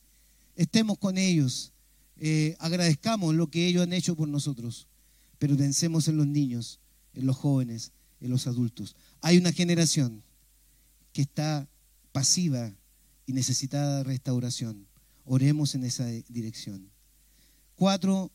Estemos 0.57 0.99
con 0.99 1.19
ellos, 1.19 1.73
eh, 2.17 2.57
agradezcamos 2.59 3.35
lo 3.35 3.49
que 3.49 3.67
ellos 3.67 3.83
han 3.83 3.93
hecho 3.93 4.17
por 4.17 4.27
nosotros, 4.27 4.89
pero 5.39 5.57
pensemos 5.57 6.09
en 6.09 6.17
los 6.17 6.27
niños, 6.27 6.81
en 7.13 7.27
los 7.27 7.37
jóvenes, 7.37 7.93
en 8.21 8.31
los 8.31 8.47
adultos. 8.47 8.97
Hay 9.21 9.37
una 9.37 9.53
generación 9.53 10.23
que 11.13 11.23
está 11.23 11.69
pasiva 12.11 12.73
y 13.27 13.35
necesitada 13.35 13.99
de 13.99 14.05
restauración. 14.05 14.87
Oremos 15.25 15.75
en 15.75 15.85
esa 15.85 16.07
dirección. 16.07 16.91
Cuatro 17.77 18.33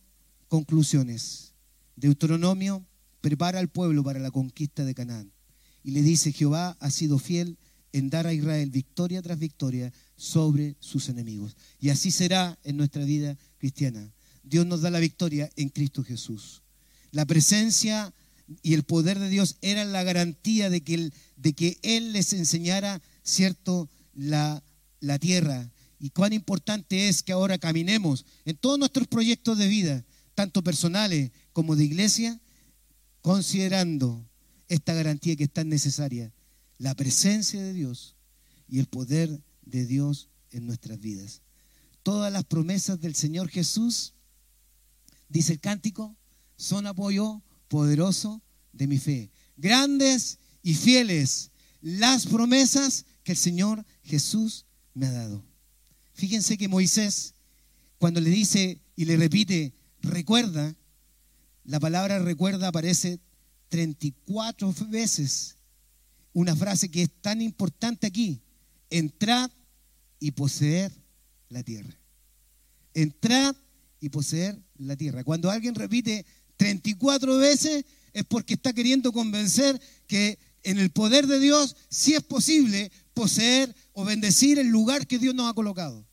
conclusiones. 0.48 1.54
Deuteronomio 1.96 2.86
prepara 3.22 3.60
al 3.60 3.70
pueblo 3.70 4.04
para 4.04 4.20
la 4.20 4.30
conquista 4.30 4.86
de 4.86 4.94
Canaán 4.94 5.32
y 5.84 5.92
le 5.92 6.04
dice, 6.04 6.32
Jehová 6.32 6.78
ha 6.80 6.92
sido 6.92 7.18
fiel 7.18 7.58
en 7.96 8.10
dar 8.10 8.28
a 8.28 8.34
Israel 8.34 8.70
victoria 8.72 9.22
tras 9.22 9.40
victoria 9.40 9.94
sobre 10.18 10.76
sus 10.82 11.08
enemigos. 11.08 11.56
Y 11.80 11.92
así 11.92 12.12
será 12.12 12.60
en 12.66 12.76
nuestra 12.76 13.06
vida 13.06 13.38
cristiana. 13.58 14.12
Dios 14.44 14.66
nos 14.66 14.82
da 14.82 14.90
la 14.90 15.00
victoria 15.00 15.50
en 15.56 15.70
Cristo 15.70 16.04
Jesús. 16.04 16.62
La 17.12 17.26
presencia 17.26 18.14
y 18.62 18.74
el 18.74 18.84
poder 18.84 19.18
de 19.18 19.30
Dios 19.30 19.56
eran 19.62 19.94
la 19.94 20.04
garantía 20.04 20.70
de 20.70 20.82
que 20.82 20.94
Él, 20.96 21.14
de 21.38 21.54
que 21.54 21.80
él 21.84 22.12
les 22.12 22.34
enseñara, 22.34 23.02
cierto, 23.24 23.90
la, 24.14 24.62
la 25.00 25.18
tierra. 25.18 25.72
Y 25.98 26.10
cuán 26.10 26.34
importante 26.34 27.08
es 27.08 27.24
que 27.24 27.32
ahora 27.32 27.60
caminemos 27.60 28.26
en 28.44 28.58
todos 28.58 28.78
nuestros 28.78 29.08
proyectos 29.08 29.58
de 29.58 29.70
vida, 29.70 30.04
tanto 30.34 30.66
personales 30.66 31.32
como 31.54 31.78
de 31.78 31.86
iglesia, 31.86 32.42
considerando 33.22 34.30
esta 34.68 34.94
garantía 34.94 35.38
que 35.38 35.46
es 35.46 35.54
tan 35.54 35.70
necesaria 35.70 36.35
la 36.78 36.96
presencia 36.96 37.62
de 37.62 37.74
Dios 37.74 38.16
y 38.68 38.80
el 38.80 38.88
poder 38.88 39.42
de 39.64 39.86
Dios 39.86 40.30
en 40.52 40.66
nuestras 40.66 41.00
vidas. 41.00 41.42
Todas 42.04 42.32
las 42.32 42.44
promesas 42.44 43.00
del 43.00 43.16
Señor 43.16 43.50
Jesús, 43.50 44.14
dice 45.30 45.54
el 45.54 45.60
cántico, 45.60 46.16
son 46.56 46.88
apoyo 46.88 47.42
poderoso 47.68 48.42
de 48.74 48.88
mi 48.88 48.98
fe. 48.98 49.32
Grandes 49.58 50.40
y 50.62 50.76
fieles 50.76 51.52
las 51.82 52.26
promesas 52.26 53.06
que 53.24 53.34
el 53.34 53.38
Señor 53.38 53.86
Jesús 54.04 54.66
me 54.94 55.08
ha 55.08 55.12
dado. 55.12 55.44
Fíjense 56.14 56.58
que 56.58 56.68
Moisés, 56.68 57.34
cuando 57.98 58.22
le 58.22 58.30
dice 58.30 58.82
y 58.96 59.06
le 59.06 59.18
repite, 59.18 59.74
recuerda, 60.02 60.76
la 61.64 61.80
palabra 61.80 62.20
recuerda 62.20 62.68
aparece 62.68 63.20
34 63.70 64.74
veces 64.90 65.58
una 66.36 66.56
frase 66.56 66.92
que 66.92 67.04
es 67.04 67.10
tan 67.22 67.42
importante 67.42 68.06
aquí. 68.06 68.42
Entrad 68.90 69.50
y 70.20 70.32
poseer 70.32 70.92
la 71.48 71.64
tierra. 71.64 71.98
Entrad 72.94 73.56
y 74.02 74.10
poseer 74.10 74.62
la 74.78 74.98
tierra. 74.98 75.24
Cuando 75.24 75.50
alguien 75.50 75.74
repite 75.76 76.26
34 76.58 77.38
veces 77.38 77.86
es 78.12 78.26
porque 78.26 78.56
está 78.56 78.74
queriendo 78.74 79.14
convencer 79.14 79.82
que 80.08 80.38
en 80.64 80.78
el 80.78 80.92
poder 80.92 81.26
de 81.26 81.40
Dios 81.40 81.78
sí 81.90 82.14
es 82.16 82.24
posible 82.24 82.92
poseer 83.14 83.74
o 83.94 84.04
bendecir 84.04 84.60
el 84.60 84.68
lugar 84.68 85.08
que 85.08 85.20
Dios 85.20 85.34
nos 85.34 85.50
ha 85.50 85.54
colocado. 85.54 86.06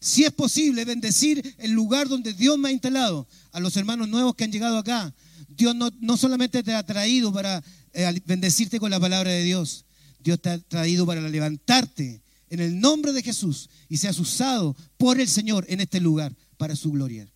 Si 0.00 0.24
es 0.24 0.32
posible 0.32 0.84
bendecir 0.84 1.54
el 1.58 1.70
lugar 1.70 2.08
donde 2.08 2.34
Dios 2.34 2.58
me 2.58 2.68
ha 2.68 2.72
instalado. 2.72 3.26
A 3.52 3.60
los 3.60 3.74
hermanos 3.78 4.08
nuevos 4.08 4.34
que 4.34 4.44
han 4.44 4.52
llegado 4.52 4.76
acá, 4.76 5.14
Dios 5.56 5.74
no, 5.74 6.16
solamente 6.16 6.62
te 6.62 6.74
ha 6.74 6.84
traído 6.84 7.32
para 7.32 7.62
eh, 7.92 8.20
bendecirte 8.24 8.78
con 8.78 8.90
la 8.90 9.00
palabra 9.00 9.30
de 9.30 9.42
Dios, 9.42 9.84
Dios 10.22 10.40
te 10.40 10.50
ha 10.50 10.58
traído 10.58 11.04
para 11.06 11.20
levantarte 11.28 12.22
en 12.48 12.60
el 12.60 12.80
nombre 12.80 13.12
de 13.12 13.22
Jesús 13.22 13.68
y 13.88 13.96
seas 13.96 14.18
usado 14.18 14.76
por 14.96 15.20
el 15.20 15.28
Señor 15.28 15.64
en 15.68 15.80
este 15.80 16.00
lugar 16.00 16.34
para 16.56 16.76
su 16.76 16.92
gloria. 16.92 17.28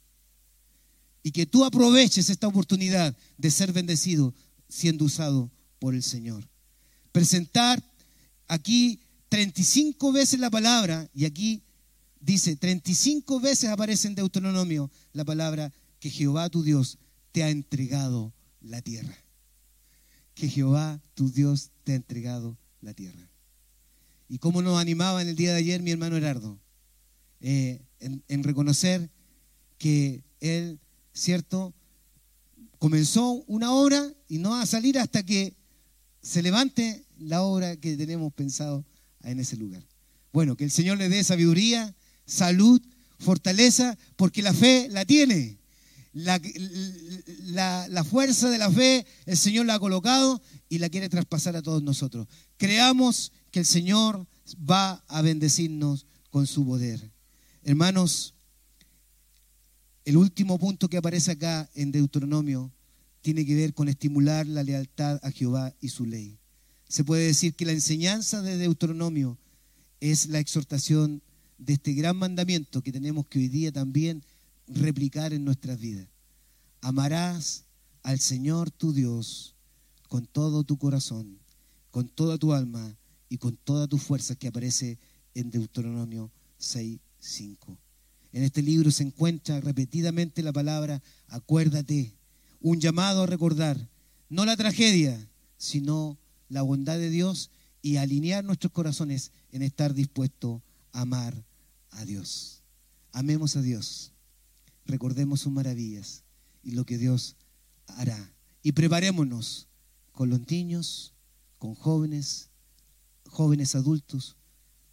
Y 1.23 1.33
que 1.33 1.47
tú 1.47 1.65
aproveches 1.65 2.31
esta 2.31 2.49
oportunidad 2.49 3.17
de 3.39 3.51
ser 3.51 3.73
bendecido 3.73 4.35
siendo 4.69 5.05
usado 5.07 5.51
por 5.79 5.95
el 5.95 6.03
Señor. 6.03 6.47
Presentar 7.13 7.83
aquí 8.49 9.01
35 9.29 10.13
veces 10.13 10.39
la 10.39 10.51
palabra, 10.51 11.09
y 11.15 11.25
aquí 11.25 11.63
dice, 12.21 12.57
35 12.57 13.41
veces 13.41 13.71
aparece 13.71 14.09
en 14.09 14.15
Deuteronomio 14.15 14.91
la 15.13 15.25
palabra 15.25 15.73
que 15.99 16.11
Jehová 16.11 16.51
tu 16.51 16.63
Dios 16.63 16.99
te 17.35 17.43
ha 17.43 17.51
entregado 17.51 18.33
la 18.61 18.81
tierra. 18.81 19.19
Que 20.35 20.49
Jehová 20.49 21.03
tu 21.15 21.33
Dios 21.33 21.73
te 21.83 21.91
ha 21.91 21.97
entregado 21.97 22.57
la 22.81 22.95
tierra. 22.95 23.29
Y 24.29 24.39
cómo 24.39 24.63
nos 24.63 24.79
animaba 24.79 25.21
en 25.21 25.27
el 25.27 25.35
día 25.35 25.51
de 25.51 25.59
ayer 25.59 25.83
mi 25.83 25.91
hermano 25.91 26.17
Herardo, 26.17 26.61
eh, 27.41 27.83
en, 27.99 28.45
reconocer 28.45 29.11
que 29.79 30.23
él, 30.39 30.79
cierto, 31.13 31.75
comenzó 32.79 33.43
una 33.49 33.73
obra 33.73 34.15
y 34.29 34.39
no 34.39 34.51
va 34.51 34.63
a 34.63 34.67
salir 34.67 34.97
hasta 34.97 35.25
que 35.25 35.57
se 36.23 36.41
levante 36.41 37.05
la 37.19 37.43
obra 37.43 37.75
que 37.77 37.97
tenemos 37.97 38.33
pensado 38.33 38.87
en 39.25 39.41
ese 39.41 39.57
lugar. 39.57 39.85
Bueno, 40.33 40.57
que 40.57 40.63
el 40.63 40.71
Señor 40.71 40.99
le 40.99 41.09
dé 41.09 41.25
sabiduría, 41.25 41.97
salud, 42.27 42.81
fortaleza, 43.19 43.99
porque 44.15 44.41
la 44.41 44.55
fe 44.55 44.87
la 44.89 45.05
tiene. 45.05 45.64
La, 46.15 46.41
la, 47.89 48.05
fuerza 48.05 48.49
de 48.49 48.59
la 48.59 48.71
fe 48.71 49.05
el 49.27 49.37
Señor 49.37 49.67
la 49.67 49.75
ha 49.75 49.79
colocado 49.81 50.41
y 50.69 50.79
la 50.79 50.89
quiere 50.89 51.09
traspasar 51.09 51.57
a 51.57 51.63
todos 51.63 51.83
nosotros. 51.83 52.29
Creamos 52.57 53.33
que 53.51 53.59
el 53.59 53.67
Señor 53.67 54.27
va 54.59 55.05
a 55.09 55.23
bendecirnos 55.23 56.07
con 56.31 56.47
su 56.47 56.65
poder. 56.65 57.11
Hermanos, 57.65 58.35
el 60.05 60.17
último 60.17 60.59
punto 60.59 60.89
que 60.89 60.99
aparece 60.99 61.33
acá 61.33 61.69
en 61.75 61.91
Deuteronomio 61.91 62.73
tiene 63.23 63.47
que 63.47 63.55
ver 63.55 63.73
con 63.73 63.89
estimular 63.89 64.47
la 64.47 64.63
lealtad 64.63 65.19
a 65.23 65.31
Jehová 65.31 65.75
y 65.81 65.89
su 65.89 66.05
ley. 66.05 66.39
Se 66.89 67.05
puede 67.05 67.27
decir 67.27 67.55
que 67.55 67.65
la 67.65 67.73
enseñanza 67.73 68.43
de 68.43 68.59
Deuteronomio 68.59 69.39
es 70.01 70.27
la 70.27 70.39
exhortación 70.39 71.23
de 71.59 71.73
este 71.73 71.95
gran 71.95 72.17
mandamiento 72.17 72.83
que 72.83 72.93
tenemos 72.93 73.27
que 73.27 73.39
hoy 73.39 73.49
día 73.49 73.73
también 73.73 74.23
replicar 74.67 75.33
en 75.33 75.45
nuestras 75.45 75.79
vidas. 75.79 76.09
Amarás 76.81 77.65
al 78.03 78.21
Señor 78.21 78.71
tu 78.71 78.93
Dios 78.93 79.55
con 80.09 80.27
todo 80.27 80.65
tu 80.65 80.79
corazón, 80.79 81.39
con 81.91 82.09
toda 82.09 82.39
tu 82.39 82.53
alma 82.53 82.97
y 83.29 83.39
con 83.39 83.57
toda 83.57 83.89
tu 83.89 83.99
fuerza 83.99 84.37
que 84.37 84.49
aparece 84.49 84.99
en 85.35 85.51
Deuteronomio 85.51 86.31
6.5. 86.61 87.77
En 88.33 88.43
este 88.43 88.63
libro 88.63 88.91
se 88.91 89.05
encuentra 89.05 89.61
repetidamente 89.61 90.43
la 90.43 90.53
palabra 90.53 91.03
acuérdate, 91.29 92.15
un 92.61 92.81
llamado 92.81 93.23
a 93.23 93.27
recordar, 93.27 93.89
no 94.29 94.45
la 94.45 94.57
tragedia, 94.57 95.29
sino 95.57 96.19
la 96.49 96.63
bondad 96.63 96.99
de 96.99 97.11
Dios 97.11 97.51
y 97.83 97.97
alinear 97.97 98.45
nuestros 98.45 98.73
corazones 98.73 99.33
en 99.53 99.63
estar 99.63 99.95
dispuestos 99.95 100.63
a 100.93 101.03
amar 101.03 101.45
a 101.91 102.05
Dios. 102.05 102.63
Amemos 103.13 103.57
a 103.57 103.63
Dios, 103.63 104.14
recordemos 104.87 105.41
sus 105.41 105.53
maravillas 105.53 106.25
y 106.63 106.73
lo 106.73 106.85
que 106.85 106.99
Dios 106.99 107.37
hará. 107.87 108.33
Y 108.63 108.73
preparémonos 108.73 109.69
con 110.13 110.31
los 110.31 110.49
niños, 110.51 111.15
con 111.59 111.75
jóvenes, 111.75 112.51
jóvenes 113.29 113.75
adultos, 113.75 114.37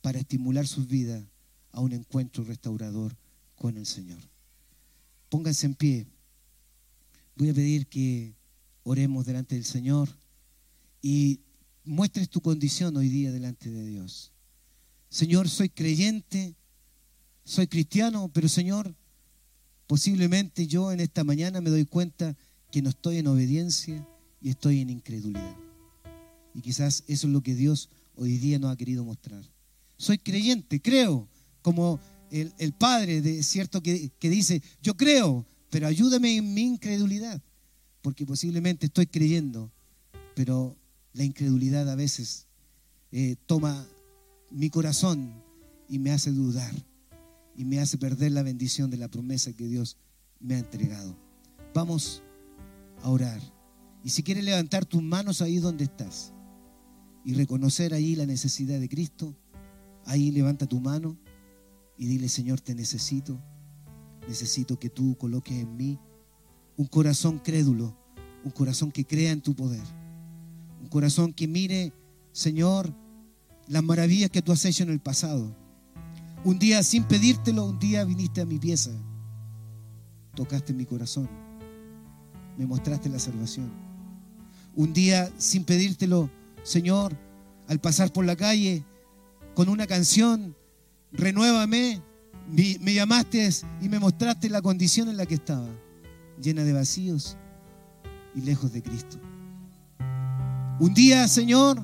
para 0.02 0.20
estimular 0.20 0.68
sus 0.68 0.88
vidas 0.88 1.24
a 1.72 1.80
un 1.80 1.94
encuentro 1.94 2.44
restaurador 2.44 3.16
con 3.56 3.78
el 3.78 3.86
Señor. 3.86 4.20
Pónganse 5.30 5.68
en 5.68 5.76
pie. 5.76 6.08
Voy 7.36 7.50
a 7.50 7.54
pedir 7.54 7.88
que 7.88 8.36
oremos 8.84 9.26
delante 9.26 9.56
del 9.56 9.66
Señor 9.66 10.10
y 11.02 11.40
muestres 11.84 12.30
tu 12.30 12.42
condición 12.42 12.98
hoy 12.98 13.10
día 13.10 13.32
delante 13.32 13.70
de 13.70 13.86
Dios. 13.86 14.32
Señor, 15.10 15.50
soy 15.50 15.70
creyente, 15.70 16.56
soy 17.44 17.68
cristiano, 17.68 18.30
pero 18.34 18.48
Señor, 18.48 18.96
posiblemente 19.92 20.68
yo 20.68 20.94
en 20.94 21.02
esta 21.02 21.26
mañana 21.26 21.60
me 21.60 21.70
doy 21.70 21.84
cuenta 21.84 22.38
que 22.72 22.82
no 22.82 22.92
estoy 22.92 23.18
en 23.18 23.28
obediencia 23.28 24.08
y 24.42 24.50
estoy 24.50 24.80
en 24.80 24.90
incredulidad. 24.90 25.58
Y 26.54 26.62
quizás 26.62 27.04
eso 27.08 27.28
es 27.28 27.34
lo 27.34 27.42
que 27.42 27.56
Dios 27.56 27.90
hoy 28.16 28.38
día 28.38 28.58
nos 28.58 28.72
ha 28.72 28.78
querido 28.78 29.04
mostrar. 29.04 29.44
Soy 29.98 30.18
creyente, 30.18 30.82
creo, 30.82 31.28
como 31.62 32.00
el, 32.30 32.72
Padre, 32.72 33.20
de 33.20 33.44
cierto, 33.44 33.84
que, 33.84 34.12
que 34.18 34.30
dice, 34.30 34.64
yo 34.82 34.96
creo, 34.96 35.46
pero 35.70 35.88
ayúdame 35.88 36.38
en 36.38 36.54
mi 36.54 36.62
incredulidad, 36.62 37.42
porque 38.02 38.26
posiblemente 38.26 38.86
estoy 38.86 39.08
creyendo, 39.08 39.74
pero 40.38 40.74
la 41.12 41.26
incredulidad 41.26 41.90
a 41.90 41.96
veces 41.96 42.48
eh, 43.12 43.36
toma 43.46 43.86
mi 44.52 44.70
corazón 44.70 45.34
y 45.90 46.00
me 46.00 46.12
hace 46.12 46.32
dudar 46.32 46.74
y 47.62 47.64
me 47.64 47.80
hace 47.80 48.00
perder 48.00 48.32
la 48.32 48.42
bendición 48.42 48.90
de 48.90 48.98
la 48.98 49.08
promesa 49.08 49.54
que 49.54 49.68
Dios 49.68 49.96
me 50.40 50.56
ha 50.56 50.58
entregado. 50.58 51.16
Vamos 51.76 52.24
a 53.04 53.10
orar. 53.12 53.40
Y 54.04 54.10
si 54.10 54.24
quieres 54.24 54.44
levantar 54.44 54.84
tus 54.84 55.04
manos 55.04 55.44
ahí 55.44 55.60
donde 55.60 55.84
estás 55.84 56.34
y 57.24 57.36
reconocer 57.36 57.94
ahí 57.94 58.16
la 58.16 58.26
necesidad 58.26 58.80
de 58.80 58.90
Cristo, 58.90 59.38
ahí 60.08 60.32
levanta 60.32 60.66
tu 60.66 60.80
mano 60.80 61.20
y 62.00 62.08
dile, 62.08 62.30
Señor, 62.30 62.62
te 62.62 62.74
necesito. 62.74 63.40
Necesito 64.28 64.80
que 64.80 64.90
tú 64.90 65.16
coloques 65.20 65.62
en 65.62 65.78
mí 65.78 66.00
un 66.78 66.88
corazón 66.88 67.38
crédulo, 67.38 67.96
un 68.44 68.50
corazón 68.50 68.92
que 68.92 69.06
crea 69.06 69.34
en 69.34 69.42
tu 69.42 69.56
poder, 69.56 69.86
un 70.82 70.88
corazón 70.88 71.32
que 71.32 71.48
mire, 71.48 71.94
Señor, 72.32 72.92
las 73.68 73.84
maravillas 73.84 74.32
que 74.32 74.42
tú 74.42 74.52
has 74.52 74.66
hecho 74.66 74.82
en 74.82 74.90
el 74.90 75.00
pasado. 75.00 75.61
Un 76.44 76.58
día 76.58 76.82
sin 76.82 77.04
pedírtelo, 77.04 77.66
un 77.66 77.78
día 77.78 78.04
viniste 78.04 78.42
a 78.42 78.46
mi 78.46 78.58
pieza, 78.58 78.90
tocaste 80.34 80.74
mi 80.74 80.86
corazón, 80.86 81.30
me 82.58 82.66
mostraste 82.66 83.10
la 83.10 83.20
salvación. 83.20 83.72
Un 84.76 84.92
día 84.92 85.32
sin 85.38 85.66
pedírtelo, 85.66 86.32
Señor, 86.64 87.16
al 87.68 87.80
pasar 87.80 88.12
por 88.12 88.26
la 88.26 88.36
calle 88.36 88.84
con 89.54 89.70
una 89.70 89.86
canción, 89.86 90.56
renuévame, 91.12 92.02
me 92.48 92.94
llamaste 92.94 93.48
y 93.80 93.88
me 93.88 94.00
mostraste 94.00 94.50
la 94.50 94.64
condición 94.64 95.10
en 95.10 95.18
la 95.18 95.28
que 95.28 95.36
estaba, 95.36 95.70
llena 96.42 96.64
de 96.64 96.74
vacíos 96.74 97.38
y 98.34 98.42
lejos 98.42 98.74
de 98.74 98.82
Cristo. 98.82 99.20
Un 100.80 100.96
día, 100.96 101.28
Señor, 101.28 101.84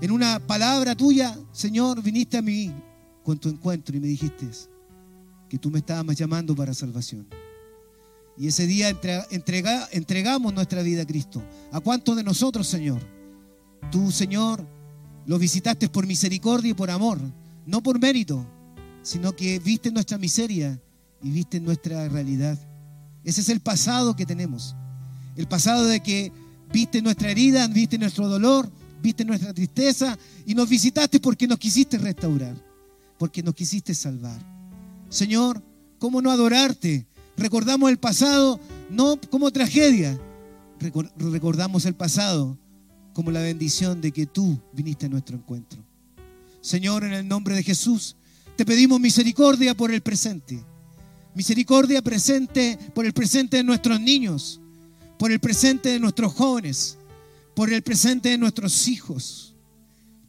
en 0.00 0.10
una 0.10 0.38
palabra 0.38 0.96
tuya, 0.96 1.38
Señor, 1.52 2.00
viniste 2.02 2.38
a 2.38 2.42
mí 2.42 2.72
con 3.22 3.38
tu 3.38 3.48
encuentro 3.48 3.96
y 3.96 4.00
me 4.00 4.08
dijiste 4.08 4.48
que 5.48 5.58
tú 5.58 5.70
me 5.70 5.80
estabas 5.80 6.16
llamando 6.16 6.54
para 6.54 6.74
salvación. 6.74 7.26
Y 8.36 8.46
ese 8.46 8.66
día 8.66 8.88
entregamos 9.30 10.54
nuestra 10.54 10.82
vida 10.82 11.02
a 11.02 11.06
Cristo. 11.06 11.42
¿A 11.72 11.80
cuántos 11.80 12.16
de 12.16 12.22
nosotros, 12.22 12.66
Señor? 12.66 13.00
Tú, 13.90 14.10
Señor, 14.10 14.66
lo 15.26 15.38
visitaste 15.38 15.88
por 15.88 16.06
misericordia 16.06 16.70
y 16.70 16.74
por 16.74 16.90
amor, 16.90 17.18
no 17.66 17.82
por 17.82 18.00
mérito, 18.00 18.46
sino 19.02 19.32
que 19.36 19.58
viste 19.58 19.90
nuestra 19.90 20.16
miseria 20.16 20.80
y 21.22 21.30
viste 21.30 21.60
nuestra 21.60 22.08
realidad. 22.08 22.58
Ese 23.24 23.42
es 23.42 23.48
el 23.50 23.60
pasado 23.60 24.16
que 24.16 24.24
tenemos. 24.24 24.74
El 25.36 25.46
pasado 25.46 25.84
de 25.84 26.00
que 26.00 26.32
viste 26.72 27.02
nuestra 27.02 27.30
herida, 27.30 27.66
viste 27.68 27.98
nuestro 27.98 28.28
dolor, 28.28 28.70
viste 29.02 29.24
nuestra 29.24 29.52
tristeza 29.52 30.18
y 30.46 30.54
nos 30.54 30.68
visitaste 30.68 31.20
porque 31.20 31.46
nos 31.46 31.58
quisiste 31.58 31.98
restaurar, 31.98 32.54
porque 33.20 33.42
nos 33.42 33.54
quisiste 33.54 33.94
salvar. 33.94 34.40
Señor, 35.10 35.62
¿cómo 35.98 36.22
no 36.22 36.30
adorarte? 36.30 37.06
Recordamos 37.36 37.90
el 37.90 37.98
pasado 37.98 38.58
no 38.88 39.20
como 39.28 39.50
tragedia, 39.50 40.18
recordamos 41.18 41.84
el 41.84 41.94
pasado 41.94 42.58
como 43.12 43.30
la 43.30 43.40
bendición 43.40 44.00
de 44.00 44.10
que 44.10 44.24
tú 44.24 44.58
viniste 44.72 45.04
a 45.04 45.10
nuestro 45.10 45.36
encuentro. 45.36 45.84
Señor, 46.62 47.04
en 47.04 47.12
el 47.12 47.28
nombre 47.28 47.54
de 47.54 47.62
Jesús, 47.62 48.16
te 48.56 48.64
pedimos 48.64 48.98
misericordia 48.98 49.76
por 49.76 49.92
el 49.92 50.00
presente. 50.00 50.64
Misericordia 51.34 52.00
presente 52.00 52.78
por 52.94 53.04
el 53.04 53.12
presente 53.12 53.58
de 53.58 53.64
nuestros 53.64 54.00
niños. 54.00 54.62
por 55.18 55.30
el 55.30 55.40
presente 55.40 55.90
de 55.90 56.00
nuestros 56.00 56.32
jóvenes, 56.32 56.96
por 57.54 57.70
el 57.70 57.82
presente 57.82 58.30
de 58.30 58.38
nuestros 58.38 58.88
hijos, 58.88 59.54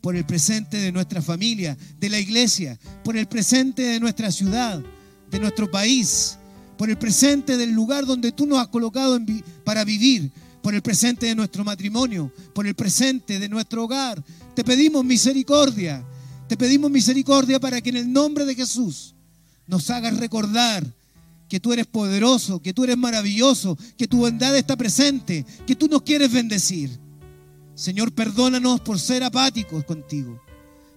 por 0.01 0.15
el 0.15 0.25
presente 0.25 0.77
de 0.77 0.91
nuestra 0.91 1.21
familia, 1.21 1.77
de 1.99 2.09
la 2.09 2.19
iglesia, 2.19 2.77
por 3.03 3.15
el 3.15 3.27
presente 3.27 3.83
de 3.83 3.99
nuestra 3.99 4.31
ciudad, 4.31 4.81
de 5.29 5.39
nuestro 5.39 5.69
país, 5.69 6.37
por 6.77 6.89
el 6.89 6.97
presente 6.97 7.57
del 7.57 7.71
lugar 7.71 8.05
donde 8.05 8.31
tú 8.31 8.47
nos 8.47 8.59
has 8.59 8.67
colocado 8.67 9.19
para 9.63 9.85
vivir, 9.85 10.31
por 10.63 10.73
el 10.73 10.81
presente 10.81 11.27
de 11.27 11.35
nuestro 11.35 11.63
matrimonio, 11.63 12.31
por 12.53 12.67
el 12.67 12.75
presente 12.75 13.39
de 13.39 13.49
nuestro 13.49 13.83
hogar. 13.83 14.23
Te 14.55 14.63
pedimos 14.63 15.05
misericordia, 15.05 16.03
te 16.47 16.57
pedimos 16.57 16.89
misericordia 16.89 17.59
para 17.59 17.79
que 17.81 17.89
en 17.89 17.97
el 17.97 18.11
nombre 18.11 18.45
de 18.45 18.55
Jesús 18.55 19.13
nos 19.67 19.89
hagas 19.89 20.17
recordar 20.17 20.85
que 21.47 21.59
tú 21.59 21.73
eres 21.73 21.85
poderoso, 21.85 22.61
que 22.61 22.73
tú 22.73 22.83
eres 22.83 22.97
maravilloso, 22.97 23.77
que 23.97 24.07
tu 24.07 24.17
bondad 24.17 24.55
está 24.57 24.75
presente, 24.75 25.45
que 25.67 25.75
tú 25.75 25.87
nos 25.87 26.01
quieres 26.01 26.31
bendecir. 26.31 26.89
Señor, 27.81 28.11
perdónanos 28.11 28.79
por 28.81 28.99
ser 28.99 29.23
apáticos 29.23 29.83
contigo. 29.85 30.39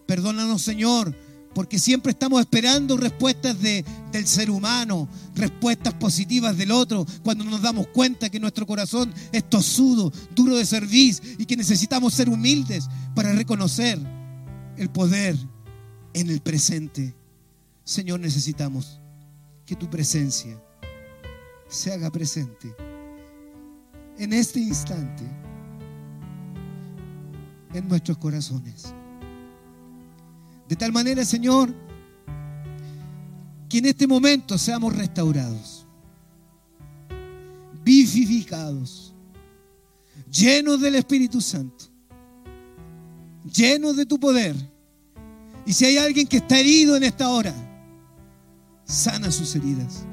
Perdónanos, 0.05 0.61
Señor, 0.61 1.17
porque 1.55 1.79
siempre 1.79 2.13
estamos 2.13 2.39
esperando 2.43 2.99
respuestas 2.99 3.59
de, 3.59 3.83
del 4.13 4.27
ser 4.27 4.51
humano, 4.51 5.09
respuestas 5.35 5.95
positivas 5.95 6.59
del 6.59 6.71
otro, 6.71 7.07
cuando 7.23 7.43
nos 7.43 7.63
damos 7.63 7.87
cuenta 7.87 8.29
que 8.29 8.39
nuestro 8.39 8.67
corazón 8.67 9.15
es 9.33 9.49
tosudo, 9.49 10.13
duro 10.35 10.57
de 10.57 10.67
servir 10.67 11.19
y 11.39 11.47
que 11.47 11.57
necesitamos 11.57 12.13
ser 12.13 12.29
humildes 12.29 12.87
para 13.15 13.33
reconocer 13.33 13.99
el 14.77 14.91
poder 14.91 15.39
en 16.13 16.29
el 16.29 16.43
presente. 16.43 17.15
Señor, 17.83 18.21
necesitamos 18.21 19.01
que 19.65 19.75
tu 19.75 19.89
presencia 19.89 20.63
se 21.67 21.95
haga 21.95 22.11
presente 22.11 22.77
en 24.19 24.35
este 24.35 24.61
instante 24.61 25.44
en 27.75 27.89
nuestros 27.89 28.17
corazones. 28.17 28.95
De 30.69 30.77
tal 30.77 30.93
manera, 30.93 31.25
Señor, 31.25 31.75
que 33.69 33.79
en 33.79 33.87
este 33.87 34.07
momento 34.07 34.57
seamos 34.57 34.97
restaurados, 34.97 35.85
vivificados, 37.85 39.13
llenos 40.31 40.81
del 40.81 40.95
Espíritu 40.95 41.41
Santo, 41.41 41.85
llenos 43.53 43.97
de 43.97 44.07
tu 44.07 44.19
poder. 44.19 44.55
Y 45.67 45.73
si 45.73 45.85
hay 45.85 45.99
alguien 45.99 46.27
que 46.27 46.39
está 46.39 46.59
herido 46.59 46.97
en 46.97 47.03
esta 47.03 47.29
hora, 47.29 47.55
sana 48.85 49.31
sus 49.31 49.55
heridas. 49.57 50.05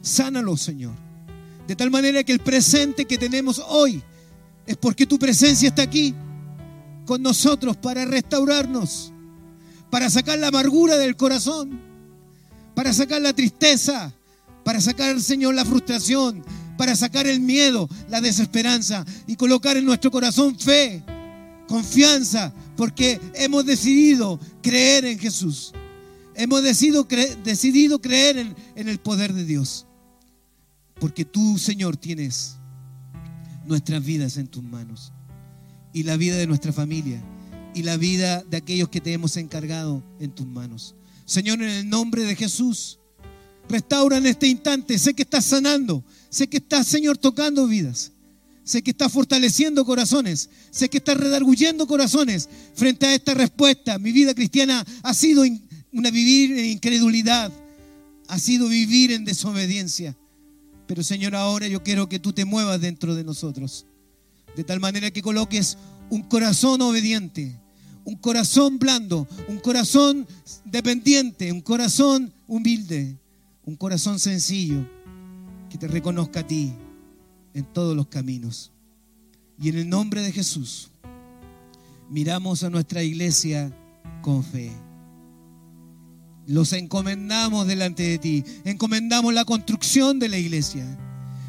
Sánalo, 0.00 0.56
Señor. 0.56 0.94
De 1.66 1.74
tal 1.74 1.90
manera 1.90 2.22
que 2.22 2.32
el 2.32 2.40
presente 2.40 3.04
que 3.04 3.18
tenemos 3.18 3.62
hoy 3.68 4.02
es 4.66 4.76
porque 4.76 5.06
tu 5.06 5.18
presencia 5.18 5.68
está 5.68 5.82
aquí 5.82 6.14
con 7.08 7.22
nosotros 7.22 7.78
para 7.78 8.04
restaurarnos, 8.04 9.14
para 9.88 10.10
sacar 10.10 10.38
la 10.38 10.48
amargura 10.48 10.98
del 10.98 11.16
corazón, 11.16 11.80
para 12.74 12.92
sacar 12.92 13.22
la 13.22 13.32
tristeza, 13.32 14.12
para 14.62 14.78
sacar, 14.78 15.18
Señor, 15.18 15.54
la 15.54 15.64
frustración, 15.64 16.44
para 16.76 16.94
sacar 16.94 17.26
el 17.26 17.40
miedo, 17.40 17.88
la 18.10 18.20
desesperanza 18.20 19.06
y 19.26 19.36
colocar 19.36 19.78
en 19.78 19.86
nuestro 19.86 20.10
corazón 20.10 20.58
fe, 20.58 21.02
confianza, 21.66 22.52
porque 22.76 23.18
hemos 23.32 23.64
decidido 23.64 24.38
creer 24.60 25.06
en 25.06 25.18
Jesús. 25.18 25.72
Hemos 26.34 26.62
decidido, 26.62 27.08
decidido 27.42 28.02
creer 28.02 28.36
en, 28.36 28.54
en 28.76 28.86
el 28.86 28.98
poder 28.98 29.32
de 29.32 29.46
Dios. 29.46 29.86
Porque 31.00 31.24
tú, 31.24 31.56
Señor, 31.56 31.96
tienes 31.96 32.56
nuestras 33.64 34.04
vidas 34.04 34.36
en 34.36 34.46
tus 34.46 34.62
manos. 34.62 35.10
Y 35.92 36.02
la 36.02 36.16
vida 36.16 36.36
de 36.36 36.46
nuestra 36.46 36.72
familia. 36.72 37.22
Y 37.74 37.82
la 37.82 37.96
vida 37.96 38.42
de 38.42 38.56
aquellos 38.56 38.88
que 38.88 39.00
te 39.00 39.12
hemos 39.12 39.36
encargado 39.36 40.02
en 40.20 40.30
tus 40.30 40.46
manos. 40.46 40.94
Señor, 41.24 41.62
en 41.62 41.68
el 41.68 41.88
nombre 41.88 42.24
de 42.24 42.36
Jesús, 42.36 42.98
restaura 43.68 44.18
en 44.18 44.26
este 44.26 44.46
instante. 44.46 44.98
Sé 44.98 45.14
que 45.14 45.22
estás 45.22 45.44
sanando. 45.44 46.04
Sé 46.30 46.48
que 46.48 46.58
estás, 46.58 46.86
Señor, 46.86 47.18
tocando 47.18 47.66
vidas. 47.66 48.12
Sé 48.64 48.82
que 48.82 48.90
estás 48.90 49.12
fortaleciendo 49.12 49.84
corazones. 49.84 50.50
Sé 50.70 50.88
que 50.88 50.98
estás 50.98 51.16
redarguyendo 51.16 51.86
corazones 51.86 52.48
frente 52.74 53.06
a 53.06 53.14
esta 53.14 53.34
respuesta. 53.34 53.98
Mi 53.98 54.12
vida 54.12 54.34
cristiana 54.34 54.84
ha 55.02 55.14
sido 55.14 55.44
una 55.92 56.10
vivir 56.10 56.58
en 56.58 56.66
incredulidad, 56.66 57.52
ha 58.28 58.38
sido 58.38 58.68
vivir 58.68 59.12
en 59.12 59.24
desobediencia. 59.24 60.16
Pero 60.86 61.02
Señor, 61.02 61.34
ahora 61.34 61.66
yo 61.68 61.82
quiero 61.82 62.08
que 62.08 62.18
tú 62.18 62.32
te 62.32 62.44
muevas 62.44 62.80
dentro 62.80 63.14
de 63.14 63.24
nosotros, 63.24 63.86
de 64.58 64.64
tal 64.64 64.80
manera 64.80 65.12
que 65.12 65.22
coloques 65.22 65.78
un 66.10 66.22
corazón 66.22 66.82
obediente, 66.82 67.56
un 68.02 68.16
corazón 68.16 68.80
blando, 68.80 69.28
un 69.46 69.60
corazón 69.60 70.26
dependiente, 70.64 71.52
un 71.52 71.60
corazón 71.60 72.34
humilde, 72.48 73.16
un 73.64 73.76
corazón 73.76 74.18
sencillo, 74.18 74.84
que 75.70 75.78
te 75.78 75.86
reconozca 75.86 76.40
a 76.40 76.46
ti 76.48 76.72
en 77.54 77.72
todos 77.72 77.94
los 77.94 78.08
caminos. 78.08 78.72
Y 79.60 79.68
en 79.68 79.76
el 79.76 79.88
nombre 79.88 80.22
de 80.22 80.32
Jesús, 80.32 80.90
miramos 82.10 82.64
a 82.64 82.68
nuestra 82.68 83.04
iglesia 83.04 83.72
con 84.22 84.42
fe. 84.42 84.72
Los 86.48 86.72
encomendamos 86.72 87.68
delante 87.68 88.02
de 88.02 88.18
ti. 88.18 88.44
Encomendamos 88.64 89.32
la 89.32 89.44
construcción 89.44 90.18
de 90.18 90.28
la 90.28 90.38
iglesia. 90.38 90.84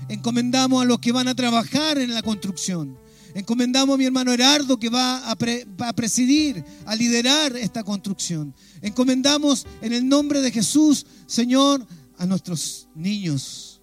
Encomendamos 0.10 0.82
a 0.82 0.86
los 0.86 1.00
que 1.00 1.12
van 1.12 1.28
a 1.28 1.36
trabajar 1.36 2.00
en 2.00 2.14
la 2.14 2.24
construcción. 2.24 2.98
Encomendamos 3.36 3.94
a 3.94 3.98
mi 3.98 4.06
hermano 4.06 4.34
Herardo 4.34 4.80
que 4.80 4.90
va 4.90 5.20
a, 5.20 5.32
a, 5.32 5.94
presidir, 5.94 6.64
a 6.86 6.96
liderar 6.96 7.56
esta 7.56 7.84
construcción. 7.84 8.56
Encomendamos 8.82 9.68
en 9.82 9.94
el 9.94 10.10
nombre 10.10 10.42
de 10.42 10.52
Jesús, 10.52 11.06
Señor, 11.28 11.86
a 12.18 12.26
nuestros 12.26 12.88
niños, 12.96 13.82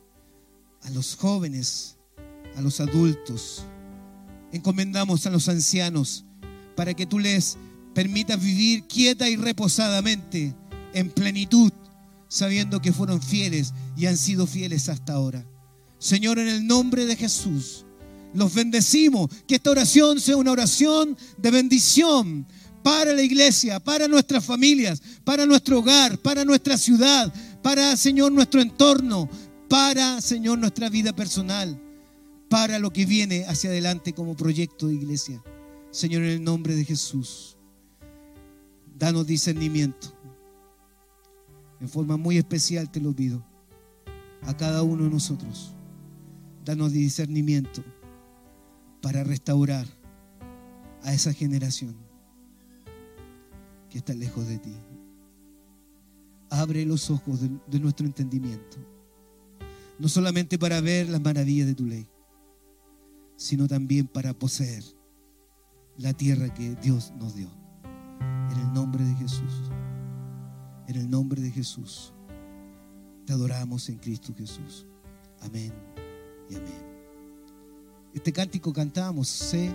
a 0.83 0.91
los 0.91 1.15
jóvenes, 1.15 1.97
a 2.57 2.61
los 2.61 2.81
adultos. 2.81 3.63
Encomendamos 4.51 5.27
a 5.27 5.31
los 5.31 5.49
ancianos 5.49 6.25
para 6.75 6.93
que 6.95 7.07
tú 7.07 7.21
les 7.21 7.57
permitas 7.95 8.43
vivir 8.43 8.85
quieta 8.89 9.29
y 9.29 9.37
reposadamente 9.37 10.55
en 10.93 11.09
plenitud, 11.09 11.73
sabiendo 12.29 12.81
que 12.81 12.93
fueron 12.93 13.23
fieles 13.23 13.73
y 13.97 14.07
han 14.07 14.17
sido 14.17 14.47
fieles 14.47 14.89
hasta 14.89 15.13
ahora. 15.13 15.47
Señor, 16.07 16.39
en 16.39 16.47
el 16.47 16.65
nombre 16.65 17.05
de 17.05 17.17
Jesús, 17.17 17.85
los 18.33 18.55
bendecimos. 18.55 19.29
Que 19.49 19.57
esta 19.57 19.73
oración 19.73 20.21
sea 20.21 20.37
una 20.37 20.53
oración 20.53 21.17
de 21.37 21.51
bendición 21.51 22.47
para 22.85 23.13
la 23.13 23.23
iglesia, 23.23 23.81
para 23.81 24.07
nuestras 24.07 24.45
familias, 24.45 25.03
para 25.25 25.45
nuestro 25.47 25.81
hogar, 25.81 26.19
para 26.19 26.45
nuestra 26.45 26.79
ciudad, 26.79 27.35
para, 27.61 27.97
Señor, 27.97 28.31
nuestro 28.31 28.61
entorno, 28.61 29.29
para, 29.69 30.21
Señor, 30.21 30.61
nuestra 30.61 30.89
vida 30.89 31.13
personal, 31.13 31.77
para 32.49 32.79
lo 32.79 32.93
que 32.93 33.05
viene 33.05 33.45
hacia 33.47 33.71
adelante 33.71 34.13
como 34.13 34.37
proyecto 34.37 34.87
de 34.87 34.95
iglesia. 34.95 35.43
Señor, 35.91 36.23
en 36.23 36.31
el 36.31 36.45
nombre 36.45 36.77
de 36.77 36.85
Jesús, 36.85 37.57
danos 38.97 39.27
discernimiento 39.27 40.15
en 41.81 41.89
forma 41.89 42.17
muy 42.17 42.39
especial 42.39 42.91
te 42.91 43.01
lo 43.01 43.13
pido 43.13 43.45
a 44.43 44.57
cada 44.57 44.83
uno 44.83 45.05
de 45.05 45.11
nosotros. 45.11 45.76
Danos 46.67 46.91
discernimiento 46.91 47.81
para 49.01 49.23
restaurar 49.23 49.87
a 51.05 51.15
esa 51.15 51.33
generación 51.33 51.95
que 53.89 53.99
está 53.99 54.13
lejos 54.15 54.49
de 54.49 54.59
ti. 54.59 54.75
Abre 56.51 56.85
los 56.85 57.09
ojos 57.09 57.41
de, 57.41 57.79
nuestro 57.79 58.05
entendimiento, 58.05 58.79
no 60.01 60.09
solamente 60.09 60.59
para 60.59 60.81
ver 60.81 61.09
las 61.09 61.21
maravillas 61.21 61.69
de 61.69 61.77
tu 61.77 61.87
ley, 61.87 62.09
sino 63.37 63.69
también 63.69 64.09
para 64.09 64.37
poseer 64.37 64.83
la 65.99 66.15
tierra 66.15 66.53
que 66.53 66.75
Dios 66.83 67.13
nos 67.17 67.37
dio. 67.37 67.49
En 68.51 68.59
el 68.59 68.73
nombre 68.73 69.05
de 69.05 69.15
Jesús. 69.15 69.71
En 70.89 70.97
el 70.97 71.09
nombre 71.09 71.41
de 71.41 71.53
Jesús. 71.53 72.13
Te 73.25 73.35
adoramos 73.35 73.89
en 73.89 73.99
Cristo 73.99 74.35
Jesús. 74.37 74.85
Amén 75.43 75.96
y 76.49 76.57
amén. 76.57 76.87
Este 78.15 78.33
cántico 78.33 78.73
cantamos, 78.73 79.29
sé 79.29 79.71